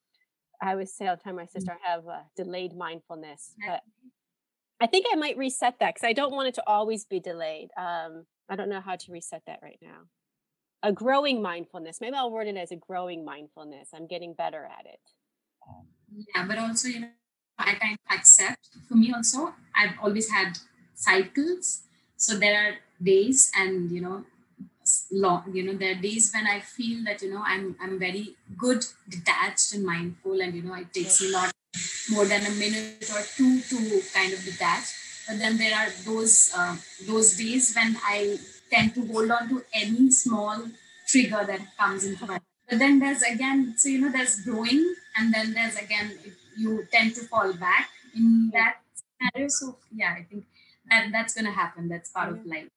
i 0.62 0.72
always 0.72 0.93
say 0.93 1.08
all 1.08 1.16
the 1.16 1.22
time 1.22 1.36
my 1.36 1.43
mm. 1.43 1.52
sister 1.52 1.72
i 1.72 1.91
have 1.91 2.06
a 2.08 2.24
delayed 2.36 2.76
mindfulness 2.76 3.54
but 3.68 3.82
i 4.82 4.88
think 4.88 5.06
i 5.12 5.16
might 5.16 5.38
reset 5.38 5.76
that 5.80 5.93
because 5.93 6.08
i 6.08 6.14
don't 6.14 6.34
want 6.34 6.48
it 6.48 6.56
to 6.56 6.64
always 6.68 7.06
be 7.06 7.20
delayed 7.20 7.70
um, 7.78 8.26
i 8.50 8.56
don't 8.56 8.70
know 8.70 8.82
how 8.82 8.95
to 8.95 9.12
reset 9.12 9.41
that 9.45 9.60
right 9.62 9.80
now 9.82 10.02
a 10.84 10.91
growing 10.91 11.41
mindfulness. 11.41 11.99
Maybe 12.01 12.15
I'll 12.15 12.32
word 12.32 12.47
it 12.47 12.57
as 12.57 12.71
a 12.71 12.75
growing 12.75 13.25
mindfulness. 13.25 13.89
I'm 13.93 14.07
getting 14.07 14.34
better 14.34 14.65
at 14.65 14.86
it. 14.86 14.99
Yeah, 16.36 16.45
but 16.47 16.57
also, 16.57 16.88
you 16.88 17.01
know, 17.01 17.09
I 17.57 17.73
kind 17.73 17.97
of 17.97 18.15
accept. 18.15 18.69
For 18.88 18.95
me 18.95 19.13
also, 19.13 19.53
I've 19.75 19.93
always 20.01 20.30
had 20.30 20.57
cycles. 20.95 21.82
So 22.15 22.38
there 22.38 22.55
are 22.59 22.73
days 23.03 23.51
and 23.55 23.91
you 23.91 24.01
know 24.01 24.23
long 25.11 25.43
you 25.53 25.63
know 25.63 25.73
there 25.73 25.91
are 25.91 26.01
days 26.01 26.32
when 26.34 26.47
i 26.47 26.59
feel 26.59 27.03
that 27.03 27.21
you 27.21 27.30
know 27.32 27.43
i'm 27.45 27.75
i'm 27.82 27.99
very 27.99 28.36
good 28.57 28.84
detached 29.09 29.73
and 29.73 29.86
mindful 29.86 30.39
and 30.41 30.55
you 30.55 30.63
know 30.63 30.73
it 30.73 30.91
takes 30.93 31.21
me 31.21 31.32
not 31.32 31.51
more 32.09 32.25
than 32.25 32.45
a 32.45 32.49
minute 32.51 33.11
or 33.13 33.21
two 33.36 33.59
to 33.61 34.01
kind 34.13 34.34
of 34.34 34.43
detach 34.43 34.95
but 35.28 35.38
then 35.38 35.57
there 35.57 35.75
are 35.75 35.89
those 36.05 36.51
uh, 36.55 36.75
those 37.05 37.36
days 37.38 37.73
when 37.75 37.95
i 38.03 38.38
tend 38.72 38.93
to 38.95 39.05
hold 39.07 39.32
on 39.32 39.49
to 39.49 39.63
any 39.74 40.11
small 40.11 40.63
trigger 41.07 41.43
that 41.45 41.61
comes 41.78 42.03
into 42.03 42.26
my 42.26 42.39
but 42.70 42.80
then 42.80 42.99
there's 42.99 43.22
again 43.22 43.74
so 43.78 43.89
you 43.89 44.01
know 44.01 44.11
there's 44.11 44.41
growing 44.41 44.93
and 45.18 45.34
then 45.34 45.53
there's 45.53 45.76
again 45.78 46.11
you 46.57 46.86
tend 46.91 47.15
to 47.15 47.22
fall 47.22 47.53
back 47.53 47.89
in 48.15 48.24
mm-hmm. 48.24 48.49
that 48.51 48.78
scenario. 48.93 49.47
So 49.49 49.78
yeah 49.93 50.15
i 50.18 50.24
think 50.24 50.45
that 50.89 51.09
that's 51.11 51.34
going 51.34 51.45
to 51.45 51.51
happen. 51.51 51.89
That's 51.89 52.09
part 52.09 52.30
of 52.30 52.38
mm-hmm. 52.38 52.49
life. 52.49 52.68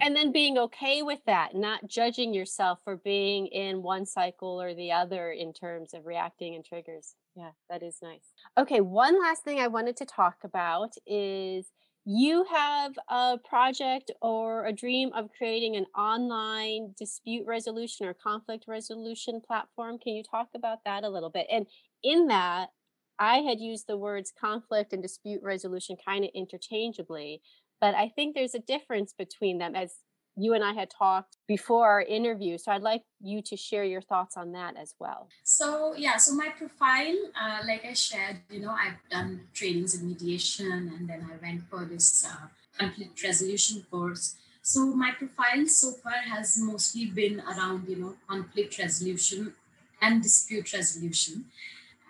And 0.00 0.16
then 0.16 0.32
being 0.32 0.58
okay 0.58 1.02
with 1.02 1.20
that 1.26 1.54
not 1.54 1.86
judging 1.86 2.34
yourself 2.34 2.80
for 2.82 2.96
being 2.96 3.46
in 3.46 3.82
one 3.82 4.04
cycle 4.04 4.60
or 4.60 4.74
the 4.74 4.90
other 4.90 5.30
in 5.30 5.52
terms 5.52 5.94
of 5.94 6.06
reacting 6.06 6.54
and 6.54 6.64
triggers. 6.64 7.14
Yeah 7.36 7.50
that 7.68 7.82
is 7.82 7.98
nice. 8.02 8.32
Okay 8.58 8.80
one 8.80 9.20
last 9.20 9.44
thing 9.44 9.60
i 9.60 9.68
wanted 9.68 9.96
to 9.98 10.04
talk 10.04 10.38
about 10.44 10.94
is 11.06 11.66
you 12.06 12.44
have 12.50 12.98
a 13.08 13.38
project 13.38 14.10
or 14.22 14.64
a 14.64 14.72
dream 14.72 15.12
of 15.14 15.28
creating 15.36 15.76
an 15.76 15.86
online 15.96 16.94
dispute 16.98 17.46
resolution 17.46 18.06
or 18.06 18.14
conflict 18.14 18.64
resolution 18.66 19.40
platform 19.46 19.98
can 19.98 20.14
you 20.14 20.22
talk 20.22 20.48
about 20.54 20.78
that 20.84 21.04
a 21.04 21.08
little 21.10 21.30
bit? 21.30 21.46
And 21.50 21.66
in 22.02 22.28
that 22.28 22.70
i 23.18 23.38
had 23.38 23.60
used 23.60 23.86
the 23.86 23.98
words 23.98 24.32
conflict 24.38 24.92
and 24.94 25.02
dispute 25.02 25.42
resolution 25.42 25.96
kind 26.04 26.24
of 26.24 26.30
interchangeably 26.34 27.42
but 27.80 27.94
I 27.94 28.08
think 28.10 28.34
there's 28.34 28.54
a 28.54 28.58
difference 28.58 29.14
between 29.14 29.58
them 29.58 29.74
as 29.74 29.94
you 30.40 30.54
and 30.54 30.64
I 30.64 30.72
had 30.72 30.90
talked 30.90 31.36
before 31.46 31.86
our 31.88 32.00
interview. 32.00 32.56
So 32.58 32.72
I'd 32.72 32.82
like 32.82 33.02
you 33.20 33.42
to 33.42 33.56
share 33.56 33.84
your 33.84 34.00
thoughts 34.00 34.36
on 34.36 34.52
that 34.52 34.76
as 34.76 34.94
well. 34.98 35.28
So, 35.44 35.94
yeah, 35.96 36.16
so 36.16 36.34
my 36.34 36.48
profile, 36.48 37.16
uh, 37.40 37.58
like 37.66 37.84
I 37.84 37.92
shared, 37.92 38.38
you 38.48 38.60
know, 38.60 38.70
I've 38.70 38.98
done 39.10 39.42
trainings 39.52 39.94
in 39.94 40.08
mediation 40.08 40.92
and 40.96 41.08
then 41.08 41.26
I 41.30 41.36
went 41.44 41.62
for 41.68 41.84
this 41.84 42.24
uh, 42.24 42.46
conflict 42.78 43.22
resolution 43.22 43.84
course. 43.90 44.36
So, 44.62 44.86
my 44.86 45.12
profile 45.12 45.66
so 45.66 45.92
far 45.92 46.20
has 46.34 46.58
mostly 46.58 47.06
been 47.06 47.40
around, 47.40 47.88
you 47.88 47.96
know, 47.96 48.14
conflict 48.28 48.78
resolution 48.78 49.54
and 50.00 50.22
dispute 50.22 50.72
resolution. 50.72 51.46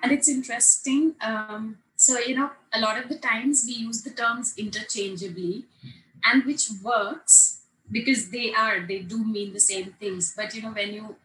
And 0.02 0.12
it's 0.12 0.28
interesting. 0.28 1.14
Um, 1.20 1.78
so, 1.96 2.18
you 2.18 2.36
know, 2.36 2.50
a 2.72 2.80
lot 2.80 2.98
of 2.98 3.08
the 3.08 3.18
times 3.18 3.64
we 3.66 3.74
use 3.74 4.02
the 4.02 4.10
terms 4.10 4.54
interchangeably, 4.56 5.64
and 6.24 6.44
which 6.44 6.68
works 6.82 7.59
because 7.90 8.30
they 8.30 8.52
are, 8.54 8.86
they 8.86 9.00
do 9.00 9.24
mean 9.24 9.52
the 9.52 9.60
same 9.60 9.94
things. 9.98 10.34
But, 10.36 10.54
you 10.54 10.62
know, 10.62 10.72
when 10.72 10.92
you, 10.92 11.16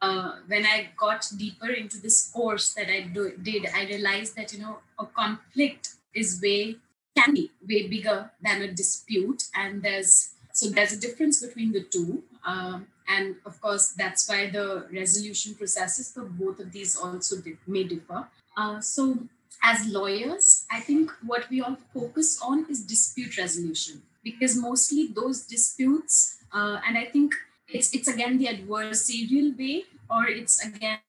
uh, 0.00 0.36
when 0.46 0.64
I 0.64 0.90
got 0.96 1.26
deeper 1.36 1.70
into 1.70 2.00
this 2.00 2.30
course 2.30 2.74
that 2.74 2.88
I 2.88 3.00
do, 3.02 3.32
did, 3.42 3.66
I 3.74 3.84
realized 3.86 4.36
that, 4.36 4.52
you 4.52 4.60
know, 4.60 4.78
a 4.98 5.06
conflict 5.06 5.90
is 6.14 6.40
way, 6.42 6.76
can 7.16 7.34
be 7.34 7.50
way 7.68 7.88
bigger 7.88 8.30
than 8.40 8.62
a 8.62 8.72
dispute. 8.72 9.44
And 9.54 9.82
there's, 9.82 10.34
so 10.52 10.68
there's 10.68 10.92
a 10.92 11.00
difference 11.00 11.44
between 11.44 11.72
the 11.72 11.82
two. 11.82 12.22
Um, 12.46 12.86
and 13.08 13.36
of 13.44 13.60
course, 13.60 13.92
that's 13.92 14.28
why 14.28 14.50
the 14.50 14.86
resolution 14.92 15.54
processes 15.54 16.12
for 16.12 16.24
both 16.24 16.60
of 16.60 16.72
these 16.72 16.96
also 16.96 17.36
may 17.66 17.84
differ. 17.84 18.28
Uh, 18.56 18.80
so 18.80 19.18
as 19.62 19.86
lawyers, 19.86 20.66
I 20.70 20.80
think 20.80 21.10
what 21.24 21.48
we 21.50 21.60
all 21.60 21.76
focus 21.92 22.40
on 22.42 22.66
is 22.68 22.84
dispute 22.84 23.36
resolution 23.38 24.02
because 24.22 24.56
mostly 24.56 25.08
those 25.14 25.46
disputes, 25.46 26.38
uh, 26.52 26.80
and 26.86 26.96
I 26.98 27.06
think 27.06 27.34
it's 27.68 27.94
it's 27.94 28.08
again 28.08 28.38
the 28.38 28.46
adversarial 28.46 29.56
way, 29.58 29.84
or 30.10 30.26
it's 30.26 30.64
again 30.64 31.00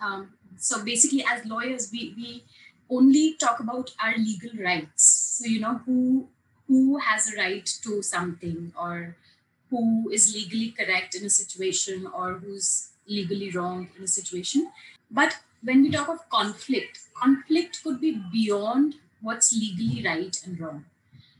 um, 0.00 0.32
so 0.56 0.84
basically 0.84 1.24
as 1.24 1.44
lawyers 1.46 1.90
we 1.92 2.14
we 2.16 2.44
only 2.90 3.36
talk 3.38 3.60
about 3.60 3.90
our 4.02 4.16
legal 4.16 4.62
rights. 4.62 5.38
So 5.38 5.46
you 5.46 5.60
know 5.60 5.80
who 5.86 6.28
who 6.66 6.98
has 6.98 7.32
a 7.32 7.36
right 7.36 7.66
to 7.82 8.02
something 8.02 8.72
or 8.78 9.16
who 9.70 10.10
is 10.10 10.34
legally 10.34 10.74
correct 10.78 11.14
in 11.14 11.24
a 11.24 11.30
situation 11.30 12.06
or 12.06 12.34
who's 12.34 12.90
legally 13.06 13.50
wrong 13.50 13.88
in 13.96 14.04
a 14.04 14.08
situation. 14.08 14.70
But 15.10 15.38
when 15.62 15.82
we 15.82 15.90
talk 15.90 16.08
of 16.08 16.28
conflict, 16.28 17.00
conflict 17.14 17.82
could 17.82 18.00
be 18.00 18.20
beyond 18.32 18.94
what's 19.20 19.52
legally 19.52 20.04
right 20.04 20.36
and 20.44 20.60
wrong. 20.60 20.84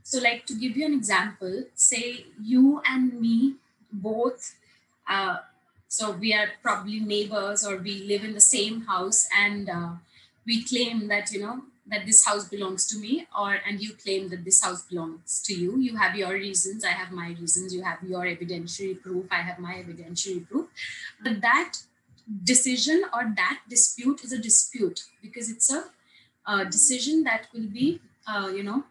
So, 0.09 0.21
like 0.21 0.47
to 0.47 0.55
give 0.55 0.75
you 0.75 0.87
an 0.87 0.95
example, 0.95 1.65
say 1.75 2.25
you 2.43 2.81
and 2.89 3.21
me 3.21 3.57
both, 3.93 4.55
uh, 5.07 5.37
so 5.87 6.13
we 6.13 6.33
are 6.33 6.49
probably 6.63 6.99
neighbors 6.99 7.63
or 7.67 7.77
we 7.77 8.05
live 8.05 8.25
in 8.25 8.33
the 8.33 8.41
same 8.41 8.87
house, 8.93 9.29
and 9.39 9.69
uh, 9.69 9.91
we 10.47 10.65
claim 10.65 11.09
that 11.09 11.31
you 11.31 11.43
know 11.43 11.61
that 11.89 12.07
this 12.07 12.25
house 12.25 12.49
belongs 12.49 12.87
to 12.87 12.99
me, 12.99 13.27
or 13.39 13.59
and 13.69 13.83
you 13.83 13.93
claim 13.93 14.31
that 14.31 14.47
this 14.47 14.65
house 14.65 14.81
belongs 14.81 15.43
to 15.43 15.53
you. 15.53 15.79
You 15.79 15.99
have 15.99 16.17
your 16.17 16.33
reasons, 16.33 16.87
I 16.87 16.97
have 17.03 17.13
my 17.13 17.29
reasons. 17.39 17.75
You 17.75 17.83
have 17.83 18.03
your 18.03 18.25
evidentiary 18.25 18.99
proof, 19.03 19.27
I 19.31 19.43
have 19.43 19.59
my 19.59 19.75
evidentiary 19.75 20.49
proof. 20.49 20.69
But 21.23 21.43
that 21.43 21.83
decision 22.45 23.03
or 23.13 23.31
that 23.37 23.61
dispute 23.69 24.25
is 24.25 24.33
a 24.33 24.39
dispute 24.39 25.03
because 25.21 25.51
it's 25.51 25.71
a, 25.71 25.85
a 26.47 26.65
decision 26.65 27.25
that 27.25 27.49
will 27.53 27.69
be, 27.83 28.01
uh, 28.27 28.49
you 28.49 28.63
know, 28.63 28.85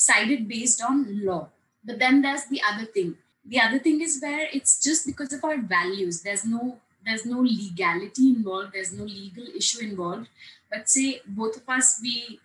decided 0.00 0.48
based 0.48 0.82
on 0.82 1.24
law. 1.24 1.48
But 1.84 1.98
then 1.98 2.22
there's 2.22 2.44
the 2.46 2.60
other 2.66 2.86
thing. 2.86 3.16
The 3.44 3.60
other 3.60 3.78
thing 3.78 4.00
is 4.00 4.18
where 4.20 4.48
it's 4.52 4.82
just 4.82 5.06
because 5.06 5.32
of 5.32 5.44
our 5.44 5.58
values. 5.58 6.22
There's 6.22 6.44
no 6.44 6.78
there's 7.04 7.24
no 7.24 7.40
legality 7.40 8.28
involved. 8.36 8.72
There's 8.74 8.92
no 8.92 9.04
legal 9.04 9.46
issue 9.56 9.80
involved. 9.84 10.28
But 10.70 10.88
say 10.88 11.20
both 11.26 11.56
of 11.56 11.68
us 11.68 12.00
we 12.02 12.40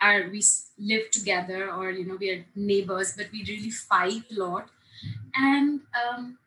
are 0.00 0.28
we 0.30 0.42
live 0.78 1.10
together 1.10 1.70
or 1.70 1.90
you 1.90 2.04
know 2.06 2.18
we 2.18 2.30
are 2.30 2.44
neighbors, 2.54 3.14
but 3.16 3.30
we 3.32 3.44
really 3.46 3.70
fight 3.70 4.22
a 4.30 4.34
lot, 4.34 4.68
and 5.34 5.80
um, 6.02 6.38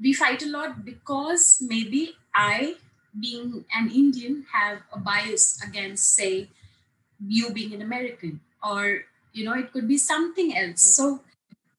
we 0.00 0.12
fight 0.12 0.42
a 0.42 0.48
lot 0.48 0.84
because 0.84 1.58
maybe 1.60 2.16
I 2.34 2.76
being 3.18 3.64
an 3.72 3.90
Indian 3.90 4.44
have 4.52 4.78
a 4.92 4.98
bias 4.98 5.62
against, 5.62 6.14
say, 6.16 6.48
you 7.24 7.50
being 7.52 7.72
an 7.72 7.82
American, 7.82 8.40
or 8.62 9.04
you 9.34 9.44
know, 9.44 9.54
it 9.54 9.72
could 9.72 9.86
be 9.88 9.98
something 9.98 10.56
else. 10.56 10.82
So 10.96 11.20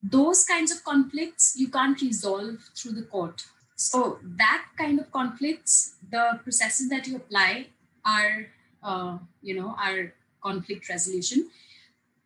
those 0.04 0.44
kinds 0.44 0.72
of 0.72 0.84
conflicts 0.84 1.56
you 1.58 1.70
can't 1.70 2.00
resolve 2.02 2.58
through 2.76 2.92
the 2.92 3.04
court. 3.04 3.46
So 3.76 4.20
that 4.24 4.66
kind 4.78 5.00
of 5.00 5.12
conflicts, 5.12 5.96
the 6.12 6.40
processes 6.44 6.90
that 6.90 7.08
you 7.08 7.16
apply 7.18 7.68
are, 8.06 8.48
uh, 8.84 9.18
you 9.42 9.56
know, 9.60 9.76
are 9.80 10.14
conflict 10.44 10.90
resolution. 10.90 11.50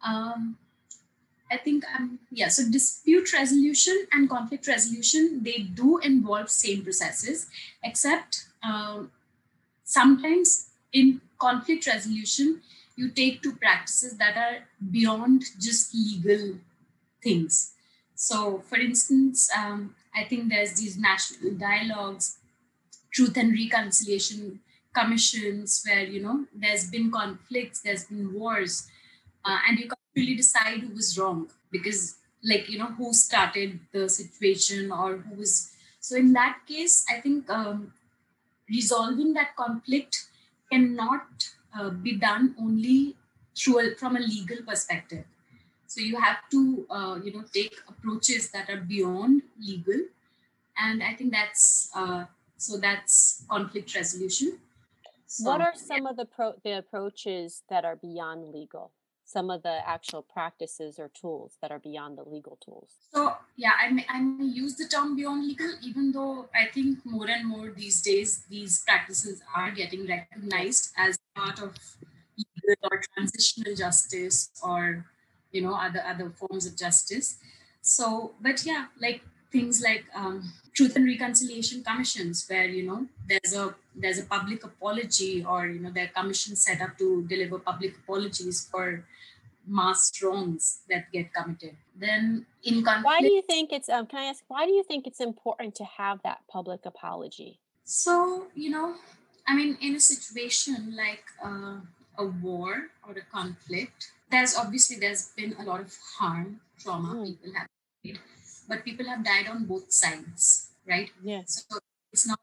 Um, 0.04 0.58
I 1.52 1.58
think 1.58 1.84
um 1.98 2.20
yeah. 2.32 2.50
So 2.50 2.70
dispute 2.70 3.34
resolution 3.34 4.06
and 4.12 4.30
conflict 4.30 4.68
resolution 4.68 5.42
they 5.44 5.60
do 5.60 5.98
involve 6.00 6.50
same 6.50 6.84
processes, 6.84 7.48
except 7.84 8.46
um, 8.64 9.12
sometimes 9.84 10.68
in 10.94 11.22
conflict 11.40 11.88
resolution 11.88 12.62
you 13.00 13.10
take 13.10 13.41
to 13.41 13.54
practices 13.56 14.18
that 14.18 14.36
are 14.36 14.58
beyond 14.91 15.43
just 15.60 15.95
legal 15.95 16.58
things. 17.24 17.74
So, 18.14 18.60
for 18.70 18.78
instance, 18.78 19.50
um, 19.58 19.95
I 20.14 20.26
think 20.26 20.50
there's 20.50 20.74
these 20.74 20.97
national 20.97 21.54
dialogues, 21.54 22.38
truth 23.14 23.38
and 23.38 23.54
reconciliation 23.54 24.60
commissions 24.93 25.84
where 25.86 26.04
you 26.04 26.22
know 26.22 26.45
there's 26.54 26.89
been 26.89 27.10
conflicts, 27.10 27.82
there's 27.82 28.06
been 28.06 28.34
wars, 28.34 28.88
uh, 29.45 29.60
and 29.68 29.80
you 29.80 29.88
can't 29.88 30.16
really 30.16 30.36
decide 30.36 30.80
who 30.82 30.93
was 30.93 31.18
wrong 31.18 31.47
because, 31.72 32.18
like 32.43 32.68
you 32.70 32.80
know, 32.80 32.91
who 32.97 33.14
started 33.14 33.80
the 33.93 34.10
situation 34.10 34.91
or 34.91 35.18
who 35.18 35.36
was. 35.36 35.72
So 36.02 36.18
in 36.18 36.34
that 36.34 36.60
case, 36.68 37.06
I 37.10 37.22
think 37.22 37.50
um, 37.50 37.93
resolving 38.70 39.34
that 39.34 39.56
conflict 39.56 40.26
cannot 40.72 41.50
uh, 41.78 41.89
be 41.89 42.17
done 42.17 42.55
only 42.59 43.15
through 43.57 43.80
a, 43.80 43.95
from 43.95 44.15
a 44.15 44.20
legal 44.20 44.57
perspective. 44.63 45.26
So 45.88 46.01
you 46.01 46.20
have 46.20 46.38
to 46.51 46.86
uh, 46.89 47.20
you 47.24 47.34
know 47.34 47.43
take 47.53 47.76
approaches 47.88 48.49
that 48.51 48.70
are 48.70 48.82
beyond 48.82 49.43
legal. 49.59 50.05
And 50.78 51.03
i 51.03 51.13
think 51.13 51.34
that's 51.34 51.91
uh, 51.93 52.26
so 52.57 52.78
that's 52.78 53.43
conflict 53.49 53.95
resolution. 53.95 54.59
So, 55.26 55.49
what 55.49 55.61
are 55.61 55.74
some 55.76 56.03
yeah. 56.03 56.09
of 56.09 56.17
the 56.17 56.26
pro- 56.26 56.55
the 56.63 56.78
approaches 56.78 57.63
that 57.70 57.86
are 57.86 57.95
beyond 57.95 58.51
legal 58.51 58.91
some 59.30 59.52
of 59.52 59.62
the 59.62 59.78
actual 59.88 60.24
practices 60.24 60.98
or 60.98 61.10
tools 61.10 61.58
that 61.62 61.72
are 61.72 61.78
beyond 61.80 62.18
the 62.18 62.24
legal 62.24 62.58
tools? 62.66 62.90
So, 63.14 63.36
yeah, 63.56 63.74
I 63.80 63.92
may, 63.92 64.06
I 64.10 64.20
may 64.22 64.46
use 64.46 64.76
the 64.76 64.86
term 64.86 65.16
beyond 65.16 65.48
legal, 65.48 65.72
even 65.84 66.12
though 66.12 66.50
I 66.56 66.66
think 66.74 67.06
more 67.06 67.30
and 67.30 67.48
more 67.48 67.70
these 67.70 68.02
days 68.02 68.46
these 68.50 68.82
practices 68.88 69.42
are 69.56 69.70
getting 69.72 70.08
recognized 70.08 70.92
as 70.98 71.20
part 71.36 71.62
of 71.62 71.76
legal 72.38 72.90
or 72.92 73.02
transitional 73.14 73.76
justice 73.76 74.50
or 74.64 75.06
you 75.52 75.62
know 75.62 75.74
other 75.74 76.04
other 76.06 76.30
forms 76.30 76.66
of 76.66 76.78
justice 76.78 77.38
so 77.82 78.32
but 78.40 78.64
yeah 78.66 78.86
like 79.02 79.22
things 79.52 79.82
like 79.82 80.06
um, 80.16 80.54
truth 80.74 80.96
and 80.96 81.06
reconciliation 81.08 81.84
commissions 81.84 82.46
where 82.48 82.66
you 82.66 82.84
know 82.86 83.06
there's 83.28 83.54
a 83.56 83.74
there's 83.96 84.20
a 84.20 84.26
public 84.26 84.64
apology 84.64 85.44
or 85.44 85.68
you 85.68 85.80
know 85.80 85.92
there 85.92 86.06
are 86.06 86.22
commissions 86.22 86.62
set 86.62 86.82
up 86.82 86.98
to 86.98 87.26
deliver 87.28 87.58
public 87.60 87.96
apologies 88.04 88.68
for 88.72 89.04
mass 89.70 90.11
wrongs 90.22 90.82
that 90.89 91.11
get 91.11 91.34
committed. 91.34 91.76
Then 91.95 92.45
in 92.63 92.84
conflict, 92.84 93.05
why 93.05 93.20
do 93.22 93.32
you 93.32 93.41
think 93.41 93.72
it's 93.72 93.89
um, 93.89 94.07
can 94.07 94.20
i 94.20 94.26
ask 94.26 94.43
why 94.47 94.65
do 94.65 94.72
you 94.72 94.84
think 94.84 95.07
it's 95.07 95.20
important 95.20 95.76
to 95.76 95.86
have 95.86 96.22
that 96.24 96.39
public 96.49 96.86
apology? 96.86 97.59
So 97.84 98.47
you 98.55 98.70
know 98.70 98.95
i 99.47 99.55
mean 99.55 99.78
in 99.82 99.95
a 99.95 99.99
situation 99.99 100.95
like 100.95 101.24
uh, 101.43 101.78
a 102.17 102.26
war 102.43 102.89
or 103.07 103.13
a 103.13 103.26
conflict 103.32 104.11
there's 104.30 104.55
obviously 104.55 104.97
there's 104.97 105.30
been 105.36 105.55
a 105.59 105.63
lot 105.63 105.80
of 105.80 105.95
harm 106.17 106.59
trauma 106.78 107.15
mm. 107.15 107.26
people 107.26 107.51
have 107.57 107.67
made 108.03 108.20
but 108.67 108.86
people 108.86 109.07
have 109.07 109.24
died 109.26 109.47
on 109.47 109.65
both 109.65 109.91
sides 109.91 110.70
right? 110.89 111.09
Yes. 111.24 111.65
So 111.70 111.80
it's 112.11 112.28
not 112.28 112.39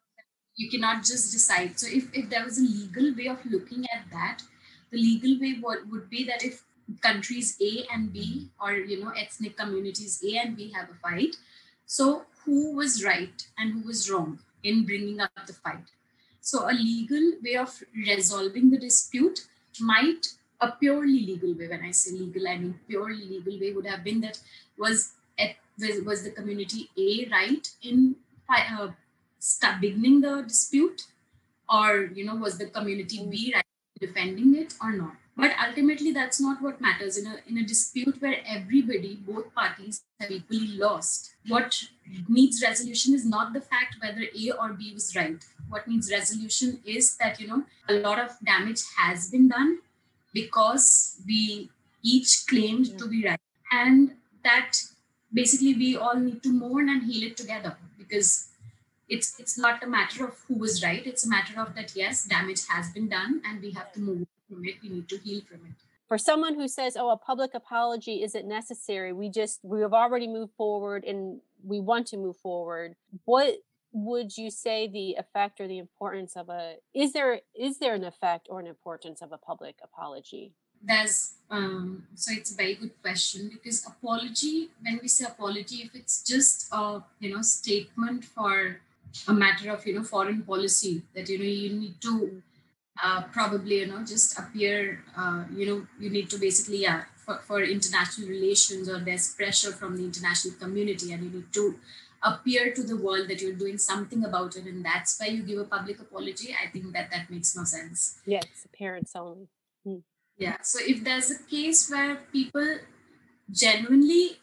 you 0.58 0.70
cannot 0.70 1.04
just 1.04 1.32
decide. 1.32 1.78
So 1.78 1.86
if, 1.86 2.08
if 2.14 2.30
there 2.30 2.42
was 2.42 2.58
a 2.58 2.62
legal 2.62 3.14
way 3.14 3.26
of 3.28 3.44
looking 3.44 3.84
at 3.94 4.10
that 4.10 4.42
the 4.90 4.96
legal 4.96 5.38
way 5.40 5.58
would, 5.62 5.90
would 5.90 6.08
be 6.08 6.24
that 6.24 6.42
if 6.42 6.62
countries 7.00 7.56
a 7.60 7.86
and 7.92 8.12
b 8.12 8.48
or 8.60 8.72
you 8.74 9.02
know 9.02 9.10
ethnic 9.10 9.56
communities 9.56 10.22
a 10.24 10.38
and 10.38 10.56
b 10.56 10.70
have 10.72 10.88
a 10.90 10.94
fight. 10.94 11.36
So 11.86 12.24
who 12.44 12.74
was 12.74 13.04
right 13.04 13.46
and 13.58 13.72
who 13.72 13.86
was 13.86 14.10
wrong 14.10 14.38
in 14.62 14.84
bringing 14.84 15.20
up 15.20 15.30
the 15.46 15.52
fight? 15.52 15.90
So 16.40 16.68
a 16.68 16.72
legal 16.72 17.32
way 17.42 17.56
of 17.56 17.82
resolving 17.94 18.70
the 18.70 18.78
dispute 18.78 19.46
might 19.80 20.28
a 20.60 20.72
purely 20.72 21.20
legal 21.26 21.52
way 21.52 21.68
when 21.68 21.82
i 21.82 21.90
say 21.90 22.12
legal 22.12 22.48
i 22.48 22.56
mean 22.56 22.80
purely 22.88 23.26
legal 23.26 23.60
way 23.60 23.72
would 23.74 23.84
have 23.84 24.02
been 24.02 24.22
that 24.22 24.38
was 24.78 25.12
was 26.04 26.22
the 26.22 26.30
community 26.30 26.88
a 26.96 27.28
right 27.30 27.68
in 27.82 28.16
uh, 28.48 28.88
beginning 29.80 30.20
the 30.20 30.42
dispute? 30.42 31.06
Or 31.68 32.10
you 32.14 32.24
know 32.24 32.36
was 32.36 32.58
the 32.58 32.66
community 32.66 33.26
b 33.28 33.52
right 33.54 33.64
defending 33.98 34.54
it 34.56 34.74
or 34.80 34.92
not 34.92 35.16
but 35.36 35.52
ultimately 35.64 36.12
that's 36.12 36.40
not 36.40 36.62
what 36.62 36.80
matters. 36.80 37.18
In 37.18 37.26
a 37.26 37.36
in 37.46 37.58
a 37.58 37.64
dispute 37.64 38.20
where 38.20 38.36
everybody 38.46 39.16
both 39.16 39.54
parties 39.54 40.02
have 40.18 40.30
equally 40.30 40.78
lost 40.78 41.34
what 41.48 41.82
needs 42.28 42.62
resolution 42.62 43.14
is 43.14 43.26
not 43.26 43.52
the 43.52 43.60
fact 43.60 43.96
whether 44.00 44.22
a 44.22 44.50
or 44.52 44.72
b 44.72 44.92
was 44.94 45.14
right. 45.14 45.44
What 45.68 45.86
needs 45.86 46.10
resolution 46.10 46.80
is 46.84 47.16
that 47.16 47.40
you 47.40 47.48
know 47.48 47.64
a 47.88 47.94
lot 47.94 48.18
of 48.18 48.36
damage 48.44 48.82
has 48.96 49.30
been 49.30 49.48
done 49.48 49.78
because 50.32 51.20
we 51.26 51.70
each 52.02 52.46
claimed 52.48 52.86
yeah. 52.86 52.96
to 52.96 53.08
be 53.08 53.24
right. 53.26 53.40
And 53.72 54.12
that 54.44 54.78
basically 55.32 55.74
we 55.74 55.96
all 55.96 56.16
need 56.16 56.42
to 56.44 56.52
mourn 56.52 56.88
and 56.88 57.02
heal 57.02 57.30
it 57.30 57.36
together 57.36 57.76
because 57.98 58.48
it's 59.08 59.38
it's 59.38 59.58
not 59.58 59.82
a 59.82 59.86
matter 59.86 60.24
of 60.24 60.40
who 60.48 60.54
was 60.54 60.82
right. 60.82 61.06
It's 61.06 61.26
a 61.26 61.28
matter 61.28 61.60
of 61.60 61.74
that 61.74 61.94
yes 61.94 62.24
damage 62.24 62.66
has 62.68 62.90
been 62.92 63.08
done 63.08 63.42
and 63.44 63.60
we 63.60 63.72
have 63.72 63.92
to 63.92 64.00
move 64.00 64.26
from 64.48 64.64
it 64.64 64.74
we 64.82 64.88
need 64.88 65.08
to 65.08 65.18
heal 65.18 65.40
from 65.48 65.66
it. 65.66 65.74
For 66.08 66.18
someone 66.18 66.54
who 66.54 66.68
says 66.68 66.96
oh 66.96 67.10
a 67.10 67.16
public 67.16 67.54
apology 67.54 68.22
isn't 68.22 68.46
necessary 68.46 69.12
we 69.12 69.28
just 69.28 69.60
we 69.62 69.80
have 69.80 69.92
already 69.92 70.28
moved 70.28 70.52
forward 70.56 71.04
and 71.04 71.40
we 71.64 71.80
want 71.80 72.06
to 72.08 72.16
move 72.16 72.36
forward. 72.36 72.96
What 73.24 73.56
would 73.92 74.36
you 74.36 74.50
say 74.50 74.86
the 74.86 75.14
effect 75.14 75.60
or 75.60 75.66
the 75.66 75.78
importance 75.78 76.36
of 76.36 76.48
a 76.48 76.76
is 76.94 77.12
there 77.12 77.40
is 77.54 77.78
there 77.78 77.94
an 77.94 78.04
effect 78.04 78.46
or 78.50 78.60
an 78.60 78.66
importance 78.66 79.22
of 79.22 79.32
a 79.32 79.38
public 79.38 79.76
apology? 79.82 80.52
There's 80.82 81.34
um, 81.50 82.06
so 82.14 82.32
it's 82.34 82.52
a 82.52 82.56
very 82.56 82.74
good 82.74 83.00
question 83.00 83.48
because 83.52 83.86
apology 83.86 84.68
when 84.82 84.98
we 85.00 85.08
say 85.08 85.24
apology 85.24 85.76
if 85.76 85.94
it's 85.94 86.22
just 86.22 86.68
a 86.72 87.02
you 87.20 87.34
know 87.34 87.42
statement 87.42 88.24
for 88.24 88.80
a 89.28 89.32
matter 89.32 89.70
of 89.70 89.86
you 89.86 89.94
know 89.94 90.04
foreign 90.04 90.42
policy 90.42 91.02
that 91.14 91.28
you 91.28 91.38
know 91.38 91.44
you 91.44 91.70
need 91.70 92.00
to 92.02 92.42
uh, 93.02 93.22
probably 93.32 93.80
you 93.80 93.86
know 93.86 94.04
just 94.04 94.38
appear 94.38 95.02
uh, 95.16 95.44
you 95.54 95.66
know 95.66 95.86
you 95.98 96.10
need 96.10 96.30
to 96.30 96.38
basically 96.38 96.78
yeah 96.82 97.04
for, 97.16 97.38
for 97.38 97.62
international 97.62 98.28
relations 98.28 98.88
or 98.88 98.98
there's 99.00 99.34
pressure 99.34 99.72
from 99.72 99.96
the 99.96 100.04
international 100.04 100.54
community 100.54 101.12
and 101.12 101.22
you 101.24 101.30
need 101.30 101.52
to 101.52 101.78
appear 102.22 102.72
to 102.72 102.82
the 102.82 102.96
world 102.96 103.28
that 103.28 103.40
you're 103.42 103.52
doing 103.52 103.78
something 103.78 104.24
about 104.24 104.56
it 104.56 104.64
and 104.64 104.84
that's 104.84 105.20
why 105.20 105.26
you 105.26 105.42
give 105.42 105.58
a 105.58 105.64
public 105.64 106.00
apology. 106.00 106.56
I 106.60 106.70
think 106.70 106.92
that 106.92 107.10
that 107.10 107.30
makes 107.30 107.54
no 107.54 107.64
sense. 107.64 108.18
Yes 108.24 108.44
appearance 108.64 109.12
only. 109.14 109.48
Hmm. 109.84 109.98
yeah 110.38 110.56
so 110.62 110.78
if 110.82 111.04
there's 111.04 111.30
a 111.30 111.38
case 111.44 111.88
where 111.90 112.16
people 112.32 112.78
genuinely 113.50 114.38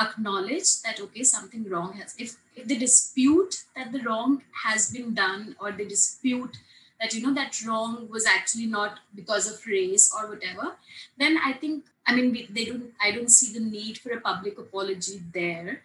acknowledge 0.00 0.82
that 0.82 1.00
okay 1.00 1.22
something 1.22 1.68
wrong 1.68 1.92
has 1.94 2.14
if 2.18 2.36
if 2.56 2.66
they 2.66 2.78
dispute 2.78 3.62
that 3.76 3.92
the 3.92 4.00
wrong 4.00 4.42
has 4.64 4.90
been 4.90 5.14
done 5.14 5.56
or 5.60 5.72
they 5.72 5.84
dispute 5.84 6.56
that 7.00 7.14
you 7.14 7.22
know 7.22 7.34
that 7.34 7.60
wrong 7.66 8.08
was 8.10 8.26
actually 8.26 8.66
not 8.66 8.98
because 9.14 9.50
of 9.50 9.66
race 9.66 10.10
or 10.16 10.28
whatever 10.28 10.76
then 11.18 11.38
i 11.44 11.52
think 11.52 11.84
i 12.06 12.14
mean 12.14 12.32
we, 12.32 12.46
they 12.50 12.64
don't 12.64 12.92
i 13.00 13.10
don't 13.10 13.30
see 13.30 13.52
the 13.58 13.64
need 13.64 13.98
for 13.98 14.10
a 14.12 14.20
public 14.20 14.58
apology 14.58 15.20
there 15.32 15.82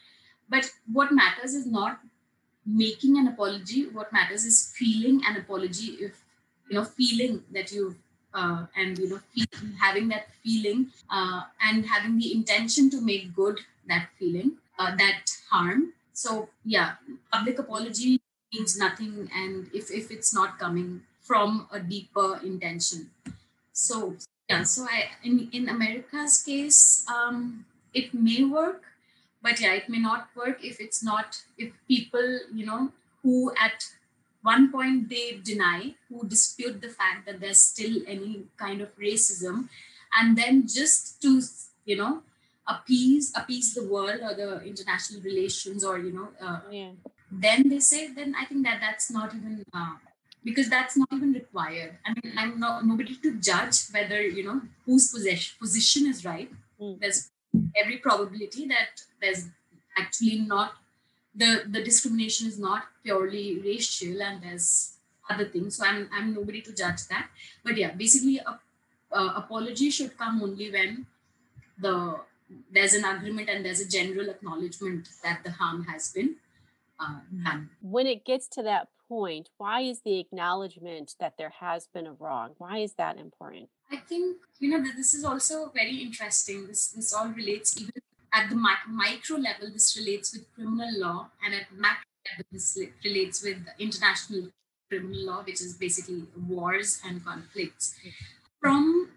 but 0.50 0.70
what 0.92 1.12
matters 1.12 1.54
is 1.54 1.66
not 1.66 2.00
making 2.66 3.18
an 3.18 3.28
apology 3.28 3.88
what 3.88 4.14
matters 4.14 4.46
is 4.46 4.74
feeling 4.78 5.22
an 5.28 5.38
apology 5.38 5.98
if 6.00 6.24
you 6.70 6.76
know 6.76 6.84
feeling 6.84 7.44
that 7.52 7.72
you've 7.72 7.98
uh, 8.34 8.66
and 8.76 8.98
you 8.98 9.10
know 9.10 9.20
feel, 9.34 9.46
having 9.80 10.08
that 10.08 10.28
feeling 10.44 10.88
uh, 11.10 11.42
and 11.62 11.86
having 11.86 12.18
the 12.18 12.34
intention 12.34 12.90
to 12.90 13.02
make 13.02 13.36
good 13.36 13.60
that 13.88 14.10
feeling, 14.18 14.54
uh, 14.80 14.96
that 14.96 15.30
harm. 15.50 15.94
So 16.14 16.50
yeah, 16.66 16.94
public 17.32 17.60
apology 17.60 18.22
means 18.54 18.78
nothing, 18.78 19.30
and 19.34 19.70
if 19.74 19.92
if 19.92 20.12
it's 20.12 20.34
not 20.34 20.60
coming 20.60 21.02
from 21.22 21.68
a 21.72 21.80
deeper 21.80 22.40
intention. 22.44 23.10
So 23.72 24.16
yeah, 24.50 24.64
so 24.64 24.86
I 24.90 25.12
in 25.24 25.50
in 25.52 25.70
America's 25.70 26.42
case, 26.44 27.06
um, 27.10 27.66
it 27.94 28.14
may 28.14 28.44
work, 28.44 28.84
but 29.42 29.60
yeah, 29.60 29.74
it 29.74 29.90
may 29.90 30.00
not 30.00 30.30
work 30.36 30.64
if 30.64 30.80
it's 30.80 31.04
not 31.04 31.42
if 31.58 31.74
people 31.88 32.40
you 32.54 32.66
know 32.66 32.92
who 33.24 33.52
at 33.60 33.88
one 34.44 34.72
point 34.72 35.10
they 35.10 35.40
deny 35.44 35.96
who 36.10 36.28
dispute 36.28 36.82
the 36.82 36.90
fact 36.90 37.26
that 37.26 37.40
there's 37.40 37.62
still 37.62 38.04
any 38.06 38.44
kind 38.58 38.82
of 38.82 38.96
racism 38.98 39.70
and 40.20 40.38
then 40.38 40.68
just 40.68 41.22
to 41.22 41.42
you 41.86 41.96
know 41.96 42.22
appease 42.68 43.32
appease 43.36 43.74
the 43.74 43.88
world 43.88 44.20
or 44.22 44.36
the 44.36 44.62
international 44.64 45.22
relations 45.22 45.84
or 45.84 45.98
you 45.98 46.12
know 46.12 46.28
uh, 46.42 46.60
yeah. 46.70 46.92
Then 47.42 47.70
they 47.70 47.80
say 47.80 48.08
then 48.14 48.36
i 48.40 48.46
think 48.46 48.64
that 48.66 48.80
that's 48.80 49.10
not 49.12 49.34
even 49.36 49.64
uh, 49.74 49.96
because 50.44 50.70
that's 50.70 50.98
not 50.98 51.08
even 51.14 51.34
required. 51.34 51.98
I 52.06 52.14
mean 52.14 52.34
i'm 52.38 52.60
not 52.60 52.86
nobody 52.86 53.16
to 53.24 53.40
judge 53.40 53.78
whether 53.92 54.22
you 54.22 54.44
know 54.44 54.62
whose 54.86 55.12
possession 55.12 55.56
position 55.60 56.08
is 56.08 56.26
right. 56.26 56.52
Mm. 56.82 57.00
there's 57.00 57.30
every 57.76 57.98
probability 57.98 58.68
that 58.68 59.02
there's 59.22 59.48
actually 59.98 60.40
not 60.40 60.74
the 61.36 61.64
the 61.70 61.84
discrimination 61.84 62.48
is 62.48 62.60
not 62.60 62.84
purely 63.04 63.60
racial 63.60 64.22
and 64.22 64.44
there's 64.44 64.98
other 65.30 65.46
things. 65.46 65.78
So 65.78 65.86
i'm 65.86 66.10
i'm 66.14 66.34
nobody 66.34 66.62
to 66.62 66.74
judge 66.74 67.08
that. 67.10 67.28
But 67.64 67.78
yeah 67.78 67.92
basically 67.92 68.38
a, 68.40 68.60
a 69.18 69.34
apology 69.38 69.90
should 69.90 70.18
come 70.18 70.42
only 70.42 70.72
when 70.72 71.06
the 71.80 72.20
there's 72.72 72.94
an 72.94 73.06
agreement 73.06 73.50
and 73.50 73.66
there's 73.66 73.80
a 73.80 73.88
general 73.88 74.30
acknowledgement 74.30 75.08
that 75.24 75.44
the 75.44 75.52
harm 75.52 75.86
has 75.86 76.12
been 76.12 76.36
uh, 77.00 77.20
done. 77.44 77.70
When 77.82 78.08
it 78.08 78.26
gets 78.26 78.48
to 78.50 78.64
that 78.64 78.88
point, 79.08 79.50
why 79.58 79.82
is 79.82 80.02
the 80.02 80.20
acknowledgement 80.20 81.16
that 81.20 81.34
there 81.38 81.54
has 81.60 81.88
been 81.94 82.08
a 82.08 82.14
wrong? 82.14 82.56
Why 82.58 82.80
is 82.80 82.94
that 82.96 83.18
important? 83.18 83.70
I 83.92 83.98
think 83.98 84.38
you 84.60 84.70
know 84.70 84.84
this 84.96 85.14
is 85.14 85.24
also 85.24 85.72
very 85.74 85.98
interesting. 85.98 86.68
This 86.68 86.90
this 86.90 87.14
all 87.14 87.28
relates 87.28 87.80
even 87.80 88.02
at 88.34 88.50
the 88.50 88.56
micro 88.56 89.38
level. 89.38 89.70
This 89.72 89.98
relates 89.98 90.34
with 90.34 90.52
criminal 90.56 91.00
law, 91.00 91.30
and 91.44 91.54
at 91.54 91.72
macro 91.76 92.10
level, 92.30 92.46
this 92.52 92.78
relates 93.04 93.44
with 93.44 93.58
international 93.80 94.50
criminal 94.90 95.26
law, 95.26 95.44
which 95.44 95.62
is 95.62 95.76
basically 95.76 96.24
wars 96.48 97.02
and 97.06 97.24
conflicts. 97.24 97.96
From 98.60 99.10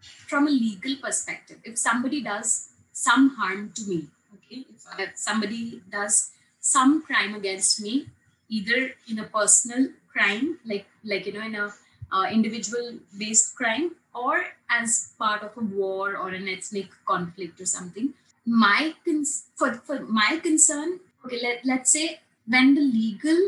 from 0.00 0.48
a 0.48 0.50
legal 0.50 0.96
perspective, 0.96 1.58
if 1.64 1.78
somebody 1.78 2.22
does 2.22 2.72
some 2.92 3.30
harm 3.36 3.72
to 3.74 3.82
me. 3.88 4.08
Okay, 4.34 4.64
if 4.98 5.16
somebody 5.16 5.82
does 5.90 6.30
some 6.62 7.02
crime 7.02 7.34
against 7.34 7.82
me, 7.82 8.08
either 8.48 8.94
in 9.08 9.18
a 9.20 9.24
personal 9.24 9.88
crime, 10.12 10.58
like 10.64 10.86
like 11.04 11.26
you 11.26 11.34
know, 11.34 11.42
in 11.42 11.56
a 11.56 11.72
uh, 12.12 12.26
individual 12.32 12.94
based 13.18 13.54
crime, 13.56 13.92
or 14.14 14.44
as 14.70 15.12
part 15.18 15.42
of 15.42 15.56
a 15.56 15.60
war 15.60 16.16
or 16.16 16.30
an 16.30 16.48
ethnic 16.48 16.88
conflict 17.06 17.60
or 17.60 17.66
something. 17.66 18.14
My 18.46 18.94
cons- 19.04 19.44
for 19.56 19.74
for 19.74 20.00
my 20.00 20.40
concern, 20.42 21.00
okay, 21.26 21.40
let 21.42 21.64
let's 21.64 21.90
say 21.92 22.20
when 22.46 22.74
the 22.74 22.82
legal, 22.82 23.40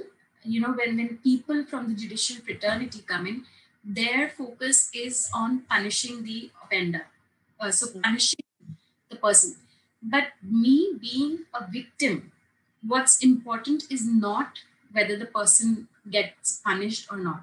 you 0.44 0.60
know, 0.60 0.72
when 0.72 0.96
when 0.96 1.18
people 1.18 1.64
from 1.64 1.88
the 1.88 1.94
judicial 2.02 2.36
fraternity 2.44 3.02
come 3.06 3.26
in, 3.26 3.44
their 3.84 4.28
focus 4.30 4.90
is 4.94 5.28
on 5.34 5.60
punishing 5.70 6.22
the 6.24 6.50
offender. 6.64 7.06
Uh, 7.60 7.70
so 7.70 7.86
Mm. 7.88 8.02
punishing 8.02 8.40
the 9.10 9.16
person. 9.16 9.56
But 10.02 10.32
me 10.42 10.94
being 11.00 11.46
a 11.54 11.66
victim, 11.70 12.32
what's 12.86 13.22
important 13.22 13.84
is 13.90 14.06
not 14.06 14.58
whether 14.92 15.16
the 15.16 15.26
person 15.26 15.88
gets 16.10 16.60
punished 16.64 17.08
or 17.10 17.16
not. 17.16 17.42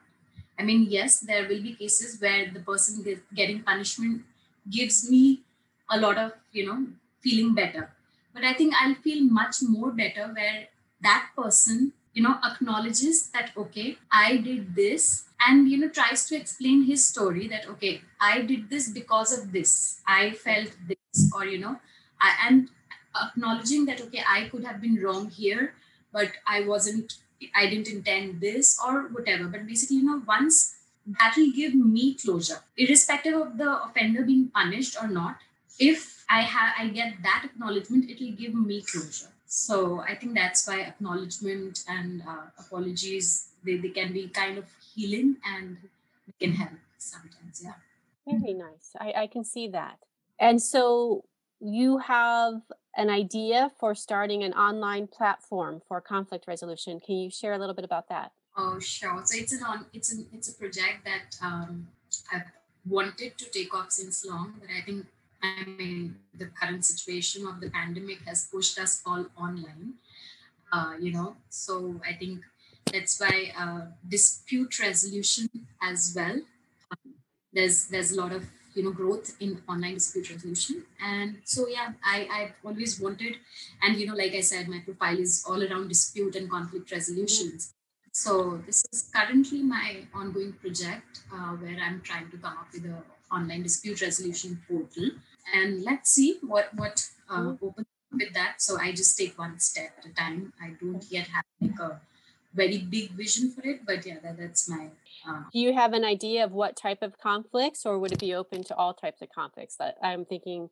I 0.58 0.64
mean, 0.64 0.88
yes, 0.90 1.20
there 1.20 1.48
will 1.48 1.62
be 1.62 1.74
cases 1.74 2.22
where 2.22 2.50
the 2.52 2.60
person 2.60 3.22
getting 3.34 3.64
punishment 3.64 4.24
gives 4.70 5.10
me 5.10 5.42
a 5.90 6.00
lot 6.00 6.18
of, 6.18 6.34
you 6.52 6.66
know, 6.68 6.88
feeling 7.22 7.56
better. 7.56 7.90
But 8.34 8.44
I 8.44 8.54
think 8.54 8.74
I'll 8.80 8.96
feel 8.96 9.24
much 9.24 9.58
more 9.68 9.92
better 9.92 10.28
where 10.28 10.68
that 11.02 11.30
person, 11.36 11.94
you 12.14 12.24
know, 12.24 12.38
acknowledges 12.44 13.30
that, 13.30 13.52
okay, 13.58 13.98
I 14.12 14.38
did 14.38 14.76
this 14.76 15.26
and, 15.40 15.68
you 15.68 15.78
know, 15.80 15.90
tries 15.90 16.26
to 16.28 16.36
explain 16.36 16.84
his 16.84 17.08
story 17.08 17.48
that, 17.48 17.68
okay, 17.68 18.02
I 18.20 18.42
did 18.42 18.70
this 18.70 18.90
because 18.90 19.38
of 19.38 19.52
this. 19.52 20.00
I 20.08 20.32
felt 20.32 20.70
this, 20.88 21.32
or, 21.36 21.46
you 21.46 21.58
know, 21.58 21.80
I, 22.22 22.36
and 22.48 22.70
acknowledging 23.20 23.86
that, 23.86 24.02
okay, 24.02 24.24
I 24.28 24.50
could 24.50 24.64
have 24.64 24.82
been 24.82 25.02
wrong 25.02 25.30
here, 25.30 25.74
but 26.12 26.30
I 26.48 26.62
wasn't 26.68 27.14
I 27.56 27.68
didn't 27.68 27.88
intend 27.88 28.40
this 28.40 28.80
or 28.86 29.08
whatever. 29.10 29.46
But 29.46 29.66
basically, 29.66 29.98
you 29.98 30.06
know, 30.06 30.22
once 30.28 30.76
that 31.20 31.34
will 31.36 31.52
give 31.52 31.74
me 31.74 32.14
closure, 32.14 32.60
irrespective 32.78 33.34
of 33.34 33.58
the 33.58 33.84
offender 33.84 34.24
being 34.24 34.50
punished 34.50 34.96
or 35.02 35.08
not. 35.08 35.38
If 35.80 36.24
I 36.30 36.42
have 36.42 36.74
I 36.78 36.90
get 36.90 37.16
that 37.24 37.44
acknowledgement, 37.46 38.10
it 38.10 38.20
will 38.20 38.34
give 38.34 38.54
me 38.54 38.82
closure. 38.82 39.32
So 39.48 40.00
I 40.02 40.16
think 40.16 40.36
that's 40.36 40.68
why 40.68 40.82
acknowledgement 40.82 41.84
and 41.88 42.22
uh, 42.22 42.44
apologies 42.58 43.50
they, 43.64 43.78
they 43.78 43.90
can 43.90 44.14
be 44.14 44.28
kind 44.28 44.58
of 44.58 44.66
healing 44.94 45.38
and 45.46 45.78
can 46.40 46.54
help 46.54 46.72
sometimes. 46.98 47.62
Yeah. 47.64 47.74
Very 48.28 48.54
nice. 48.54 48.96
I, 49.00 49.14
I 49.24 49.28
can 49.28 49.44
see 49.44 49.68
that. 49.70 49.98
And 50.40 50.62
so 50.62 51.26
you 51.60 51.98
have 52.00 52.62
an 52.96 53.10
idea 53.10 53.72
for 53.80 53.96
starting 53.96 54.44
an 54.44 54.54
online 54.54 55.08
platform 55.08 55.82
for 55.88 56.02
conflict 56.02 56.46
resolution. 56.48 57.00
Can 57.00 57.16
you 57.16 57.30
share 57.30 57.54
a 57.54 57.58
little 57.58 57.76
bit 57.76 57.86
about 57.86 58.10
that? 58.10 58.32
Oh, 58.58 58.80
sure. 58.80 59.22
So 59.26 59.38
it's 59.38 59.54
an 59.54 59.86
it's 59.94 60.12
an 60.12 60.28
it's 60.34 60.50
a 60.50 60.54
project 60.54 61.06
that 61.06 61.38
um, 61.42 61.88
I've 62.32 62.52
wanted 62.86 63.38
to 63.38 63.46
take 63.50 63.74
off 63.74 63.92
since 63.92 64.26
long, 64.26 64.56
but 64.60 64.70
I 64.70 64.82
think 64.82 65.06
I 65.42 65.64
mean 65.66 66.16
the 66.38 66.48
current 66.48 66.86
situation 66.86 67.48
of 67.48 67.62
the 67.62 67.70
pandemic 67.70 68.22
has 68.26 68.48
pushed 68.52 68.78
us 68.78 69.02
all 69.06 69.26
online. 69.38 69.94
Uh, 70.72 70.94
you 71.00 71.12
know, 71.12 71.36
so 71.50 72.00
I 72.06 72.14
think 72.14 72.42
that's 72.92 73.20
why 73.20 73.54
uh, 73.58 73.82
dispute 74.08 74.80
resolution 74.80 75.50
as 75.82 76.14
well. 76.16 76.42
Um, 76.92 77.14
there's 77.54 77.88
there's 77.88 78.12
a 78.12 78.22
lot 78.22 78.34
of 78.34 78.46
you 78.74 78.84
know 78.84 78.92
growth 78.92 79.36
in 79.40 79.62
online 79.68 79.96
dispute 79.96 80.30
resolution. 80.30 80.84
And 81.02 81.38
so 81.44 81.68
yeah 81.68 81.94
i 82.04 82.28
i've 82.38 82.54
always 82.64 83.00
wanted 83.00 83.36
and 83.82 83.98
you 83.98 84.08
know 84.08 84.16
like 84.16 84.34
i 84.34 84.42
said 84.42 84.68
my 84.68 84.80
profile 84.80 85.20
is 85.20 85.44
all 85.48 85.64
around 85.64 85.88
dispute 85.90 86.36
and 86.36 86.50
conflict 86.50 86.92
resolutions. 86.92 87.74
So 88.14 88.62
this 88.66 88.84
is 88.92 89.10
currently 89.16 89.62
my 89.64 90.06
ongoing 90.14 90.54
project 90.54 91.22
uh, 91.34 91.52
where 91.62 91.78
i'm 91.88 92.02
trying 92.02 92.30
to 92.32 92.38
come 92.38 92.58
up 92.58 92.68
with 92.74 92.86
a 92.86 93.04
online 93.34 93.64
dispute 93.64 94.02
resolution 94.02 94.62
portal. 94.68 95.12
And 95.54 95.84
let's 95.84 96.12
see 96.12 96.38
what 96.42 96.74
what 96.76 97.08
uh, 97.30 97.54
opens 97.62 97.88
with 98.12 98.34
that. 98.34 98.62
So 98.62 98.78
i 98.80 98.92
just 98.92 99.18
take 99.18 99.38
one 99.38 99.60
step 99.60 99.92
at 100.00 100.06
a 100.12 100.14
time. 100.14 100.54
I 100.62 100.72
don't 100.82 101.06
yet 101.10 101.28
have 101.28 101.46
like 101.62 101.80
a 101.80 102.02
very 102.54 102.80
big 102.80 103.12
vision 103.12 103.50
for 103.52 103.62
it 103.66 103.86
but 103.86 104.06
yeah 104.06 104.18
that, 104.22 104.38
that's 104.38 104.68
my 104.68 104.90
uh, 105.28 105.44
Do 105.52 105.60
you 105.60 105.74
have 105.74 105.94
an 105.94 106.04
idea 106.04 106.44
of 106.44 106.52
what 106.52 106.76
type 106.76 107.02
of 107.02 107.18
conflicts, 107.18 107.86
or 107.86 108.00
would 108.00 108.12
it 108.12 108.20
be 108.20 108.34
open 108.34 108.64
to 108.66 108.76
all 108.76 108.94
types 108.94 109.22
of 109.22 109.30
conflicts? 109.30 109.76
That 109.78 109.96
I'm 110.02 110.26
thinking, 110.26 110.70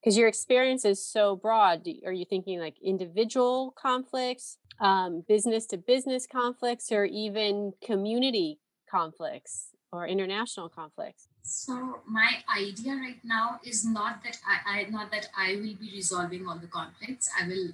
because 0.00 0.16
your 0.16 0.28
experience 0.28 0.84
is 0.84 1.04
so 1.04 1.36
broad. 1.36 1.86
Are 2.06 2.12
you 2.12 2.24
thinking 2.24 2.60
like 2.60 2.76
individual 2.82 3.74
conflicts, 3.80 4.58
um, 4.80 5.24
business 5.28 5.66
to 5.66 5.76
business 5.76 6.26
conflicts, 6.26 6.90
or 6.90 7.04
even 7.04 7.72
community 7.84 8.58
conflicts 8.90 9.68
or 9.92 10.06
international 10.06 10.68
conflicts? 10.68 11.28
So 11.42 12.00
my 12.08 12.42
idea 12.56 12.94
right 12.94 13.22
now 13.24 13.60
is 13.64 13.84
not 13.84 14.22
that 14.24 14.38
I, 14.46 14.80
I 14.80 14.90
not 14.90 15.10
that 15.10 15.28
I 15.36 15.56
will 15.56 15.74
be 15.74 15.90
resolving 15.92 16.46
all 16.46 16.58
the 16.58 16.66
conflicts. 16.66 17.28
I 17.40 17.46
will, 17.46 17.70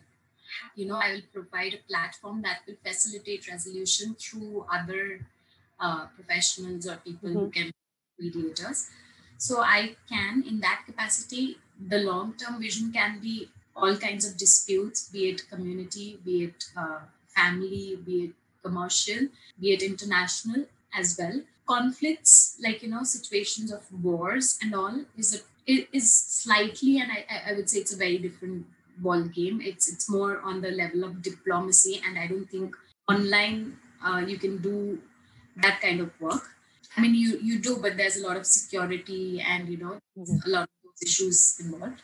you 0.75 0.87
know, 0.87 0.97
I 0.97 1.15
will 1.15 1.23
provide 1.33 1.75
a 1.75 1.89
platform 1.89 2.43
that 2.43 2.61
will 2.67 2.77
facilitate 2.85 3.49
resolution 3.49 4.17
through 4.19 4.67
other 4.73 5.21
uh, 5.81 6.07
professionals 6.17 6.87
or 6.87 6.97
people 6.97 7.31
who 7.31 7.51
can 7.51 7.73
be 8.19 8.31
mediators. 8.31 8.89
So 9.37 9.61
I 9.61 9.97
can, 10.09 10.45
in 10.47 10.61
that 10.61 10.83
capacity, 10.87 11.59
the 11.89 11.99
long-term 11.99 12.61
vision 12.61 12.93
can 12.93 13.21
be 13.21 13.49
all 13.77 13.97
kinds 13.97 14.27
of 14.27 14.37
disputes, 14.37 15.09
be 15.09 15.31
it 15.31 15.49
community, 15.49 16.19
be 16.25 16.45
it 16.45 16.65
uh, 16.77 16.99
family, 17.29 17.99
be 18.05 18.25
it 18.25 18.31
commercial, 18.63 19.29
be 19.61 19.73
it 19.73 19.83
international 19.83 20.65
as 20.93 21.17
well. 21.19 21.43
Conflicts 21.69 22.59
like 22.65 22.83
you 22.83 22.89
know 22.89 23.05
situations 23.05 23.71
of 23.71 23.83
wars 24.03 24.59
and 24.63 24.75
all 24.75 25.05
is 25.17 25.35
a 25.35 25.39
it 25.67 25.87
is 25.93 26.11
slightly 26.11 26.99
and 26.99 27.13
I, 27.13 27.51
I 27.51 27.53
would 27.53 27.69
say 27.69 27.81
it's 27.81 27.93
a 27.93 27.97
very 27.97 28.19
different 28.19 28.67
ball 28.97 29.23
game 29.23 29.61
it's 29.61 29.91
it's 29.93 30.11
more 30.11 30.41
on 30.41 30.61
the 30.61 30.71
level 30.71 31.05
of 31.05 31.23
diplomacy 31.23 32.01
and 32.05 32.19
i 32.19 32.27
don't 32.27 32.51
think 32.51 32.75
online 33.09 33.77
uh, 34.05 34.23
you 34.27 34.39
can 34.39 34.59
do 34.59 34.99
that 35.63 35.81
kind 35.81 36.01
of 36.01 36.11
work 36.21 36.43
i 36.97 37.01
mean 37.01 37.15
you 37.15 37.39
you 37.43 37.59
do 37.59 37.77
but 37.83 37.97
there's 37.97 38.17
a 38.17 38.27
lot 38.27 38.37
of 38.37 38.47
security 38.47 39.41
and 39.41 39.69
you 39.69 39.77
know 39.79 39.99
Mhm. 40.19 40.39
a 40.47 40.49
lot 40.51 40.63
of 40.65 40.77
those 40.85 41.03
issues 41.09 41.39
involved 41.61 42.03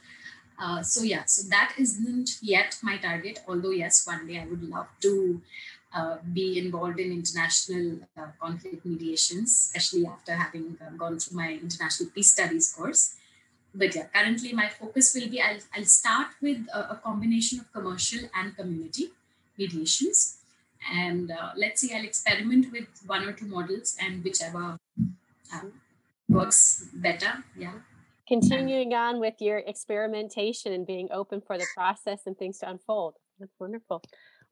uh, 0.58 0.82
so 0.82 1.02
yeah 1.02 1.24
so 1.24 1.48
that 1.48 1.74
isn't 1.78 2.38
yet 2.42 2.78
my 2.82 2.96
target 2.98 3.40
although 3.48 3.70
yes 3.82 4.06
one 4.06 4.26
day 4.26 4.38
i 4.40 4.46
would 4.46 4.62
love 4.74 4.86
to 5.00 5.40
uh, 5.94 6.16
be 6.32 6.58
involved 6.58 6.98
in 7.00 7.12
international 7.12 8.00
uh, 8.18 8.26
conflict 8.40 8.84
mediations, 8.84 9.70
especially 9.76 10.04
after 10.04 10.34
having 10.34 10.76
uh, 10.84 10.90
gone 10.96 11.20
through 11.20 11.36
my 11.36 11.52
international 11.52 12.10
peace 12.12 12.32
studies 12.32 12.72
course. 12.76 13.14
But 13.74 13.94
yeah, 13.94 14.06
currently 14.14 14.52
my 14.52 14.68
focus 14.68 15.14
will 15.14 15.28
be 15.28 15.40
I'll, 15.40 15.60
I'll 15.76 15.84
start 15.84 16.28
with 16.42 16.66
a, 16.74 16.92
a 16.94 17.00
combination 17.04 17.60
of 17.60 17.72
commercial 17.72 18.28
and 18.34 18.56
community 18.56 19.10
mediations. 19.58 20.38
And 20.92 21.30
uh, 21.30 21.50
let's 21.56 21.80
see, 21.80 21.94
I'll 21.94 22.04
experiment 22.04 22.72
with 22.72 22.88
one 23.06 23.26
or 23.28 23.32
two 23.32 23.46
models 23.46 23.96
and 24.00 24.22
whichever 24.22 24.78
uh, 25.52 25.60
works 26.28 26.86
better. 26.94 27.44
Yeah. 27.56 27.72
Continuing 28.26 28.94
on 28.94 29.20
with 29.20 29.34
your 29.40 29.58
experimentation 29.58 30.72
and 30.72 30.86
being 30.86 31.08
open 31.12 31.42
for 31.42 31.58
the 31.58 31.66
process 31.76 32.22
and 32.26 32.36
things 32.36 32.58
to 32.58 32.70
unfold. 32.70 33.14
That's 33.38 33.52
wonderful. 33.58 34.02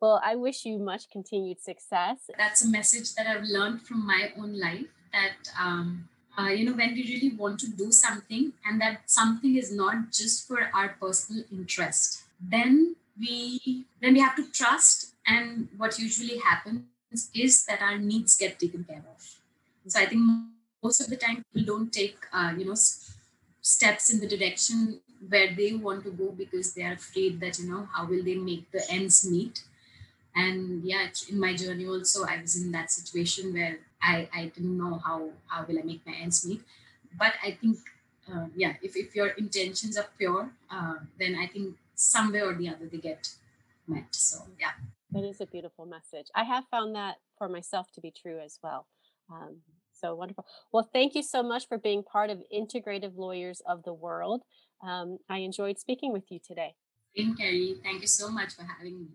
Well, 0.00 0.20
I 0.24 0.34
wish 0.34 0.64
you 0.64 0.78
much 0.78 1.08
continued 1.10 1.62
success. 1.62 2.18
that's 2.36 2.64
a 2.64 2.68
message 2.68 3.14
that 3.14 3.26
I've 3.26 3.44
learned 3.44 3.82
from 3.82 4.04
my 4.04 4.32
own 4.36 4.58
life 4.58 4.86
that 5.12 5.48
um, 5.58 6.08
uh, 6.36 6.48
you 6.48 6.64
know 6.66 6.72
when 6.72 6.94
we 6.94 7.04
really 7.04 7.36
want 7.36 7.60
to 7.60 7.70
do 7.70 7.92
something 7.92 8.52
and 8.66 8.80
that 8.80 9.02
something 9.06 9.56
is 9.56 9.70
not 9.72 10.10
just 10.10 10.48
for 10.48 10.70
our 10.74 10.96
personal 11.00 11.44
interest, 11.52 12.24
then 12.40 12.96
we 13.18 13.84
then 14.00 14.14
we 14.14 14.20
have 14.20 14.36
to 14.36 14.50
trust. 14.50 15.11
And 15.26 15.68
what 15.76 15.98
usually 15.98 16.38
happens 16.38 16.84
is 17.34 17.64
that 17.66 17.80
our 17.82 17.98
needs 17.98 18.36
get 18.36 18.58
taken 18.58 18.84
care 18.84 19.04
of. 19.14 19.40
So 19.86 20.00
I 20.00 20.06
think 20.06 20.22
most 20.82 21.00
of 21.00 21.08
the 21.08 21.16
time 21.16 21.44
people 21.52 21.74
don't 21.74 21.92
take 21.92 22.16
uh, 22.32 22.52
you 22.56 22.64
know 22.64 22.76
steps 23.60 24.10
in 24.12 24.20
the 24.20 24.26
direction 24.26 25.00
where 25.28 25.54
they 25.54 25.72
want 25.72 26.04
to 26.04 26.10
go 26.10 26.32
because 26.32 26.74
they 26.74 26.82
are 26.82 26.94
afraid 26.94 27.40
that 27.40 27.58
you 27.58 27.70
know 27.70 27.88
how 27.92 28.06
will 28.06 28.22
they 28.22 28.34
make 28.34 28.70
the 28.72 28.82
ends 28.90 29.28
meet. 29.28 29.62
And 30.34 30.82
yeah 30.82 31.08
in 31.30 31.38
my 31.38 31.54
journey 31.54 31.86
also 31.86 32.24
i 32.24 32.40
was 32.40 32.56
in 32.56 32.72
that 32.72 32.90
situation 32.90 33.52
where 33.52 33.78
i 34.02 34.28
i 34.34 34.44
didn't 34.46 34.78
know 34.78 35.00
how 35.04 35.28
how 35.46 35.64
will 35.66 35.78
i 35.78 35.82
make 35.82 36.06
my 36.06 36.14
ends 36.14 36.46
meet. 36.46 36.62
But 37.18 37.34
i 37.44 37.50
think 37.52 37.78
uh, 38.32 38.46
yeah 38.56 38.74
if, 38.82 38.96
if 38.96 39.14
your 39.14 39.28
intentions 39.28 39.98
are 39.98 40.08
pure 40.16 40.48
uh, 40.70 40.94
then 41.18 41.36
i 41.36 41.46
think 41.46 41.76
some 41.94 42.32
way 42.32 42.40
or 42.40 42.54
the 42.54 42.68
other 42.70 42.86
they 42.90 42.98
get 42.98 43.28
met. 43.86 44.08
So 44.14 44.46
yeah 44.58 44.72
That 45.12 45.24
is 45.24 45.40
a 45.40 45.46
beautiful 45.46 45.84
message. 45.84 46.26
I 46.34 46.44
have 46.44 46.64
found 46.70 46.94
that 46.94 47.16
for 47.36 47.48
myself 47.48 47.90
to 47.94 48.00
be 48.00 48.10
true 48.10 48.40
as 48.40 48.58
well. 48.62 48.86
Um, 49.30 49.58
so 49.92 50.14
wonderful. 50.14 50.46
Well, 50.72 50.88
thank 50.92 51.14
you 51.14 51.22
so 51.22 51.42
much 51.42 51.68
for 51.68 51.78
being 51.78 52.02
part 52.02 52.30
of 52.30 52.42
Integrative 52.52 53.16
Lawyers 53.16 53.60
of 53.66 53.82
the 53.82 53.92
World. 53.92 54.42
Um, 54.82 55.18
I 55.28 55.38
enjoyed 55.38 55.78
speaking 55.78 56.12
with 56.12 56.24
you 56.30 56.38
today. 56.44 56.74
Thank 57.16 57.28
you, 57.28 57.34
Carrie, 57.34 57.74
thank 57.82 58.00
you 58.00 58.08
so 58.08 58.30
much 58.30 58.54
for 58.54 58.64
having 58.64 58.98
me 59.00 59.06